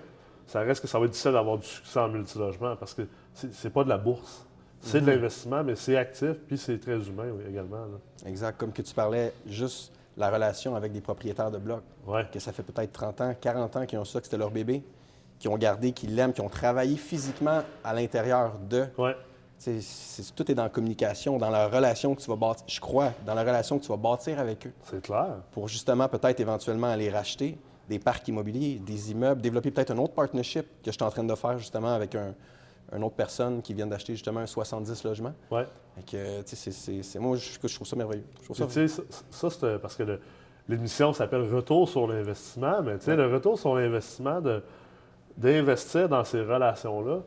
ça 0.47 0.61
reste 0.61 0.81
que 0.81 0.87
ça 0.87 0.99
va 0.99 1.05
être 1.05 1.11
difficile 1.11 1.33
d'avoir 1.33 1.59
du 1.59 1.67
succès 1.67 2.01
en 2.01 2.09
multilogement 2.09 2.77
parce 2.77 2.95
que 2.95 3.03
c'est 3.35 3.73
pas 3.75 3.85
de 3.85 3.91
la 3.91 3.99
bourse. 3.99 4.47
C'est 4.81 5.03
de 5.03 5.11
l'investissement, 5.11 5.63
mais 5.63 5.77
c'est 5.77 5.99
actif, 5.99 6.39
puis 6.47 6.57
c'est 6.57 6.79
très 6.79 6.97
humain 7.09 7.27
oui, 7.31 7.43
également. 7.47 7.77
là. 7.77 8.27
Exact. 8.27 8.57
Comme 8.57 8.73
que 8.73 8.81
tu 8.81 8.95
parlais, 8.95 9.35
juste 9.47 9.93
la 10.17 10.31
relation 10.31 10.77
avec 10.77 10.93
des 10.93 11.01
propriétaires 11.01 11.51
de 11.51 11.59
blocs, 11.59 11.83
Ouais. 12.07 12.27
que 12.33 12.39
ça 12.39 12.53
fait 12.53 12.63
peut-être 12.63 12.93
30 12.93 13.21
ans, 13.21 13.35
40 13.41 13.77
ans 13.77 13.87
qu'ils 13.87 13.99
ont 13.99 14.05
ça, 14.05 14.21
que 14.21 14.27
c'était 14.27 14.37
leur 14.37 14.51
bébé, 14.51 14.83
qui 15.39 15.49
ont 15.49 15.57
gardé, 15.59 15.93
qui 15.93 16.07
l'aiment, 16.07 16.33
qui 16.33 16.41
ont 16.41 16.49
travaillé 16.49 16.97
physiquement 16.97 17.63
à 17.83 17.93
l'intérieur 17.95 18.53
d'eux. 18.59 18.89
Ouais. 18.97 19.17
Tout 20.37 20.51
est 20.51 20.55
dans 20.55 20.65
la 20.65 20.69
communication, 20.69 21.39
dans 21.39 21.49
la 21.51 21.69
relation 21.69 22.15
que 22.15 22.21
tu 22.21 22.29
vas 22.29 22.37
bâtir, 22.37 22.65
je 22.69 22.81
crois, 22.81 23.13
dans 23.25 23.35
la 23.35 23.43
relation 23.43 23.79
que 23.79 23.83
tu 23.85 23.89
vas 23.89 23.97
bâtir 23.97 24.39
avec 24.39 24.67
eux, 24.67 24.73
C'est 24.85 25.01
clair. 25.03 25.27
pour 25.53 25.69
justement 25.69 26.07
peut-être 26.09 26.39
éventuellement 26.41 26.89
aller 26.89 27.09
racheter 27.11 27.57
des 27.89 27.99
parcs 27.99 28.27
immobiliers, 28.29 28.79
des 28.79 29.11
immeubles, 29.11 29.41
développer 29.41 29.71
peut-être 29.71 29.91
un 29.91 29.99
autre 29.99 30.13
partnership 30.15 30.67
que 30.83 30.87
je 30.87 30.93
suis 30.93 31.03
en 31.03 31.11
train 31.11 31.25
de 31.25 31.35
faire 31.35 31.59
justement 31.59 31.95
avec 31.95 32.15
un, 32.15 32.35
une 32.93 33.03
autre 33.05 33.15
personne 33.17 33.63
qui 33.63 33.75
vient 33.75 33.87
d'acheter 33.87 34.13
justement 34.15 34.41
un 34.41 34.47
70 34.47 35.05
logements. 35.05 35.35
Ouais. 35.51 35.67
Fait 35.97 36.03
que, 36.17 36.43
tu 36.43 36.57
sais, 36.57 36.71
c'est- 37.03 37.19
moi, 37.19 37.37
je, 37.37 37.51
je 37.67 37.75
trouve 37.75 37.87
ça 37.87 37.97
merveilleux. 37.97 38.25
Je 38.41 38.45
trouve 38.45 38.57
ça 38.57 38.67
tu 38.67 38.73
sais, 38.73 38.89
ça, 38.89 39.03
ça, 39.31 39.51
c'est 39.51 39.79
parce 39.79 39.97
que 39.97 40.19
l'émission 40.69 41.13
s'appelle 41.13 41.43
Retour 41.53 41.89
sur 41.89 42.07
l'investissement, 42.07 42.83
mais 42.83 42.99
tu 42.99 43.07
sais, 43.07 43.17
le 43.17 43.27
retour 43.33 43.59
sur 43.59 43.75
l'investissement, 43.75 44.41
d'investir 45.37 46.09
dans 46.09 46.25
ces 46.25 46.41
relations-là, 46.43 47.21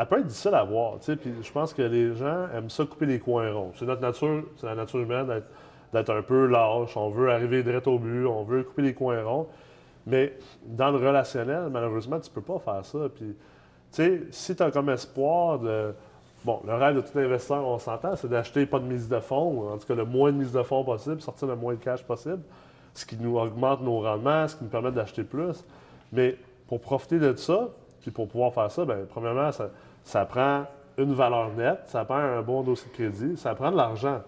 elle 0.00 0.06
peut 0.06 0.20
être 0.20 0.26
difficile 0.26 0.54
à 0.54 0.62
voir. 0.64 0.98
tu 1.00 1.06
sais, 1.06 1.16
Puis 1.16 1.32
je 1.42 1.52
pense 1.52 1.74
que 1.74 1.82
les 1.82 2.14
gens 2.14 2.48
aiment 2.54 2.70
ça 2.70 2.84
couper 2.84 3.06
les 3.06 3.18
coins 3.18 3.52
ronds. 3.52 3.72
C'est 3.76 3.84
notre 3.84 4.00
nature, 4.02 4.44
c'est 4.56 4.66
la 4.66 4.74
nature 4.76 5.00
humaine 5.00 5.42
d'être, 5.92 6.10
un 6.10 6.22
peu 6.22 6.46
lâche. 6.46 6.96
On 6.96 7.10
veut 7.10 7.30
arriver 7.32 7.62
direct 7.62 7.86
au 7.88 7.98
but, 7.98 8.24
on 8.26 8.44
veut 8.44 8.62
couper 8.62 8.82
les 8.82 8.94
coins 8.94 9.22
ronds. 9.24 9.48
Mais 10.06 10.38
dans 10.64 10.90
le 10.90 10.98
relationnel, 10.98 11.68
malheureusement, 11.70 12.20
tu 12.20 12.30
peux 12.30 12.40
pas 12.40 12.58
faire 12.60 12.84
ça. 12.84 13.08
Puis, 13.14 13.34
sais, 13.90 14.22
si 14.30 14.54
tu 14.54 14.62
as 14.62 14.70
comme 14.70 14.90
espoir 14.90 15.58
de. 15.58 15.94
Bon, 16.44 16.60
le 16.64 16.74
rêve 16.74 16.94
de 16.96 17.00
tout 17.00 17.18
investisseur, 17.18 17.66
on 17.66 17.78
s'entend, 17.78 18.14
c'est 18.14 18.28
d'acheter 18.28 18.64
pas 18.64 18.78
de 18.78 18.84
mise 18.84 19.08
de 19.08 19.18
fonds, 19.18 19.72
en 19.72 19.76
tout 19.76 19.86
cas 19.86 19.94
le 19.96 20.04
moins 20.04 20.30
de 20.30 20.36
mise 20.36 20.52
de 20.52 20.62
fonds 20.62 20.84
possible, 20.84 21.20
sortir 21.20 21.48
le 21.48 21.56
moins 21.56 21.74
de 21.74 21.80
cash 21.80 22.04
possible, 22.04 22.40
ce 22.94 23.04
qui 23.04 23.16
nous 23.16 23.36
augmente 23.36 23.82
nos 23.82 24.00
rendements, 24.00 24.46
ce 24.46 24.54
qui 24.54 24.62
nous 24.62 24.70
permet 24.70 24.92
d'acheter 24.92 25.24
plus. 25.24 25.64
Mais 26.12 26.36
pour 26.68 26.80
profiter 26.80 27.18
de 27.18 27.34
ça, 27.34 27.68
puis 28.00 28.12
pour 28.12 28.28
pouvoir 28.28 28.54
faire 28.54 28.70
ça, 28.70 28.84
bien, 28.84 28.98
premièrement, 29.10 29.50
ça, 29.50 29.70
ça 30.04 30.24
prend 30.24 30.66
une 30.96 31.12
valeur 31.12 31.52
nette, 31.54 31.80
ça 31.86 32.04
prend 32.04 32.16
un 32.16 32.42
bon 32.42 32.62
dossier 32.62 32.88
de 32.90 32.94
crédit, 32.94 33.36
ça 33.36 33.54
prend 33.54 33.72
de 33.72 33.76
l'argent. 33.76 34.20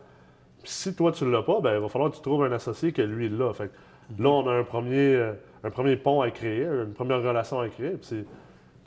Puis 0.62 0.72
si 0.72 0.94
toi, 0.94 1.12
tu 1.12 1.24
ne 1.24 1.30
l'as 1.30 1.42
pas, 1.42 1.60
ben, 1.60 1.74
il 1.74 1.80
va 1.80 1.88
falloir 1.88 2.10
que 2.10 2.16
tu 2.16 2.22
trouves 2.22 2.44
un 2.44 2.52
associé 2.52 2.92
que 2.92 3.02
lui, 3.02 3.26
il 3.26 3.38
l'a. 3.38 3.52
Fait 3.52 3.68
que 3.68 4.22
là, 4.22 4.28
on 4.28 4.48
a 4.48 4.52
un 4.52 4.64
premier, 4.64 5.14
euh, 5.14 5.32
un 5.64 5.70
premier 5.70 5.96
pont 5.96 6.20
à 6.20 6.30
créer, 6.30 6.64
une 6.64 6.92
première 6.92 7.22
relation 7.22 7.60
à 7.60 7.68
créer. 7.68 7.90
Puis 7.90 8.00
c'est 8.02 8.24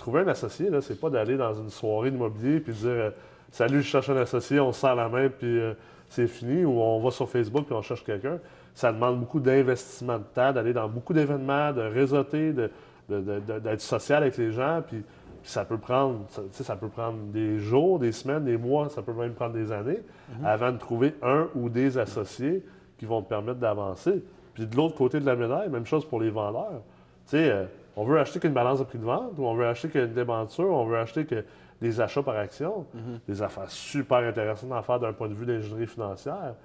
trouver 0.04 0.22
un 0.22 0.28
associé, 0.28 0.70
là, 0.70 0.82
c'est 0.82 1.00
pas 1.00 1.10
d'aller 1.10 1.38
dans 1.38 1.54
une 1.54 1.70
soirée 1.70 2.12
d'immobilier 2.12 2.60
puis 2.60 2.74
dire 2.74 2.90
euh, 2.90 3.10
Salut, 3.52 3.82
je 3.82 3.88
cherche 3.88 4.10
un 4.10 4.18
associé, 4.18 4.60
on 4.60 4.72
se 4.72 4.82
serre 4.82 4.96
la 4.96 5.08
main 5.10 5.30
puis 5.30 5.60
euh, 5.60 5.74
c'est 6.10 6.28
fini, 6.28 6.66
ou 6.66 6.80
on 6.82 7.00
va 7.00 7.10
sur 7.12 7.30
Facebook 7.30 7.66
puis 7.66 7.74
on 7.76 7.82
cherche 7.82 8.04
quelqu'un. 8.04 8.40
Ça 8.76 8.92
demande 8.92 9.20
beaucoup 9.20 9.40
d'investissement 9.40 10.18
de 10.18 10.24
temps, 10.34 10.52
d'aller 10.52 10.74
dans 10.74 10.88
beaucoup 10.90 11.14
d'événements, 11.14 11.72
de 11.72 11.82
réseauter, 11.82 12.52
de, 12.52 12.70
de- 13.10 13.22
de- 13.22 13.40
de- 13.40 13.60
d'être 13.60 13.82
social 13.82 14.24
avec 14.24 14.38
les 14.38 14.52
gens. 14.52 14.82
Puis, 14.88 14.98
puis 15.42 15.52
ça 15.52 15.66
peut 15.66 15.78
prendre, 15.78 16.22
ça, 16.52 16.76
peut 16.76 16.88
prendre 16.88 17.18
des 17.32 17.60
jours, 17.60 18.00
des 18.00 18.12
semaines, 18.12 18.44
des 18.46 18.58
mois, 18.58 18.90
ça 18.90 19.02
peut 19.02 19.14
même 19.14 19.34
prendre 19.34 19.54
des 19.54 19.72
années 19.72 20.00
avant 20.44 20.72
de 20.72 20.78
trouver 20.78 21.14
un 21.22 21.48
ou 21.56 21.70
des 21.70 21.98
associés 21.98 22.64
qui 22.98 23.06
vont 23.06 23.22
te 23.22 23.30
permettre 23.30 23.60
d'avancer. 23.60 24.24
Puis 24.56 24.66
de 24.66 24.76
l'autre 24.76 24.96
côté 24.96 25.20
de 25.20 25.26
la 25.26 25.36
médaille, 25.36 25.70
même 25.70 25.86
chose 25.86 26.06
pour 26.06 26.20
les 26.22 26.30
vendeurs. 26.30 26.82
Tu 27.28 27.38
sais, 27.38 27.52
euh, 27.52 27.66
on 27.96 28.04
veut 28.06 28.20
acheter 28.20 28.40
qu'une 28.40 28.54
balance 28.54 28.80
de 28.80 28.84
prix 28.86 28.98
de 28.98 29.06
vente, 29.06 29.34
ou 29.38 29.46
on 29.46 29.54
veut 29.56 29.68
acheter 29.68 29.90
qu'une 29.90 30.14
débenture, 30.14 30.70
on 30.70 30.86
veut 30.86 30.98
acheter 30.98 31.26
que 31.26 31.44
des 31.82 32.00
achats 32.02 32.24
par 32.24 32.38
action, 32.38 32.86
des 33.28 33.42
affaires 33.42 33.70
super 33.70 34.20
intéressantes 34.20 34.72
à 34.72 34.82
faire 34.82 35.00
d'un 35.00 35.14
point 35.14 35.28
de 35.28 35.34
vue 35.34 35.46
d'ingénierie 35.46 35.88
financière. 35.88 36.56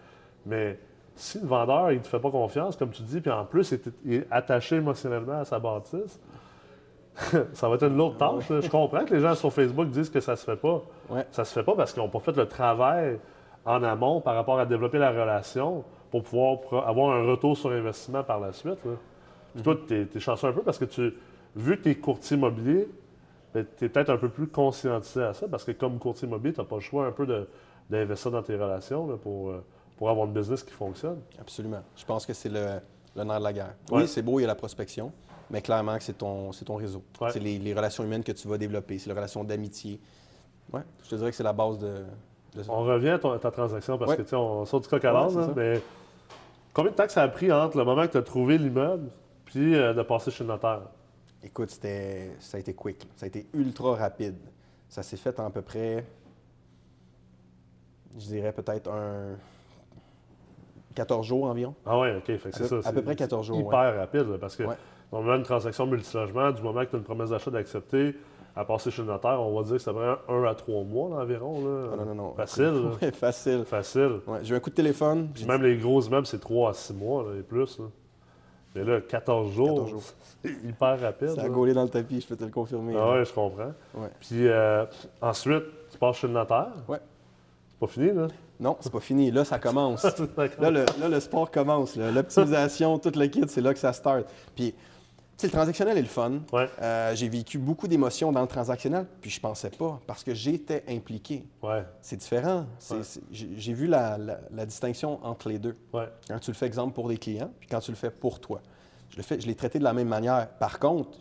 Mais 0.46 0.78
si 1.16 1.40
le 1.40 1.46
vendeur, 1.46 1.90
il 1.90 1.98
ne 1.98 2.02
te 2.02 2.06
fait 2.08 2.20
pas 2.20 2.30
confiance, 2.30 2.76
comme 2.76 2.90
tu 2.90 3.02
dis, 3.02 3.20
puis 3.20 3.30
en 3.30 3.44
plus, 3.44 3.72
il 3.72 3.74
est, 3.74 3.88
il 4.04 4.14
est 4.14 4.26
attaché 4.30 4.76
émotionnellement 4.76 5.40
à 5.40 5.44
sa 5.44 5.58
bâtisse, 5.58 6.20
ça 7.52 7.68
va 7.68 7.74
être 7.74 7.86
une 7.88 7.96
lourde 7.96 8.16
tâche. 8.16 8.48
là. 8.48 8.60
Je 8.60 8.70
comprends 8.70 9.04
que 9.04 9.12
les 9.14 9.20
gens 9.20 9.34
sur 9.34 9.52
Facebook 9.52 9.88
disent 9.90 10.08
que 10.10 10.20
ça 10.20 10.36
se 10.36 10.44
fait 10.44 10.56
pas. 10.56 10.82
Ouais. 11.10 11.26
Ça 11.32 11.44
se 11.44 11.52
fait 11.52 11.64
pas 11.64 11.74
parce 11.74 11.92
qu'ils 11.92 12.02
n'ont 12.02 12.08
pas 12.08 12.20
fait 12.20 12.36
le 12.36 12.46
travail 12.46 13.18
en 13.64 13.82
amont 13.82 14.20
par 14.20 14.36
rapport 14.36 14.58
à 14.60 14.66
développer 14.66 14.98
la 14.98 15.10
relation 15.10 15.82
pour 16.12 16.22
pouvoir 16.22 16.86
avoir 16.88 17.16
un 17.16 17.26
retour 17.26 17.56
sur 17.56 17.70
investissement 17.70 18.22
par 18.22 18.38
la 18.38 18.52
suite. 18.52 18.78
là. 18.84 18.92
Puis 19.62 19.64
toi, 19.64 19.76
tu 19.86 20.08
es, 20.14 20.20
chanceux 20.20 20.46
un 20.48 20.52
peu 20.52 20.62
parce 20.62 20.78
que 20.78 20.84
tu, 20.84 21.12
vu 21.56 21.76
que 21.78 21.82
tu 21.84 21.90
es 21.90 21.94
courtier 21.96 22.36
immobilier, 22.36 22.88
tu 23.52 23.58
es 23.84 23.88
peut-être 23.88 24.10
un 24.10 24.16
peu 24.16 24.28
plus 24.28 24.46
conscientisé 24.46 25.22
à 25.22 25.34
ça 25.34 25.48
parce 25.48 25.64
que 25.64 25.72
comme 25.72 25.98
courtier 25.98 26.28
immobilier, 26.28 26.52
tu 26.54 26.60
n'as 26.60 26.66
pas 26.66 26.76
le 26.76 26.80
choix 26.82 27.06
un 27.06 27.12
peu 27.12 27.26
d'investir 27.90 28.30
dans 28.30 28.42
tes 28.42 28.54
relations 28.56 29.06
là, 29.08 29.16
pour, 29.16 29.50
euh, 29.50 29.64
pour 29.96 30.10
avoir 30.10 30.26
une 30.26 30.32
business 30.32 30.62
qui 30.62 30.72
fonctionne. 30.72 31.18
Absolument. 31.40 31.82
Je 31.96 32.04
pense 32.04 32.24
que 32.24 32.32
c'est 32.34 32.48
le, 32.50 32.78
le 33.16 33.24
nerf 33.24 33.38
de 33.38 33.44
la 33.44 33.52
guerre. 33.52 33.74
Ouais. 33.90 34.02
Oui, 34.02 34.08
c'est 34.08 34.22
beau, 34.22 34.38
il 34.38 34.42
y 34.42 34.44
a 34.44 34.48
la 34.48 34.54
prospection, 34.54 35.10
mais 35.50 35.60
clairement 35.62 35.96
que 35.96 36.04
c'est 36.04 36.18
ton, 36.18 36.50
ton 36.52 36.76
réseau. 36.76 37.02
Ouais. 37.20 37.30
C'est 37.32 37.40
les, 37.40 37.58
les 37.58 37.74
relations 37.74 38.04
humaines 38.04 38.22
que 38.22 38.32
tu 38.32 38.46
vas 38.46 38.58
développer, 38.58 38.98
c'est 38.98 39.08
les 39.10 39.16
relations 39.16 39.42
d'amitié. 39.42 40.00
Ouais, 40.72 40.82
je 41.02 41.08
te 41.10 41.14
dirais 41.16 41.30
que 41.30 41.36
c'est 41.36 41.42
la 41.42 41.52
base 41.54 41.78
de, 41.78 42.04
de 42.54 42.62
ça. 42.62 42.70
On 42.70 42.84
revient 42.84 43.08
à, 43.08 43.18
ton- 43.18 43.32
à 43.32 43.38
ta 43.38 43.50
transaction 43.50 43.96
parce 43.98 44.10
Ouais. 44.12 44.16
que 44.18 44.22
tu 44.22 44.28
sais, 44.28 44.36
on 44.36 44.64
sort 44.66 44.80
du 44.82 44.88
coq 44.88 45.04
à 45.04 45.12
l'âne, 45.12 45.30
ça. 45.30 45.52
mais 45.56 45.80
combien 46.74 46.90
de 46.92 46.96
temps 46.96 47.06
que 47.06 47.12
ça 47.12 47.22
a 47.22 47.28
pris 47.28 47.50
entre 47.50 47.78
le 47.78 47.84
moment 47.84 48.06
que 48.06 48.12
tu 48.12 48.18
as 48.18 48.22
trouvé 48.22 48.58
l'immeuble 48.58 49.08
puis 49.48 49.74
euh, 49.74 49.94
de 49.94 50.02
passer 50.02 50.30
chez 50.30 50.44
le 50.44 50.48
notaire? 50.48 50.82
Écoute, 51.42 51.70
c'était, 51.70 52.32
ça 52.38 52.56
a 52.58 52.60
été 52.60 52.74
quick. 52.74 53.02
là. 53.04 53.10
Ça 53.16 53.24
a 53.24 53.28
été 53.28 53.46
ultra 53.54 53.94
rapide. 53.96 54.36
Ça 54.88 55.02
s'est 55.02 55.16
fait 55.16 55.38
en 55.40 55.46
à 55.46 55.50
peu 55.50 55.62
près, 55.62 56.04
je 58.18 58.26
dirais 58.26 58.52
peut-être 58.52 58.90
un 58.90 59.36
14 60.94 61.26
jours 61.26 61.44
environ. 61.44 61.74
Ah 61.86 61.98
ouais, 61.98 62.16
OK. 62.16 62.24
Fait 62.26 62.50
que 62.50 62.56
c'est 62.56 62.68
peu- 62.68 62.82
ça. 62.82 62.88
à 62.88 62.92
peu 62.92 63.02
près 63.02 63.14
14 63.16 63.46
c'est 63.46 63.52
jours, 63.54 63.68
Hyper 63.68 63.96
rapide, 63.96 64.28
là, 64.30 64.38
parce 64.38 64.56
que 64.56 64.64
Ouais. 64.64 64.74
normalement, 65.12 65.36
une 65.36 65.42
transaction 65.44 65.86
multilogement, 65.86 66.50
du 66.50 66.62
moment 66.62 66.84
que 66.84 66.90
tu 66.90 66.96
as 66.96 66.98
une 66.98 67.04
promesse 67.04 67.30
d'achat 67.30 67.50
d'accepter, 67.50 68.16
à 68.56 68.64
passer 68.64 68.90
chez 68.90 69.02
le 69.02 69.08
notaire, 69.08 69.40
on 69.40 69.54
va 69.56 69.62
dire 69.62 69.76
que 69.76 69.82
ça 69.82 69.92
prend 69.92 70.16
un 70.28 70.44
à 70.44 70.54
trois 70.56 70.82
mois 70.82 71.10
là, 71.10 71.22
environ. 71.22 71.64
Là. 71.64 71.90
Ah, 71.92 71.96
non, 71.96 72.04
non, 72.06 72.14
non. 72.14 72.34
Facile, 72.34 72.90
facile. 73.12 73.64
Facile. 73.64 74.20
Ouais, 74.26 74.40
j'ai 74.42 74.54
eu 74.54 74.56
un 74.56 74.60
coup 74.60 74.70
de 74.70 74.74
téléphone. 74.74 75.28
J'ai 75.34 75.46
même 75.46 75.62
les 75.62 75.76
gros 75.76 76.00
immeubles, 76.02 76.26
c'est 76.26 76.40
3 76.40 76.70
à 76.70 76.72
6 76.72 76.92
mois 76.94 77.22
là, 77.22 77.38
et 77.38 77.42
plus. 77.42 77.78
Mais 78.78 78.84
là, 78.84 79.00
14 79.00 79.52
jours, 79.52 79.66
14 79.68 79.90
jours. 79.90 80.02
c'est 80.42 80.50
hyper 80.68 81.00
rapide. 81.00 81.30
ça 81.30 81.42
a 81.42 81.48
gaulé 81.48 81.72
dans 81.72 81.82
le 81.82 81.88
tapis, 81.88 82.20
je 82.20 82.26
peux 82.26 82.36
te 82.36 82.44
le 82.44 82.50
confirmer. 82.50 82.94
Ah 82.96 83.12
ouais, 83.12 83.24
je 83.24 83.32
comprends. 83.32 83.72
Ouais. 83.94 84.08
Puis 84.20 84.46
euh, 84.46 84.84
ensuite, 85.20 85.64
tu 85.90 85.98
passes 85.98 86.16
chez 86.18 86.26
le 86.28 86.34
notaire? 86.34 86.68
Ouais. 86.86 86.98
C'est 87.70 87.78
pas 87.80 87.86
fini, 87.86 88.12
là? 88.12 88.28
Non, 88.60 88.76
c'est 88.80 88.92
pas 88.92 89.00
fini. 89.00 89.30
Là, 89.30 89.44
ça 89.44 89.58
commence. 89.60 90.04
Là, 90.04 90.70
le, 90.70 90.84
là, 91.00 91.08
le 91.08 91.20
sport 91.20 91.50
commence. 91.50 91.96
L'optimisation, 91.96 92.98
tout 92.98 93.12
le 93.16 93.26
kit, 93.26 93.44
c'est 93.48 93.60
là 93.60 93.72
que 93.72 93.80
ça 93.80 93.92
start. 93.92 94.26
Puis, 94.54 94.74
le 95.46 95.52
transactionnel 95.52 95.96
est 95.98 96.02
le 96.02 96.06
fun. 96.08 96.40
Ouais. 96.52 96.68
Euh, 96.82 97.14
j'ai 97.14 97.28
vécu 97.28 97.58
beaucoup 97.58 97.86
d'émotions 97.86 98.32
dans 98.32 98.40
le 98.42 98.46
transactionnel, 98.48 99.06
puis 99.20 99.30
je 99.30 99.40
pensais 99.40 99.70
pas, 99.70 100.00
parce 100.06 100.24
que 100.24 100.34
j'étais 100.34 100.84
impliqué. 100.88 101.44
Ouais, 101.62 101.84
C'est 102.00 102.16
différent. 102.16 102.66
C'est- 102.78 102.94
Ouais. 102.94 103.00
c'est- 103.04 103.20
J'ai 103.30 103.72
vu 103.72 103.86
la, 103.86 104.18
la- 104.18 104.40
la 104.52 104.66
distinction 104.66 105.18
entre 105.24 105.48
les 105.48 105.58
deux. 105.58 105.76
Quand 105.92 106.38
tu 106.40 106.50
le 106.50 106.56
fais, 106.56 106.66
exemple, 106.66 106.94
pour 106.94 107.08
des 107.08 107.18
clients, 107.18 107.50
puis 107.60 107.68
quand 107.68 107.80
tu 107.80 107.90
le 107.92 107.96
fais 107.96 108.10
pour 108.10 108.40
toi. 108.40 108.60
Je 109.10 109.16
le 109.16 109.22
fais, 109.22 109.40
je 109.40 109.46
l'ai 109.46 109.54
traité 109.54 109.78
de 109.78 109.84
la 109.84 109.92
même 109.92 110.08
manière. 110.08 110.48
Par 110.58 110.78
contre, 110.78 111.18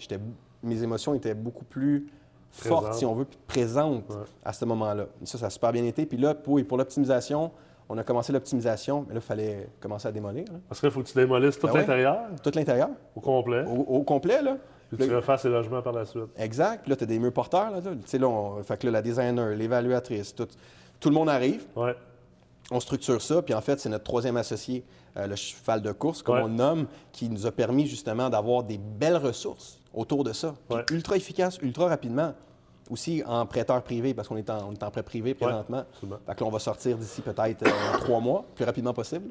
mes 0.63 0.81
émotions 0.83 1.13
étaient 1.13 1.33
beaucoup 1.35 1.63
plus 1.65 2.07
fortes, 2.51 2.93
si 2.95 3.05
on 3.05 3.13
veut, 3.13 3.25
puis 3.25 3.37
présentes 3.45 4.03
à 4.43 4.51
ce 4.51 4.65
moment-là. 4.65 5.05
Ça, 5.25 5.37
ça 5.37 5.45
a 5.45 5.49
super 5.49 5.71
bien 5.71 5.83
été. 5.85 6.05
Puis 6.05 6.17
là, 6.17 6.33
pour, 6.33 6.59
pour 6.67 6.77
l'optimisation, 6.77 7.51
on 7.89 7.97
a 7.97 8.03
commencé 8.03 8.31
l'optimisation, 8.33 9.05
mais 9.07 9.13
là, 9.13 9.19
il 9.23 9.25
fallait 9.25 9.69
commencer 9.79 10.07
à 10.07 10.11
démolir. 10.11 10.45
là. 10.51 10.59
Parce 10.67 10.79
qu'il 10.81 10.91
faut 10.91 11.01
que 11.01 11.07
tu 11.07 11.13
démolisses 11.15 11.57
tout 11.59 11.67
Ben 11.67 11.73
ouais. 11.73 11.79
l'intérieur 11.81 12.19
Tout 12.43 12.51
l'intérieur, 12.55 12.89
au 13.15 13.21
complet. 13.21 13.63
au, 13.65 13.81
au 13.81 14.03
complet, 14.03 14.41
là. 14.41 14.57
Puis 14.89 15.05
tu 15.05 15.13
refasses 15.15 15.43
les 15.43 15.51
logements 15.51 15.81
par 15.81 15.93
la 15.93 16.05
suite. 16.05 16.23
Exact. 16.37 16.81
Puis 16.83 16.89
là, 16.91 16.95
tu 16.95 17.03
as 17.03 17.07
des 17.07 17.19
murs 17.19 17.33
porteurs. 17.33 17.71
Là, 17.71 17.81
Tu 17.81 17.89
sais, 18.05 18.17
là, 18.17 18.27
on- 18.27 18.63
fait 18.63 18.77
que 18.77 18.87
là, 18.87 18.91
la 18.91 19.01
designer, 19.01 19.49
l'évaluatrice, 19.55 20.33
tout, 20.33 20.47
tout 20.99 21.09
le 21.09 21.15
monde 21.15 21.27
arrive. 21.29 21.65
Ouais. 21.75 21.93
On 22.71 22.79
structure 22.81 23.21
ça, 23.21 23.41
puis 23.41 23.53
en 23.53 23.61
fait, 23.61 23.79
c'est 23.79 23.89
notre 23.89 24.03
troisième 24.03 24.35
associé, 24.37 24.83
euh, 25.15 25.27
le 25.27 25.35
cheval 25.37 25.81
de 25.81 25.91
course, 25.93 26.21
comme 26.21 26.35
Ouais. 26.35 26.41
on 26.43 26.47
le 26.47 26.53
nomme, 26.53 26.87
qui 27.13 27.29
nous 27.29 27.45
a 27.45 27.51
permis 27.51 27.85
justement 27.87 28.29
d'avoir 28.29 28.63
des 28.63 28.77
belles 28.77 29.15
ressources 29.17 29.79
autour 29.93 30.23
de 30.25 30.33
ça. 30.33 30.53
Puis 30.69 30.77
Ouais. 30.77 30.85
Ultra 30.91 31.15
efficace, 31.15 31.57
ultra 31.61 31.87
rapidement. 31.87 32.33
Aussi 32.89 33.23
en 33.25 33.45
prêteur 33.45 33.81
privé, 33.83 34.13
parce 34.13 34.27
qu'on 34.27 34.37
est 34.37 34.49
en, 34.49 34.69
on 34.69 34.73
est 34.73 34.83
en 34.83 34.91
prêt 34.91 35.03
privé 35.03 35.33
présentement. 35.33 35.79
absolument. 35.79 36.19
Fait 36.25 36.35
que 36.35 36.39
là, 36.41 36.47
on 36.47 36.51
va 36.51 36.59
sortir 36.59 36.97
d'ici 36.97 37.21
peut-être 37.21 37.63
euh, 37.63 37.97
trois 37.99 38.19
mois, 38.19 38.45
plus 38.55 38.65
rapidement 38.65 38.93
possible. 38.93 39.29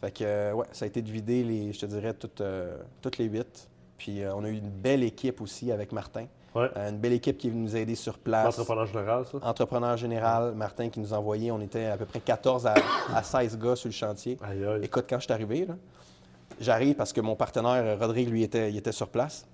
Fait 0.00 0.10
que, 0.10 0.24
euh, 0.24 0.52
ouais, 0.52 0.66
ça 0.72 0.84
a 0.84 0.88
été 0.88 1.00
de 1.00 1.10
vider, 1.10 1.44
les, 1.44 1.72
je 1.72 1.80
te 1.80 1.86
dirais, 1.86 2.12
toutes, 2.14 2.40
euh, 2.40 2.76
toutes 3.00 3.18
les 3.18 3.26
huit. 3.26 3.68
Puis 3.98 4.20
on 4.34 4.42
a 4.42 4.48
eu 4.48 4.56
une 4.56 4.70
belle 4.70 5.04
équipe 5.04 5.40
aussi 5.40 5.70
avec 5.70 5.92
Martin. 5.92 6.26
Ouais. 6.56 6.68
Une 6.76 6.98
belle 6.98 7.12
équipe 7.12 7.38
qui 7.38 7.46
est 7.46 7.50
venue 7.50 7.62
nous 7.62 7.76
aider 7.76 7.94
sur 7.94 8.18
place. 8.18 8.44
L'entrepreneur 8.58 8.86
général, 8.86 9.24
ça? 9.30 9.38
Entrepreneur 9.42 9.96
général, 9.96 10.54
Martin 10.54 10.88
qui 10.88 10.98
nous 10.98 11.14
a 11.14 11.18
envoyé, 11.18 11.52
on 11.52 11.60
était 11.60 11.86
à 11.86 11.96
peu 11.96 12.04
près 12.04 12.18
14 12.20 12.66
à, 12.66 12.74
à 13.14 13.22
16 13.22 13.58
gars 13.58 13.76
sur 13.76 13.88
le 13.88 13.94
chantier. 13.94 14.38
Aïe, 14.42 14.64
aïe. 14.64 14.80
Écoute, 14.82 15.06
quand 15.08 15.18
je 15.18 15.24
suis 15.24 15.32
arrivé, 15.32 15.68
j'arrive 16.60 16.96
parce 16.96 17.12
que 17.12 17.20
mon 17.20 17.36
partenaire, 17.36 17.98
Rodrigue, 17.98 18.28
lui, 18.28 18.42
était, 18.42 18.70
il 18.70 18.76
était 18.76 18.92
sur 18.92 19.08
place. 19.08 19.46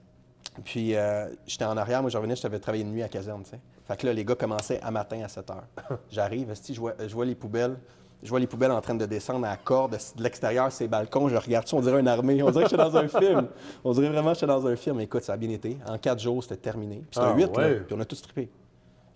Puis 0.64 0.94
euh, 0.94 1.26
j'étais 1.46 1.64
en 1.64 1.76
arrière, 1.76 2.00
moi 2.02 2.10
je 2.10 2.16
revenais, 2.16 2.36
je 2.36 2.42
t'avais 2.42 2.58
travaillé 2.58 2.84
de 2.84 2.88
nuit 2.88 3.02
à 3.02 3.08
caserne, 3.08 3.42
tu 3.44 3.50
sais. 3.50 3.60
Fait 3.86 3.96
que 3.96 4.06
là, 4.06 4.12
les 4.12 4.24
gars 4.24 4.34
commençaient 4.34 4.80
à 4.82 4.90
matin 4.90 5.22
à 5.24 5.28
7 5.28 5.50
heures. 5.50 5.64
J'arrive, 6.10 6.52
je 6.68 6.78
vois, 6.80 6.94
je 6.98 7.14
vois 7.14 7.24
les 7.24 7.34
poubelles. 7.34 7.76
Je 8.20 8.30
vois 8.30 8.40
les 8.40 8.48
poubelles 8.48 8.72
en 8.72 8.80
train 8.80 8.96
de 8.96 9.06
descendre 9.06 9.46
à 9.46 9.50
la 9.50 9.56
corde 9.56 9.92
de 10.16 10.22
l'extérieur, 10.24 10.72
ces 10.72 10.88
balcons. 10.88 11.28
Je 11.28 11.36
regarde 11.36 11.68
ça, 11.68 11.76
on 11.76 11.80
dirait 11.80 12.00
une 12.00 12.08
armée. 12.08 12.42
On 12.42 12.50
dirait 12.50 12.64
que 12.64 12.70
j'étais 12.70 12.82
dans 12.82 12.96
un 12.96 13.06
film. 13.06 13.46
On 13.84 13.92
dirait 13.92 14.08
vraiment 14.08 14.30
que 14.32 14.34
j'étais 14.34 14.46
dans 14.48 14.66
un 14.66 14.74
film. 14.74 14.98
Écoute, 15.00 15.22
ça 15.22 15.34
a 15.34 15.36
bien 15.36 15.50
été. 15.50 15.78
En 15.86 15.96
quatre 15.98 16.18
jours, 16.20 16.42
c'était 16.42 16.56
terminé. 16.56 16.96
Puis 16.96 17.06
c'était 17.12 17.26
Ah, 17.26 17.36
huit, 17.36 17.56
là. 17.56 17.62
ouais. 17.68 17.74
Puis 17.80 17.94
on 17.96 18.00
a 18.00 18.04
tout 18.04 18.16
strippé. 18.16 18.50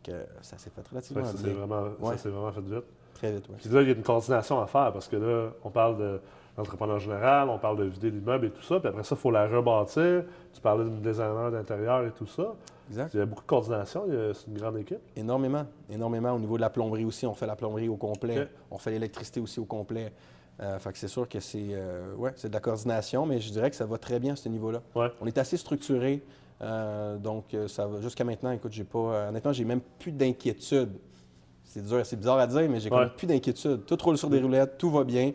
Que 0.05 0.13
ça 0.41 0.57
s'est 0.57 0.71
fait 0.71 0.87
relativement 0.89 1.25
ça, 1.25 1.33
c'est 1.37 1.43
bien. 1.43 1.53
vraiment, 1.55 1.85
ça, 2.11 2.17
c'est 2.19 2.29
vraiment 2.29 2.53
fait 2.53 2.61
vite. 2.61 2.85
Très 3.15 3.33
vite, 3.33 3.45
oui. 3.49 3.57
Puis 3.61 3.71
là, 3.71 3.83
il 3.83 3.89
y 3.89 3.91
a 3.91 3.95
une 3.95 4.03
coordination 4.05 4.61
à 4.61 4.67
faire 4.69 4.93
parce 4.93 5.09
que 5.09 5.17
là, 5.17 5.51
on 5.65 5.71
parle 5.71 5.99
de 5.99 6.21
l'entrepreneur 6.57 6.99
général, 6.99 7.49
on 7.49 7.59
parle 7.59 7.79
de 7.79 7.85
vider 7.85 8.11
l'immeuble 8.11 8.47
et 8.47 8.51
tout 8.51 8.63
ça. 8.63 8.79
Puis 8.81 8.89
après 8.89 9.05
ça, 9.05 9.15
il 9.15 9.19
faut 9.21 9.31
la 9.31 9.47
rebâtir. 9.49 10.25
Tu 10.53 10.61
parlais 10.61 10.85
d'une 10.85 11.01
designer 11.01 11.51
d'intérieur 11.51 12.05
et 12.05 12.11
tout 12.11 12.27
ça. 12.27 12.55
Exact. 12.91 13.15
Il 13.15 13.19
y 13.21 13.23
a 13.23 13.27
beaucoup 13.27 13.43
de 13.43 13.47
coordination. 13.47 14.05
C'est 14.35 14.47
une 14.51 14.59
grande 14.59 14.77
équipe. 14.79 14.99
Énormément. 15.17 15.65
Énormément. 15.91 16.33
Au 16.33 16.39
niveau 16.39 16.57
de 16.57 16.61
la 16.61 16.71
plomberie 16.71 17.05
aussi, 17.05 17.27
on 17.27 17.35
fait 17.35 17.47
la 17.47 17.57
plomberie 17.57 17.89
au 17.89 17.97
complet. 17.97 18.49
On 18.71 18.79
fait 18.79 18.91
l'électricité 18.91 19.41
aussi 19.41 19.61
au 19.61 19.65
complet. 19.65 20.13
Euh, 20.61 20.79
fait 20.79 20.93
que 20.93 20.99
c'est 20.99 21.09
sûr 21.09 21.27
que 21.29 21.41
c'est 21.41 21.69
euh, 21.71 22.15
ouais, 22.15 22.33
c'est 22.37 22.49
de 22.49 22.53
la 22.55 22.61
coordination, 22.61 23.25
mais 23.25 23.41
je 23.41 23.51
dirais 23.51 23.71
que 23.71 23.75
ça 23.77 23.87
va 23.87 23.97
très 23.97 24.21
bien 24.21 24.35
à 24.35 24.37
ce 24.37 24.51
niveau-là. 24.51 24.83
Ouais. 24.95 25.09
On 25.23 25.27
est 25.27 25.39
assez 25.39 25.57
structuré. 25.57 26.23
euh, 26.61 27.17
donc, 27.17 27.55
euh, 27.55 27.67
ça 27.67 27.87
va 27.87 28.01
jusqu'à 28.03 28.23
maintenant. 28.23 28.51
Écoute, 28.53 28.71
j'ai 28.73 28.85
pas. 28.85 29.29
honnêtement, 29.31 29.53
j'ai 29.55 29.65
même 29.65 29.81
plus 29.99 30.13
d'inquiétude. 30.13 30.91
C'est 31.65 31.83
dur, 31.85 32.05
c'est 32.05 32.17
bizarre 32.17 32.39
à 32.39 32.47
dire, 32.47 32.69
mais 32.69 32.79
j'ai 32.81 32.91
Ouais. 32.91 33.07
plus 33.17 33.27
d'inquiétude. 33.27 33.87
Tout 33.87 33.97
roule 34.05 34.19
sur 34.19 34.29
des 34.29 34.41
roulettes, 34.41 34.77
tout 34.77 34.91
va 34.91 35.05
bien. 35.05 35.33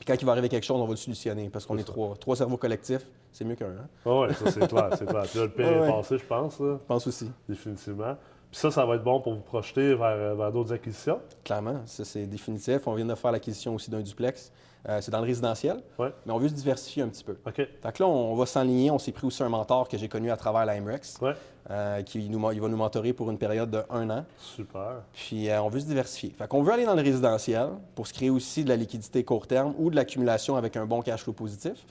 Puis 0.00 0.06
quand 0.06 0.14
il 0.18 0.24
va 0.24 0.32
arriver 0.32 0.48
quelque 0.48 0.64
chose, 0.64 0.80
on 0.80 0.84
va 0.86 0.92
le 0.92 0.96
solutionner 0.96 1.50
parce 1.50 1.66
qu'on 1.66 1.76
est 1.76 1.84
trois, 1.84 2.16
trois 2.16 2.34
cerveaux 2.34 2.56
collectifs. 2.56 3.06
C'est 3.32 3.44
mieux 3.44 3.54
qu'un. 3.54 3.66
Hein? 3.66 3.86
Ah 4.06 4.20
ouais, 4.20 4.32
ça, 4.32 4.50
c'est 4.50 4.66
clair. 4.66 4.88
C'est 4.96 5.04
clair. 5.06 5.22
Là, 5.22 5.42
le 5.42 5.48
pire 5.50 5.66
Ouais, 5.82 5.88
passé, 5.92 6.16
je 6.16 6.24
pense, 6.24 6.58
là, 6.58 6.78
Je 6.80 6.86
pense 6.86 7.06
aussi. 7.06 7.30
définitivement. 7.46 8.16
Puis 8.50 8.58
ça, 8.60 8.70
ça 8.70 8.84
va 8.84 8.96
être 8.96 9.04
bon 9.04 9.20
pour 9.20 9.34
vous 9.34 9.40
projeter 9.42 9.94
vers, 9.94 10.06
euh, 10.06 10.34
vers 10.34 10.50
d'autres 10.50 10.72
acquisitions. 10.72 11.20
Clairement, 11.44 11.80
ça 11.86 12.04
c'est 12.04 12.26
définitif. 12.26 12.86
On 12.86 12.94
vient 12.94 13.04
de 13.06 13.14
faire 13.14 13.30
l'acquisition 13.32 13.74
aussi 13.74 13.90
d'un 13.90 14.00
duplex. 14.00 14.50
Euh, 14.88 14.98
c'est 15.02 15.10
dans 15.10 15.20
le 15.20 15.26
résidentiel, 15.26 15.76
Ouais. 15.98 16.10
mais 16.24 16.32
on 16.32 16.38
veut 16.38 16.48
se 16.48 16.54
diversifier 16.54 17.02
un 17.02 17.08
petit 17.08 17.22
peu. 17.22 17.36
OK. 17.46 17.54
Fait 17.56 17.92
que 17.92 18.02
là, 18.02 18.08
on 18.08 18.34
va 18.34 18.46
s'enligner. 18.46 18.90
On 18.90 18.98
s'est 18.98 19.12
pris 19.12 19.26
aussi 19.26 19.42
un 19.42 19.48
mentor 19.50 19.88
que 19.88 19.98
j'ai 19.98 20.08
connu 20.08 20.30
à 20.30 20.38
travers 20.38 20.64
la 20.64 20.80
MREX, 20.80 21.18
Ouais. 21.20 21.34
euh, 21.70 22.00
qui 22.02 22.26
nous, 22.30 22.50
il 22.50 22.60
va 22.62 22.68
nous 22.68 22.78
mentorer 22.78 23.12
pour 23.12 23.30
une 23.30 23.36
période 23.36 23.70
de 23.70 23.82
un 23.90 24.08
an. 24.08 24.24
Super. 24.38 25.02
Puis 25.12 25.50
euh, 25.50 25.60
on 25.62 25.68
veut 25.68 25.80
se 25.80 25.84
diversifier. 25.84 26.30
Fait 26.30 26.48
qu'on 26.48 26.62
veut 26.62 26.72
aller 26.72 26.86
dans 26.86 26.94
le 26.94 27.02
résidentiel 27.02 27.68
pour 27.94 28.06
se 28.06 28.14
créer 28.14 28.30
aussi 28.30 28.64
de 28.64 28.70
la 28.70 28.76
liquidité 28.76 29.22
court 29.22 29.46
terme 29.46 29.74
ou 29.78 29.90
de 29.90 29.96
l'accumulation 29.96 30.56
avec 30.56 30.76
un 30.78 30.86
bon 30.86 31.02
cash 31.02 31.24
flow 31.24 31.34
positif. 31.34 31.84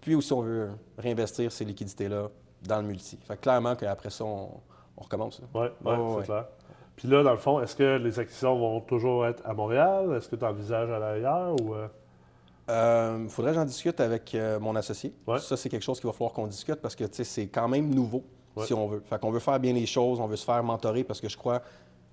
Puis 0.00 0.14
aussi, 0.14 0.32
on 0.32 0.40
veut 0.42 0.68
réinvestir 0.96 1.50
ces 1.50 1.64
liquidités-là 1.64 2.28
dans 2.62 2.76
le 2.80 2.84
multi. 2.86 3.18
Fait 3.26 3.34
que 3.36 3.40
clairement 3.42 3.74
qu'après 3.74 4.10
ça, 4.10 4.24
on, 4.24 4.48
on 4.98 5.04
recommence. 5.04 5.40
là. 5.40 5.46
Oui, 5.54 5.60
ouais, 5.62 5.70
c'est 5.84 6.18
ouais. 6.18 6.24
clair. 6.24 6.44
Puis 6.96 7.08
là, 7.08 7.22
dans 7.22 7.30
le 7.30 7.36
fond, 7.38 7.60
est-ce 7.60 7.76
que 7.76 7.96
les 7.98 8.18
acquisitions 8.18 8.58
vont 8.58 8.80
toujours 8.80 9.24
être 9.26 9.42
à 9.46 9.54
Montréal? 9.54 10.12
Est-ce 10.16 10.28
que 10.28 10.36
tu 10.36 10.44
envisages 10.44 10.90
à 10.90 10.98
l'ailleurs 10.98 11.54
ou. 11.62 11.74
euh, 12.68 13.18
Il 13.24 13.30
faudrait 13.30 13.52
que 13.52 13.58
j'en 13.58 13.64
discute 13.64 14.00
avec 14.00 14.34
euh, 14.34 14.58
mon 14.60 14.74
associé. 14.76 15.14
Ouais. 15.26 15.38
Ça, 15.38 15.56
c'est 15.56 15.68
quelque 15.68 15.82
chose 15.84 16.00
qu'il 16.00 16.06
va 16.08 16.12
falloir 16.12 16.32
qu'on 16.32 16.46
discute 16.46 16.76
parce 16.76 16.96
que 16.96 17.04
tu 17.04 17.14
sais, 17.14 17.24
c'est 17.24 17.46
quand 17.46 17.68
même 17.68 17.94
nouveau, 17.94 18.24
Ouais. 18.56 18.66
si 18.66 18.74
on 18.74 18.88
veut. 18.88 19.00
Fait 19.08 19.20
qu'on 19.20 19.30
veut 19.30 19.38
faire 19.38 19.60
bien 19.60 19.72
les 19.72 19.86
choses, 19.86 20.18
on 20.20 20.26
veut 20.26 20.36
se 20.36 20.44
faire 20.44 20.62
mentorer 20.64 21.04
parce 21.04 21.20
que 21.20 21.28
je 21.28 21.36
crois 21.36 21.62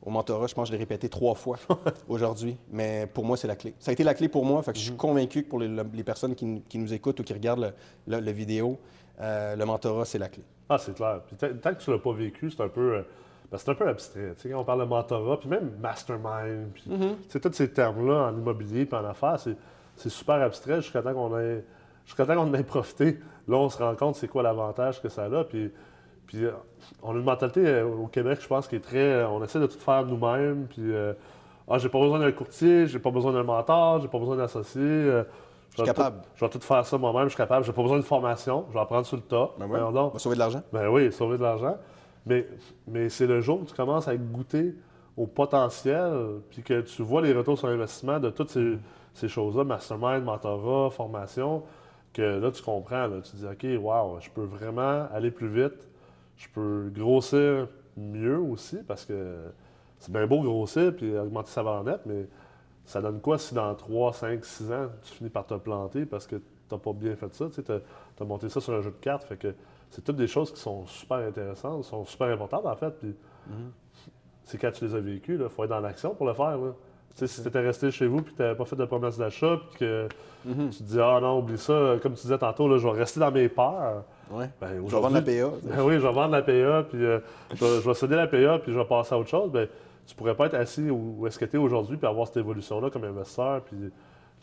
au 0.06 0.12
mentorat, 0.12 0.45
je 0.45 0.54
pense 0.54 0.65
que 0.65 0.67
je 0.67 0.71
l'ai 0.74 0.84
répété 0.84 1.10
trois 1.10 1.34
fois 1.34 1.58
aujourd'hui, 2.08 2.56
mais 2.69 3.08
pour 3.12 3.26
moi, 3.26 3.38
c'est 3.38 3.48
la 3.48 3.56
clé. 3.56 3.74
Ça 3.80 3.89
a 3.89 3.93
été 3.93 4.04
la 4.04 4.13
clé 4.13 4.28
pour 4.30 4.45
moi, 4.45 4.62
fait 4.62 4.71
que 4.71 4.78
je 4.78 4.84
Mhm. 4.84 4.88
suis 4.89 4.98
convaincu 4.98 5.43
que 5.43 5.50
pour 5.50 5.58
les, 5.60 5.67
les 5.67 6.04
personnes 6.04 6.36
qui, 6.36 6.45
nous- 6.45 6.62
qui 6.69 6.78
nous 6.78 6.93
écoutent 6.93 7.19
ou 7.19 7.24
qui 7.24 7.34
regardent 7.34 7.74
le, 8.06 8.15
le- 8.17 8.21
le 8.24 8.32
vidéo, 8.32 8.78
euh, 9.19 9.56
le 9.56 9.65
mentorat, 9.65 10.06
c'est 10.06 10.19
la 10.19 10.30
clé. 10.30 10.43
Ah, 10.69 10.78
c'est 10.78 10.95
clair. 10.95 11.19
Puis 11.28 11.36
tant 11.38 11.73
que 11.73 11.80
tu 11.80 11.91
l'as 11.91 11.99
pas 11.99 12.12
vécu, 12.13 12.49
c'est 12.51 12.62
un 12.63 12.67
peu. 12.69 12.95
euh, 12.95 13.01
ben, 13.51 13.58
c'est 13.60 13.69
un 13.69 13.75
peu 13.75 13.88
abstrait. 13.88 14.34
Tu 14.36 14.41
sais, 14.41 14.49
quand 14.49 14.60
on 14.60 14.63
parle 14.63 14.80
de 14.80 14.86
mentorat, 14.86 15.39
puis 15.39 15.47
même 15.49 15.71
mastermind, 15.82 16.71
puis 16.73 16.84
Mm-hmm. 16.89 17.39
tous 17.39 17.54
ces 17.54 17.71
termes-là 17.71 18.30
en 18.32 18.38
immobilier 18.38 18.86
puis 18.86 18.97
en 18.97 19.06
affaires, 19.06 19.39
c'est, 19.39 20.10
super 20.10 20.41
abstrait 20.41 20.82
jusqu'à 20.82 21.01
temps 21.04 21.13
qu'on 21.13 21.38
ait, 21.39 21.63
jusqu'à 22.06 22.25
temps 22.25 22.36
qu'on 22.36 22.49
en 22.49 22.54
ait 22.56 22.63
profité. 22.63 23.19
Là, 23.47 23.58
on 23.58 23.69
se 23.69 23.78
rend 23.78 23.95
compte 23.95 24.15
c'est 24.15 24.28
quoi 24.28 24.41
l'avantage 24.43 25.01
que 25.01 25.10
ça 25.10 25.25
a. 25.25 25.43
Puis, 25.43 25.71
puis 26.25 26.43
euh, 26.45 26.51
on 27.04 27.12
a 27.13 27.19
une 27.19 27.23
mentalité 27.23 27.65
euh, 27.65 27.86
au 27.86 28.08
Québec, 28.08 28.39
je 28.41 28.47
pense, 28.47 28.67
qui 28.67 28.75
est 28.78 28.80
très. 28.84 29.23
On 29.25 29.43
essaie 29.43 29.60
de 29.60 29.67
tout 29.67 29.80
faire 29.80 30.04
nous-mêmes. 30.06 30.65
Puis, 30.67 30.82
euh, 30.91 31.13
ah, 31.69 31.78
j'ai 31.78 31.89
pas 31.89 31.99
besoin 31.99 32.17
d'un 32.19 32.32
courtier, 32.32 32.88
j'ai 32.88 32.99
pas 32.99 33.12
besoin 33.12 33.32
d'un 33.32 33.43
mentor, 33.43 34.01
j'ai 34.01 34.08
pas 34.08 34.19
besoin 34.19 34.36
d'associé. 34.38 34.82
euh, 34.82 35.23
je 35.76 35.82
vais 35.82 35.88
capable. 35.88 36.22
tout- 36.22 36.28
je 36.36 36.46
vais 36.46 36.50
tout 36.52 36.60
faire 36.60 36.86
ça 36.86 36.98
moi-même, 36.98 37.24
je 37.26 37.30
suis 37.30 37.38
capable. 37.38 37.66
J'ai 37.66 37.74
pas 37.74 37.82
besoin 37.82 37.98
de 37.98 38.04
formation, 38.04 38.66
je 38.70 38.74
vais 38.74 38.80
apprendre 38.80 39.06
sur 39.06 39.18
le 39.18 39.24
tas. 39.24 39.52
Ben 39.60 39.68
donc. 39.92 40.12
on 40.12 40.14
va 40.14 40.20
sauver 40.20 40.36
de 40.36 40.40
l'argent. 40.40 40.62
Ben 40.74 40.88
oui, 40.90 41.12
sauver 41.12 41.38
de 41.38 41.44
l'argent. 41.44 41.78
Mais, 42.26 42.48
mais 42.88 43.10
c'est 43.10 43.28
le 43.28 43.42
jour 43.42 43.62
où 43.62 43.66
tu 43.66 43.74
commences 43.76 44.08
à 44.08 44.16
goûter 44.18 44.74
au 45.16 45.28
potentiel, 45.28 46.12
puis 46.50 46.62
que 46.64 46.82
tu 46.82 47.02
vois 47.04 47.22
les 47.22 47.34
retours 47.34 47.58
sur 47.58 47.68
investissement 47.70 48.20
de 48.20 48.30
toutes 48.30 48.50
ces, 48.50 48.78
ces 49.14 49.28
choses-là, 49.28 49.64
mastermind, 49.64 50.24
mentorat, 50.24 50.90
formation, 50.90 51.64
que 52.14 52.22
là, 52.40 52.52
tu 52.52 52.62
comprends. 52.64 53.08
là. 53.08 53.22
tu 53.24 53.32
te 53.32 53.38
dis, 53.38 53.46
OK, 53.46 53.82
wow, 53.84 54.20
je 54.20 54.30
peux 54.30 54.44
vraiment 54.44 55.08
aller 55.14 55.32
plus 55.32 55.48
vite, 55.48 55.88
je 56.38 56.48
peux 56.54 56.90
grossir 56.94 57.68
mieux 57.96 58.40
aussi, 58.40 58.78
parce 58.88 59.06
que 59.06 59.36
c'est 60.00 60.12
bien 60.12 60.28
beau 60.28 60.42
grossir 60.42 60.94
puis 60.96 61.18
augmenter 61.18 61.50
sa 61.52 61.64
valeur 61.64 61.84
nette, 61.84 62.02
mais 62.06 62.26
ça 62.86 63.02
donne 63.02 63.19
quoi 63.19 63.38
si 63.38 63.54
dans 63.56 63.74
3, 63.74 64.13
5, 64.13 64.43
6 64.45 64.71
ans, 64.71 64.88
tu 65.04 65.13
finis 65.13 65.30
par 65.30 65.45
te 65.45 65.54
planter 65.56 66.06
parce 66.06 66.28
que 66.28 66.36
tu 66.36 66.41
n'as 66.71 66.78
pas 66.78 66.93
bien 66.93 67.15
fait 67.15 67.34
ça? 67.34 67.45
Tu 67.54 67.62
as, 67.71 68.26
monté 68.26 68.50
ça 68.50 68.62
sur 68.62 68.74
un 68.74 68.82
jeu 68.82 68.91
de 68.91 68.95
cartes. 69.04 69.24
Fait 69.24 69.38
que 69.38 69.54
c'est 69.89 70.04
toutes 70.04 70.15
des 70.17 70.28
choses 70.28 70.52
qui 70.52 70.60
sont 70.60 70.86
super 70.88 71.17
intéressantes, 71.17 71.84
sont 71.84 72.06
super 72.06 72.28
importantes 72.28 72.65
en 72.65 72.76
fait. 72.76 72.91
Puis 73.00 73.15
c'est 74.43 74.58
quand 74.58 74.71
tu 74.71 74.86
les 74.86 74.95
as 74.95 75.00
vécues, 75.00 75.39
il 75.41 75.50
faut 75.50 75.63
être 75.63 75.69
dans 75.69 75.80
l'action 75.80 76.13
pour 76.13 76.28
le 76.28 76.34
faire. 76.34 76.58
là. 76.58 76.71
Tu 77.17 77.19
sais, 77.19 77.28
si 77.28 77.41
tu 77.41 77.48
étais 77.48 77.62
resté 77.62 77.91
chez 77.91 78.08
vous 78.08 78.19
et 78.19 78.24
que 78.24 78.30
tu 78.32 78.41
n'avais 78.41 78.56
pas 78.56 78.65
fait 78.65 78.76
de 78.76 78.84
promesse 78.86 79.17
d'achat, 79.17 79.58
puis 79.69 79.80
que 79.80 80.08
Mhm. 80.43 80.69
tu 80.69 80.78
te 80.80 80.84
dis 80.84 81.00
Ah 81.00 81.19
non, 81.21 81.39
oublie 81.39 81.58
ça, 81.58 81.95
comme 82.04 82.13
tu 82.13 82.21
disais 82.24 82.38
tantôt, 82.38 82.67
là, 82.67 82.78
je 82.78 82.86
vais 82.88 82.93
rester 83.00 83.19
dans 83.21 83.32
mes 83.32 83.48
peurs. 83.50 84.04
Ouais. 84.30 84.50
Ben, 84.60 84.76
Je 84.86 84.95
vais 84.95 85.02
vendre 85.02 85.13
la 85.15 85.21
PA. 85.21 85.32
ben 85.63 85.82
oui, 85.84 85.93
je 85.95 86.00
vais 86.06 86.12
vendre 86.13 86.32
la 86.34 86.41
PA, 86.41 86.84
puis 86.89 87.04
euh, 87.06 87.19
je, 87.54 87.63
vais, 87.65 87.82
je 87.82 87.88
vais 87.88 87.93
céder 87.93 88.15
la 88.15 88.28
PA, 88.28 88.60
puis 88.60 88.74
je 88.74 88.78
vais 88.78 88.86
passer 88.86 89.15
à 89.15 89.17
autre 89.17 89.30
chose. 89.30 89.50
Ben, 89.50 89.67
tu 90.06 90.15
pourrais 90.15 90.36
pas 90.36 90.46
être 90.48 90.56
assis 90.56 90.89
où, 90.89 91.26
est-ce 91.28 91.39
que 91.39 91.46
tu 91.46 91.56
es 91.56 91.60
aujourd'hui, 91.60 91.98
puis 91.98 92.08
avoir 92.08 92.28
cette 92.28 92.38
évolution-là 92.38 92.89
comme 92.89 93.04
investisseur. 93.04 93.62
Puis 93.63 93.91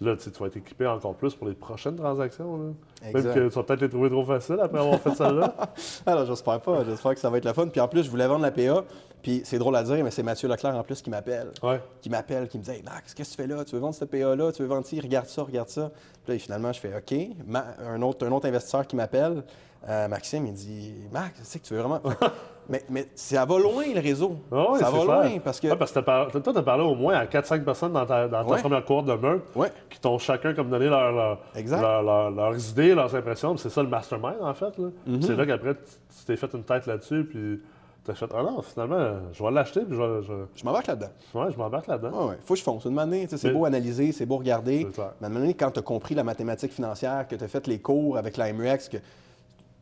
là, 0.00 0.16
tu 0.16 0.30
vas 0.30 0.46
être 0.46 0.56
équipé 0.56 0.86
encore 0.86 1.14
plus 1.14 1.34
pour 1.34 1.46
les 1.46 1.54
prochaines 1.54 1.96
transactions. 1.96 2.56
là. 2.56 3.10
Même 3.12 3.34
que 3.34 3.48
tu 3.48 3.54
vas 3.54 3.62
peut-être 3.62 3.82
les 3.82 3.88
trouver 3.88 4.10
trop 4.10 4.24
faciles 4.24 4.58
après 4.60 4.80
avoir 4.80 4.98
fait 5.00 5.14
celle-là. 5.14 5.54
Alors, 6.06 6.26
j'espère 6.26 6.60
pas. 6.60 6.84
J'espère 6.84 7.14
que 7.14 7.20
ça 7.20 7.30
va 7.30 7.38
être 7.38 7.44
la 7.44 7.54
fun. 7.54 7.68
Puis 7.68 7.80
en 7.80 7.88
plus, 7.88 8.02
je 8.02 8.10
voulais 8.10 8.26
vendre 8.26 8.42
la 8.42 8.50
PA. 8.50 8.84
Puis 9.22 9.42
c'est 9.44 9.58
drôle 9.58 9.76
à 9.76 9.84
dire, 9.84 10.02
mais 10.02 10.10
c'est 10.10 10.24
Mathieu 10.24 10.48
Leclerc 10.48 10.74
en 10.74 10.82
plus 10.82 11.00
qui 11.00 11.08
m'appelle. 11.08 11.52
Ouais. 11.62 11.80
Qui 12.00 12.10
m'appelle, 12.10 12.48
qui 12.48 12.58
me 12.58 12.64
dit 12.64 12.70
Hey 12.72 12.82
Max, 12.82 13.14
qu'est-ce 13.14 13.36
que 13.36 13.42
tu 13.42 13.48
fais 13.48 13.54
là? 13.54 13.64
Tu 13.64 13.76
veux 13.76 13.80
vendre 13.80 13.94
cette 13.94 14.10
PA-là 14.10 14.50
Tu 14.50 14.62
veux 14.62 14.68
vendre 14.68 14.84
ci? 14.84 15.00
Regarde 15.00 15.26
ça, 15.26 15.44
regarde 15.44 15.68
ça. 15.68 15.92
Puis 16.24 16.32
là, 16.32 16.38
finalement, 16.40 16.72
je 16.72 16.80
fais 16.80 16.92
OK. 16.96 17.36
Ma- 17.46 17.66
un, 17.86 18.02
autre, 18.02 18.26
un 18.26 18.32
autre 18.32 18.48
investisseur 18.48 18.84
qui 18.84 18.96
m'appelle, 18.96 19.44
euh, 19.88 20.08
Maxime, 20.08 20.46
il 20.46 20.52
dit 20.54 20.94
Max, 21.12 21.32
c'est 21.42 21.58
que 21.60 21.66
tu 21.66 21.74
veux 21.74 21.80
vraiment. 21.80 22.00
mais, 22.68 22.82
mais 22.88 23.08
ça 23.14 23.44
va 23.44 23.58
loin, 23.58 23.84
le 23.94 24.00
réseau. 24.00 24.36
Ah 24.52 24.66
ça 24.78 24.90
va 24.90 24.90
clair. 24.90 25.04
loin 25.04 25.38
parce 25.44 25.58
que. 25.60 25.74
Parce 25.74 25.90
que 25.90 25.94
t'as 25.96 26.02
par- 26.02 26.30
toi, 26.30 26.40
tu 26.52 26.56
as 26.58 26.62
parlé 26.62 26.84
au 26.84 26.94
moins 26.94 27.14
à 27.14 27.26
4-5 27.26 27.64
personnes 27.64 27.92
dans 27.92 28.06
ta, 28.06 28.28
dans 28.28 28.44
ta 28.44 28.50
Ouais. 28.52 28.60
première 28.60 28.84
cohorte 28.84 29.06
de 29.06 29.14
meurtre 29.14 29.44
Ouais. 29.56 29.72
qui 29.90 29.98
t'ont 30.00 30.18
chacun 30.18 30.54
comme 30.54 30.70
donné 30.70 30.86
leur, 30.86 31.10
leur- 31.12 32.30
leurs 32.30 32.70
idées, 32.70 32.94
leurs 32.94 33.14
impressions. 33.14 33.56
C'est 33.56 33.70
ça 33.70 33.82
le 33.82 33.88
mastermind, 33.88 34.36
en 34.40 34.54
fait. 34.54 34.78
Mm-hmm. 34.78 35.22
C'est 35.22 35.36
là 35.36 35.46
qu'après, 35.46 35.74
tu 35.74 35.80
tu 36.18 36.24
t'es 36.26 36.36
fait 36.36 36.52
une 36.54 36.62
tête 36.62 36.86
là-dessus, 36.86 37.24
puis 37.24 37.60
tu 38.04 38.10
as 38.10 38.14
fait 38.14 38.26
Ah 38.32 38.42
non, 38.42 38.62
finalement, 38.62 39.14
je 39.32 39.42
vais 39.42 39.50
l'acheter, 39.50 39.80
puis 39.80 39.96
je 39.96 40.00
vais. 40.02 40.22
je- 40.22 40.44
Je 40.60 40.64
m'embarque 40.64 40.86
là-dedans. 40.86 41.08
Ouais, 41.34 41.50
je 41.50 41.56
m'embarque 41.58 41.86
là-dedans. 41.88 42.10
Ouais, 42.26 42.28
ouais. 42.30 42.38
Faut 42.44 42.54
que 42.54 42.60
je 42.60 42.64
fonce. 42.64 42.84
Une 42.84 42.98
année, 43.00 43.26
c'est 43.28 43.42
Mais- 43.44 43.50
beau 43.52 43.64
analyser, 43.64 44.12
c'est 44.12 44.26
beau 44.26 44.36
regarder. 44.38 44.86
Mais 44.96 45.02
à 45.02 45.26
un 45.26 45.28
moment 45.28 45.40
donné, 45.40 45.54
quand 45.54 45.72
tu 45.72 45.80
as 45.80 45.82
compris 45.82 46.14
la 46.14 46.22
mathématique 46.22 46.72
financière, 46.72 47.26
que 47.26 47.34
tu 47.34 47.42
as 47.42 47.48
fait 47.48 47.66
les 47.66 47.80
cours 47.80 48.16
avec 48.18 48.36
la 48.36 48.52
MREX, 48.52 48.88
que 48.88 48.98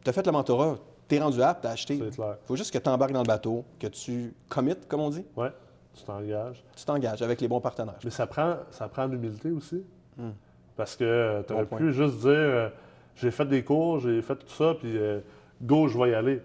tu 0.04 0.10
as 0.10 0.12
fait 0.12 0.24
le 0.26 0.32
mentorat, 0.32 0.76
tu 1.08 1.14
es 1.16 1.20
rendu 1.20 1.42
apte 1.42 1.64
à 1.66 1.70
acheter. 1.70 1.98
C'est 1.98 2.14
clair. 2.16 2.36
Il 2.42 2.46
faut 2.46 2.56
juste 2.56 2.72
que 2.72 2.78
tu 2.78 2.88
embarques 2.88 3.12
dans 3.12 3.22
le 3.22 3.26
bateau, 3.26 3.64
que 3.78 3.86
tu 3.88 4.32
commit, 4.48 4.74
comme 4.88 5.00
on 5.00 5.10
dit. 5.10 5.24
Oui, 5.36 5.48
tu 5.94 6.04
t'engages. 6.04 6.62
Tu 6.76 6.84
t'engages 6.84 7.22
avec 7.22 7.40
les 7.40 7.48
bons 7.48 7.60
partenaires. 7.60 7.98
Mais 8.04 8.10
ça 8.10 8.26
prend, 8.26 8.56
ça 8.70 8.88
prend 8.88 9.06
l'humilité 9.06 9.50
aussi. 9.50 9.82
Parce 10.76 10.96
que 10.96 11.42
tu 11.46 11.52
aurais 11.52 11.64
Hmm. 11.64 11.66
point. 11.66 11.78
pu 11.78 11.92
juste 11.92 12.18
dire 12.20 12.28
euh, 12.30 12.68
j'ai 13.16 13.30
fait 13.30 13.44
des 13.46 13.62
cours, 13.64 13.98
j'ai 14.00 14.22
fait 14.22 14.36
tout 14.36 14.48
ça, 14.48 14.74
puis 14.78 14.96
euh, 14.96 15.20
go, 15.60 15.88
je 15.88 15.98
vais 15.98 16.10
y 16.10 16.14
aller. 16.14 16.40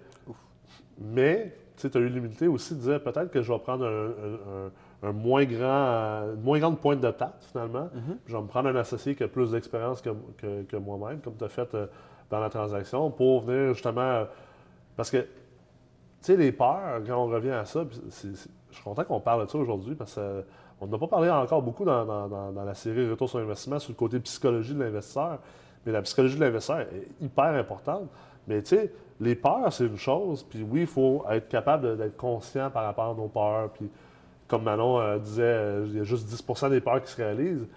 Mais 0.99 1.55
tu 1.77 1.87
as 1.93 1.99
eu 1.99 2.07
l'humilité 2.09 2.47
aussi 2.47 2.73
de 2.75 2.79
dire 2.79 3.03
peut-être 3.03 3.29
que 3.31 3.41
je 3.41 3.51
vais 3.51 3.59
prendre 3.59 3.85
un, 3.85 4.05
un- 4.07 4.67
un- 4.67 5.09
un 5.09 5.11
moins 5.11 5.43
grand, 5.45 5.61
euh, 5.67 6.33
une 6.35 6.41
moins 6.41 6.59
grande 6.59 6.79
pointe 6.79 7.01
de 7.01 7.11
tarte 7.11 7.43
finalement. 7.51 7.85
Mm-hmm. 7.85 8.17
Je 8.25 8.35
vais 8.35 8.41
me 8.41 8.47
prendre 8.47 8.69
un 8.69 8.75
associé 8.75 9.13
qui 9.15 9.23
a 9.23 9.27
plus 9.27 9.51
d'expérience 9.51 10.01
que, 10.01 10.09
que- 10.37 10.63
que 10.63 10.77
moi-même, 10.77 11.19
comme 11.19 11.35
tu 11.37 11.43
as 11.43 11.49
fait 11.49 11.73
euh, 11.75 11.87
dans 12.29 12.39
la 12.39 12.49
transaction, 12.49 13.11
pour 13.11 13.41
venir 13.41 13.73
justement. 13.73 14.01
euh, 14.01 14.25
parce 14.95 15.11
que 15.11 15.17
tu 15.17 15.27
sais, 16.21 16.37
les 16.37 16.51
peurs, 16.51 17.01
quand 17.05 17.17
on 17.17 17.27
revient 17.27 17.51
à 17.51 17.65
ça, 17.65 17.85
je 17.91 18.35
suis 18.71 18.83
content 18.83 19.03
qu'on 19.03 19.19
parle 19.19 19.45
de 19.45 19.51
ça 19.51 19.57
aujourd'hui 19.57 19.93
parce 19.93 20.15
qu'on 20.15 20.87
n'a 20.87 20.97
pas 20.97 21.07
parlé 21.07 21.29
encore 21.29 21.61
beaucoup 21.61 21.85
dans, 21.85 22.53
la 22.65 22.73
série 22.73 23.09
Retour 23.09 23.29
sur 23.29 23.39
investissement 23.39 23.79
sur 23.79 23.91
le 23.91 23.95
côté 23.95 24.19
psychologie 24.19 24.73
de 24.73 24.83
l'investisseur. 24.83 25.39
Mais 25.85 25.91
la 25.91 26.01
psychologie 26.01 26.35
de 26.35 26.43
l'investisseur 26.43 26.79
est 26.79 27.07
hyper 27.21 27.45
importante. 27.45 28.09
Mais 28.47 28.61
tu 28.63 28.69
sais, 28.69 28.91
les 29.19 29.35
peurs, 29.35 29.71
c'est 29.71 29.85
une 29.85 29.97
chose. 29.97 30.43
Puis 30.43 30.63
oui, 30.63 30.81
il 30.81 30.87
faut 30.87 31.23
être 31.29 31.47
capable 31.47 31.97
d'être 31.97 32.17
conscient 32.17 32.69
par 32.71 32.85
rapport 32.85 33.11
à 33.11 33.13
nos 33.13 33.27
peurs. 33.27 33.69
Puis 33.69 33.89
comme 34.47 34.63
Manon 34.63 34.99
euh, 34.99 35.17
disait, 35.17 35.43
euh, 35.43 35.85
il 35.87 35.97
y 35.97 35.99
a 35.99 36.03
juste 36.03 36.27
10% 36.27 36.69
des 36.69 36.81
peurs 36.81 37.01
qui 37.01 37.11
se 37.11 37.17
réalisent. 37.17 37.67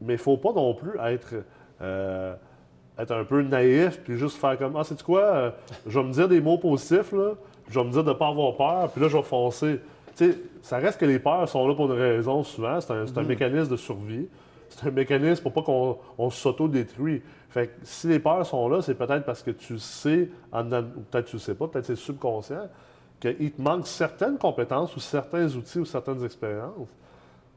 Mais 0.00 0.14
il 0.14 0.16
ne 0.16 0.22
faut 0.22 0.36
pas 0.36 0.52
non 0.52 0.74
plus 0.74 0.98
être, 1.00 1.34
euh, 1.80 2.34
être 2.98 3.12
un 3.12 3.24
peu 3.24 3.42
naïf 3.42 4.00
puis 4.04 4.16
juste 4.16 4.36
faire 4.38 4.58
comme 4.58 4.76
Ah, 4.76 4.84
c'est 4.84 5.00
quoi, 5.02 5.20
euh, 5.22 5.50
je 5.86 5.98
vais 5.98 6.04
me 6.06 6.12
dire 6.12 6.28
des 6.28 6.40
mots 6.40 6.58
positifs, 6.58 7.12
là, 7.12 7.30
puis 7.64 7.74
je 7.74 7.78
vais 7.78 7.84
me 7.86 7.92
dire 7.92 8.02
de 8.04 8.08
ne 8.10 8.14
pas 8.14 8.28
avoir 8.28 8.56
peur, 8.56 8.90
puis 8.90 9.00
là, 9.00 9.08
je 9.08 9.16
vais 9.16 9.22
foncer. 9.22 9.80
Tu 10.16 10.32
sais, 10.32 10.38
ça 10.62 10.78
reste 10.78 10.98
que 10.98 11.04
les 11.06 11.18
peurs 11.18 11.48
sont 11.48 11.66
là 11.68 11.74
pour 11.74 11.86
une 11.92 11.98
raison 11.98 12.42
souvent. 12.42 12.80
C'est 12.80 12.92
un, 12.92 13.04
un 13.16 13.22
mécanisme 13.22 13.70
de 13.70 13.76
survie. 13.76 14.26
C'est 14.68 14.88
un 14.88 14.90
mécanisme 14.90 15.42
pour 15.42 15.52
pas 15.52 15.62
qu'on 15.62 15.96
on 16.18 16.28
s'auto-détruit. 16.28 17.22
Fait 17.50 17.68
que 17.68 17.72
si 17.84 18.08
les 18.08 18.18
peurs 18.18 18.44
sont 18.44 18.68
là, 18.68 18.82
c'est 18.82 18.94
peut-être 18.94 19.24
parce 19.24 19.42
que 19.42 19.52
tu 19.52 19.78
sais, 19.78 20.28
en 20.52 20.66
ou 20.70 20.82
peut-être 21.10 21.26
tu 21.26 21.36
le 21.36 21.40
sais 21.40 21.54
pas, 21.54 21.68
peut-être 21.68 21.86
c'est 21.86 21.96
subconscient, 21.96 22.68
qu'il 23.20 23.52
te 23.52 23.62
manque 23.62 23.86
certaines 23.86 24.36
compétences 24.38 24.94
ou 24.96 25.00
certains 25.00 25.46
outils 25.54 25.78
ou 25.78 25.84
certaines 25.84 26.22
expériences. 26.24 26.88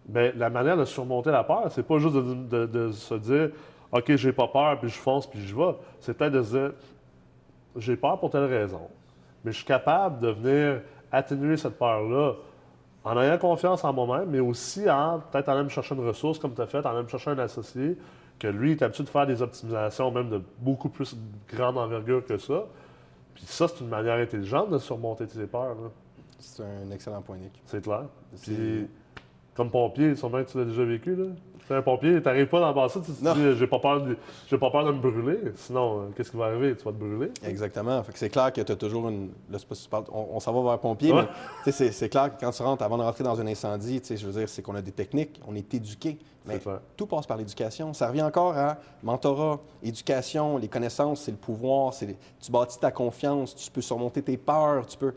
Bien, 0.06 0.32
la 0.38 0.50
manière 0.50 0.78
de 0.78 0.86
surmonter 0.86 1.32
la 1.32 1.44
peur, 1.44 1.66
c'est 1.70 1.86
pas 1.86 1.98
juste 2.00 2.16
de, 2.16 2.22
de- 2.22 2.66
de 2.66 2.92
se 2.92 3.16
dire 3.16 3.50
OK, 3.92 4.16
j'ai 4.16 4.32
pas 4.32 4.48
peur, 4.48 4.80
puis 4.80 4.90
je 4.90 4.98
fonce, 4.98 5.28
puis 5.28 5.46
je 5.46 5.56
vais. 5.56 5.76
C'est 6.00 6.14
peut-être 6.14 6.34
de 6.34 6.44
se 6.44 6.58
dire 6.58 6.72
j'ai 7.76 7.96
peur 7.96 8.20
pour 8.20 8.30
telle 8.30 8.46
raison, 8.46 8.90
mais 9.44 9.52
je 9.52 9.58
suis 9.58 9.66
capable 9.66 10.20
de 10.20 10.30
venir 10.30 10.82
atténuer 11.12 11.58
cette 11.58 11.78
peur-là 11.78 12.34
en 13.04 13.20
ayant 13.20 13.38
confiance 13.38 13.84
en 13.84 13.94
moi-même, 13.94 14.30
mais 14.30 14.40
aussi 14.40 14.90
en 14.90 15.20
peut-être 15.20 15.50
en 15.50 15.54
allant 15.54 15.64
me 15.64 15.70
chercher 15.70 15.96
une 15.96 16.06
ressource 16.06 16.38
comme 16.38 16.54
tu 16.54 16.62
as 16.62 16.68
fait, 16.68 16.86
en 16.86 16.92
allant 16.92 17.04
me 17.04 17.08
chercher 17.08 17.32
un 17.32 17.40
associé, 17.40 17.98
que 18.38 18.48
lui 18.48 18.72
est 18.72 18.82
habitué 18.82 19.04
de 19.04 19.10
faire 19.10 19.28
des 19.28 19.42
optimisations 19.42 20.12
même 20.12 20.30
de 20.30 20.42
beaucoup 20.60 20.90
plus 20.90 21.16
grande 21.48 21.78
envergure 21.78 22.26
que 22.26 22.38
ça. 22.38 22.66
Puis 23.34 23.44
ça, 23.46 23.68
c'est 23.68 23.82
une 23.82 23.90
manière 23.90 24.18
intelligente 24.18 24.70
de 24.70 24.78
surmonter 24.78 25.28
tes 25.28 25.46
peurs. 25.46 25.76
C'est 26.40 26.64
un 26.64 26.92
excellent 26.92 27.22
point, 27.22 27.38
Nick. 27.38 27.62
C'est 27.66 27.84
clair. 27.84 28.06
Puis, 28.42 28.88
comme 29.56 29.70
pompier, 29.70 30.16
sûrement 30.16 30.44
que 30.44 30.50
tu 30.52 30.58
l'as 30.58 30.66
déjà 30.66 30.84
vécu. 30.84 31.16
Là. 31.16 31.26
Tu 31.68 31.74
es 31.74 31.76
un 31.76 31.82
pompier, 31.82 32.18
tu 32.22 32.26
n'arrives 32.28 32.48
pas 32.48 32.60
dans 32.74 32.88
tu 32.88 33.00
te 33.00 33.12
dis 33.12 33.58
j'ai 33.58 33.68
pas, 33.68 33.80
peur 33.80 34.02
de, 34.02 34.18
j'ai 34.50 34.58
pas 34.58 34.72
peur 34.72 34.84
de 34.86 34.92
me 34.92 35.00
brûler. 35.00 35.38
Sinon, 35.56 36.00
euh, 36.02 36.06
qu'est-ce 36.16 36.32
qui 36.32 36.38
va 36.38 36.46
arriver? 36.46 36.76
Tu 36.76 36.84
vas 36.84 36.92
te 36.92 36.98
brûler. 36.98 37.30
Exactement. 37.46 38.02
Fait 38.04 38.12
que 38.12 38.18
c'est 38.20 38.30
clair 38.30 38.52
que 38.52 38.62
tu 38.62 38.72
as 38.72 38.76
toujours 38.76 39.08
une. 39.10 39.30
Là, 39.50 39.58
c'est 39.60 39.68
pas 39.68 39.76
si 39.76 39.84
tu 39.84 39.90
parles- 39.90 40.06
on, 40.12 40.28
on 40.34 40.40
s'en 40.40 40.52
va 40.54 40.70
vers 40.72 40.80
pompier, 40.80 41.14
Ouais. 41.14 41.24
mais 41.66 41.72
c'est, 41.72 41.92
c'est 41.92 42.10
clair 42.10 42.36
que 42.36 42.44
quand 42.44 42.52
tu 42.52 42.64
rentres, 42.64 42.84
avant 42.84 42.98
de 42.98 43.04
rentrer 43.04 43.24
dans 43.24 43.40
un 43.40 43.48
incendie, 43.48 44.02
je 44.10 44.26
veux 44.26 44.34
dire, 44.40 44.50
c'est 44.50 44.62
qu'on 44.62 44.76
a 44.76 44.82
des 44.82 44.92
techniques, 44.92 45.40
on 45.48 45.56
est 45.56 45.74
éduqué. 45.74 46.18
Mais 46.48 46.60
tout 46.98 47.06
passe 47.06 47.28
par 47.28 47.38
l'éducation. 47.38 47.94
Ça 47.94 48.08
revient 48.08 48.24
encore 48.24 48.58
à 48.58 48.78
mentorat, 49.04 49.60
éducation, 49.84 50.58
les 50.58 50.68
connaissances, 50.68 51.22
c'est 51.22 51.32
le 51.32 51.38
pouvoir, 51.38 51.94
c'est 51.94 52.08
les- 52.08 52.18
tu 52.42 52.52
bâtis 52.52 52.80
ta 52.80 52.90
confiance, 52.92 53.56
tu 53.56 53.70
peux 53.70 53.82
surmonter 53.82 54.22
tes 54.24 54.38
peurs, 54.38 54.88
tu 54.88 54.98
peux. 54.98 55.14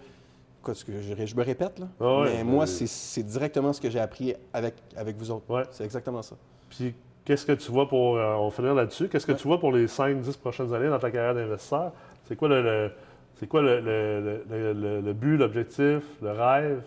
Que 0.64 1.00
je, 1.00 1.26
je 1.26 1.36
me 1.36 1.42
répète, 1.44 1.78
là. 1.78 1.86
Ah 2.00 2.20
ouais, 2.20 2.36
mais 2.36 2.44
moi, 2.44 2.64
mais- 2.64 2.86
c'est, 2.86 3.22
directement 3.22 3.72
ce 3.72 3.80
que 3.80 3.90
j'ai 3.90 4.00
appris 4.00 4.34
avec, 4.52 4.74
avec 4.96 5.16
vous 5.16 5.30
autres. 5.30 5.48
Ouais. 5.50 5.62
C'est 5.70 5.84
exactement 5.84 6.22
ça. 6.22 6.36
Puis, 6.70 6.94
qu'est-ce 7.24 7.44
que 7.46 7.52
tu 7.52 7.70
vois 7.70 7.88
pour. 7.88 8.16
euh, 8.16 8.34
on 8.34 8.48
va 8.48 8.50
finir 8.54 8.74
là-dessus. 8.74 9.08
Qu'est-ce 9.08 9.26
que 9.26 9.32
tu 9.32 9.46
vois 9.46 9.60
pour 9.60 9.72
les 9.72 9.86
5-10 9.86 10.38
prochaines 10.38 10.72
années 10.74 10.88
dans 10.88 10.98
ta 10.98 11.10
carrière 11.10 11.34
d'investisseur? 11.34 11.92
C'est 12.24 12.36
quoi 12.36 12.48
le. 12.48 12.62
le- 12.62 12.90
c'est 13.36 13.48
quoi 13.48 13.62
le, 13.62 13.80
le- 13.80 15.00
le- 15.00 15.12
but, 15.12 15.36
l'objectif, 15.36 16.02
le 16.22 16.30
rêve? 16.30 16.82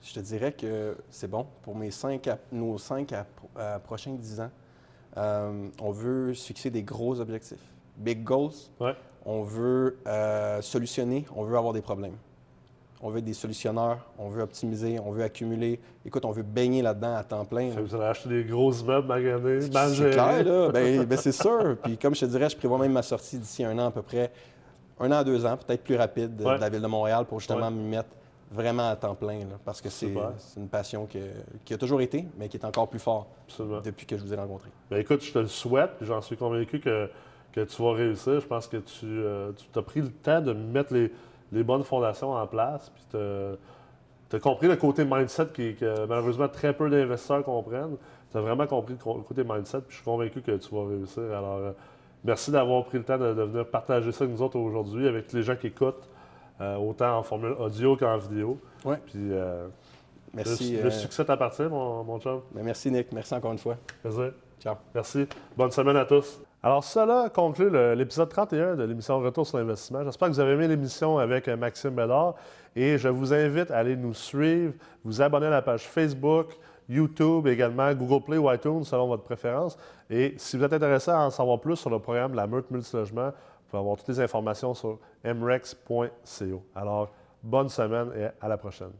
Je 0.00 0.14
te 0.14 0.20
dirais 0.20 0.52
que 0.52 0.96
c'est 1.10 1.28
bon. 1.28 1.46
Pour 1.62 1.74
mes 1.74 1.90
cinq 1.90 2.28
à- 2.28 2.38
nos 2.52 2.78
cinq 2.78 3.12
à, 3.12 3.26
à 3.56 3.78
prochains 3.80 4.12
10 4.14 4.40
ans, 4.40 4.50
euh, 5.16 5.66
on 5.82 5.90
veut 5.90 6.32
se 6.34 6.46
fixer 6.46 6.70
des 6.70 6.84
gros 6.84 7.20
objectifs. 7.20 7.58
Big 7.96 8.22
goals. 8.22 8.52
Ouais. 8.78 8.94
On 9.26 9.42
veut 9.42 9.98
euh, 10.06 10.62
solutionner, 10.62 11.26
on 11.34 11.42
veut 11.42 11.56
avoir 11.58 11.72
des 11.72 11.82
problèmes. 11.82 12.14
On 13.00 13.10
veut 13.10 13.18
être 13.18 13.24
des 13.24 13.32
solutionneurs, 13.34 13.98
on 14.18 14.28
veut 14.28 14.42
optimiser, 14.42 14.98
on 14.98 15.12
veut 15.12 15.22
accumuler. 15.22 15.78
Écoute, 16.04 16.24
on 16.24 16.32
veut 16.32 16.42
baigner 16.42 16.82
là-dedans 16.82 17.14
à 17.14 17.22
temps 17.22 17.44
plein. 17.44 17.70
Vous 17.70 17.94
allez 17.94 18.04
acheter 18.06 18.28
des 18.28 18.44
gros 18.44 18.72
immeubles 18.72 19.06
maganés, 19.06 19.60
C'est 19.60 20.10
clair, 20.10 20.44
là. 20.44 20.68
Ben, 20.72 21.04
ben, 21.04 21.16
c'est 21.18 21.30
sûr. 21.32 21.76
Puis 21.82 21.96
comme 21.96 22.14
je 22.16 22.20
te 22.22 22.26
dirais, 22.26 22.48
je 22.50 22.56
prévois 22.56 22.78
même 22.78 22.92
ma 22.92 23.02
sortie 23.02 23.38
d'ici 23.38 23.64
un 23.64 23.78
an 23.78 23.86
à 23.86 23.90
peu 23.92 24.02
près. 24.02 24.32
Un 24.98 25.08
an 25.12 25.18
à 25.18 25.24
deux 25.24 25.46
ans, 25.46 25.56
peut-être 25.56 25.84
plus 25.84 25.94
rapide 25.94 26.34
de, 26.34 26.44
Ouais. 26.44 26.56
de 26.56 26.60
la 26.60 26.68
ville 26.68 26.82
de 26.82 26.86
Montréal 26.88 27.24
pour 27.24 27.38
justement 27.38 27.66
Ouais. 27.68 27.72
m'y 27.72 27.88
mettre 27.88 28.08
vraiment 28.50 28.88
à 28.90 28.96
temps 28.96 29.14
plein. 29.14 29.40
là, 29.40 29.58
parce 29.64 29.80
que 29.80 29.90
c'est 29.90 30.12
une 30.56 30.68
passion 30.68 31.06
que- 31.06 31.18
qui 31.64 31.74
a 31.74 31.78
toujours 31.78 32.00
été, 32.00 32.26
mais 32.36 32.48
qui 32.48 32.56
est 32.56 32.64
encore 32.64 32.88
plus 32.88 32.98
fort 32.98 33.28
Absolument. 33.46 33.80
depuis 33.80 34.06
que 34.06 34.16
je 34.16 34.22
vous 34.24 34.32
ai 34.34 34.36
rencontré. 34.36 34.70
Ben, 34.90 34.96
écoute, 34.98 35.22
je 35.22 35.32
te 35.32 35.38
le 35.38 35.46
souhaite, 35.46 35.90
j'en 36.00 36.20
suis 36.20 36.36
convaincu 36.36 36.80
que, 36.80 37.08
que 37.52 37.60
tu 37.60 37.80
vas 37.80 37.92
réussir. 37.92 38.40
Je 38.40 38.46
pense 38.46 38.66
que 38.66 38.78
tu, 38.78 39.04
euh, 39.04 39.52
tu 39.72 39.78
as 39.78 39.82
pris 39.82 40.00
le 40.00 40.08
temps 40.10 40.40
de 40.40 40.52
mettre 40.52 40.92
les, 40.94 41.12
les 41.52 41.62
bonnes 41.62 41.84
fondations 41.84 42.32
en 42.32 42.46
place, 42.46 42.90
puis 42.90 43.04
tu 43.10 44.36
as 44.36 44.40
compris 44.40 44.68
le 44.68 44.76
côté 44.76 45.04
mindset 45.04 45.46
qui, 45.54 45.74
que 45.74 46.06
malheureusement 46.06 46.48
très 46.48 46.72
peu 46.72 46.88
d'investisseurs 46.90 47.42
comprennent. 47.44 47.96
Tu 48.30 48.36
as 48.36 48.40
vraiment 48.42 48.66
compris 48.66 48.94
le 48.94 49.22
côté 49.22 49.42
mindset, 49.42 49.78
puis 49.80 49.90
je 49.90 49.94
suis 49.96 50.04
convaincu 50.04 50.42
que 50.42 50.52
tu 50.56 50.74
vas 50.74 50.86
réussir. 50.86 51.22
Alors, 51.22 51.56
euh, 51.56 51.72
merci 52.24 52.50
d'avoir 52.50 52.84
pris 52.84 52.98
le 52.98 53.04
temps 53.04 53.16
de, 53.16 53.32
de 53.32 53.42
venir 53.42 53.66
partager 53.66 54.12
ça 54.12 54.24
avec 54.24 54.36
nous 54.36 54.42
autres 54.42 54.58
aujourd'hui, 54.58 55.08
avec 55.08 55.32
les 55.32 55.42
gens 55.42 55.56
qui 55.56 55.68
écoutent, 55.68 56.06
euh, 56.60 56.76
autant 56.76 57.16
en 57.16 57.22
formule 57.22 57.52
audio 57.58 57.96
qu'en 57.96 58.18
vidéo. 58.18 58.58
Ouais. 58.84 58.98
Puis 59.06 59.32
euh, 59.32 59.68
Merci. 60.34 60.76
le, 60.76 60.82
le 60.82 60.90
succès 60.90 61.24
t'appartient, 61.24 61.62
mon, 61.62 62.04
mon 62.04 62.20
chum. 62.20 62.42
ben, 62.52 62.62
merci 62.64 62.90
Nick, 62.90 63.10
merci 63.12 63.32
encore 63.34 63.52
une 63.52 63.58
fois. 63.58 63.76
Plaisir. 64.02 64.32
Ciao. 64.60 64.74
Merci. 64.94 65.26
Bonne 65.56 65.70
semaine 65.70 65.96
à 65.96 66.04
tous. 66.04 66.42
Alors, 66.68 66.84
cela 66.84 67.30
conclut 67.30 67.70
l'épisode 67.96 68.28
31 68.28 68.76
de 68.76 68.84
l'émission 68.84 69.18
Retour 69.20 69.46
sur 69.46 69.56
l'investissement. 69.56 70.04
J'espère 70.04 70.28
que 70.28 70.34
vous 70.34 70.40
avez 70.40 70.52
aimé 70.52 70.68
l'émission 70.68 71.16
avec 71.16 71.48
euh, 71.48 71.56
Maxime 71.56 71.92
Bédard 71.92 72.34
et 72.76 72.98
je 72.98 73.08
vous 73.08 73.32
invite 73.32 73.70
à 73.70 73.78
aller 73.78 73.96
nous 73.96 74.12
suivre, 74.12 74.74
vous 75.02 75.22
abonner 75.22 75.46
à 75.46 75.50
la 75.50 75.62
page 75.62 75.88
Facebook, 75.88 76.58
YouTube, 76.86 77.46
également 77.46 77.90
Google 77.94 78.22
Play 78.22 78.36
ou 78.36 78.52
iTunes 78.52 78.84
selon 78.84 79.08
votre 79.08 79.22
préférence. 79.22 79.78
Et 80.10 80.34
si 80.36 80.58
vous 80.58 80.64
êtes 80.64 80.74
intéressé 80.74 81.10
à 81.10 81.20
en 81.20 81.30
savoir 81.30 81.58
plus 81.58 81.76
sur 81.76 81.88
le 81.88 82.00
programme 82.00 82.34
la 82.34 82.46
Meurthe 82.46 82.70
Multilogement, 82.70 83.28
vous 83.28 83.70
pouvez 83.70 83.80
avoir 83.80 83.96
toutes 83.96 84.08
les 84.08 84.20
informations 84.20 84.74
sur 84.74 84.98
mrex.co. 85.24 86.62
Alors, 86.74 87.08
bonne 87.42 87.70
semaine 87.70 88.10
et 88.14 88.26
à 88.44 88.46
la 88.46 88.58
prochaine. 88.58 88.92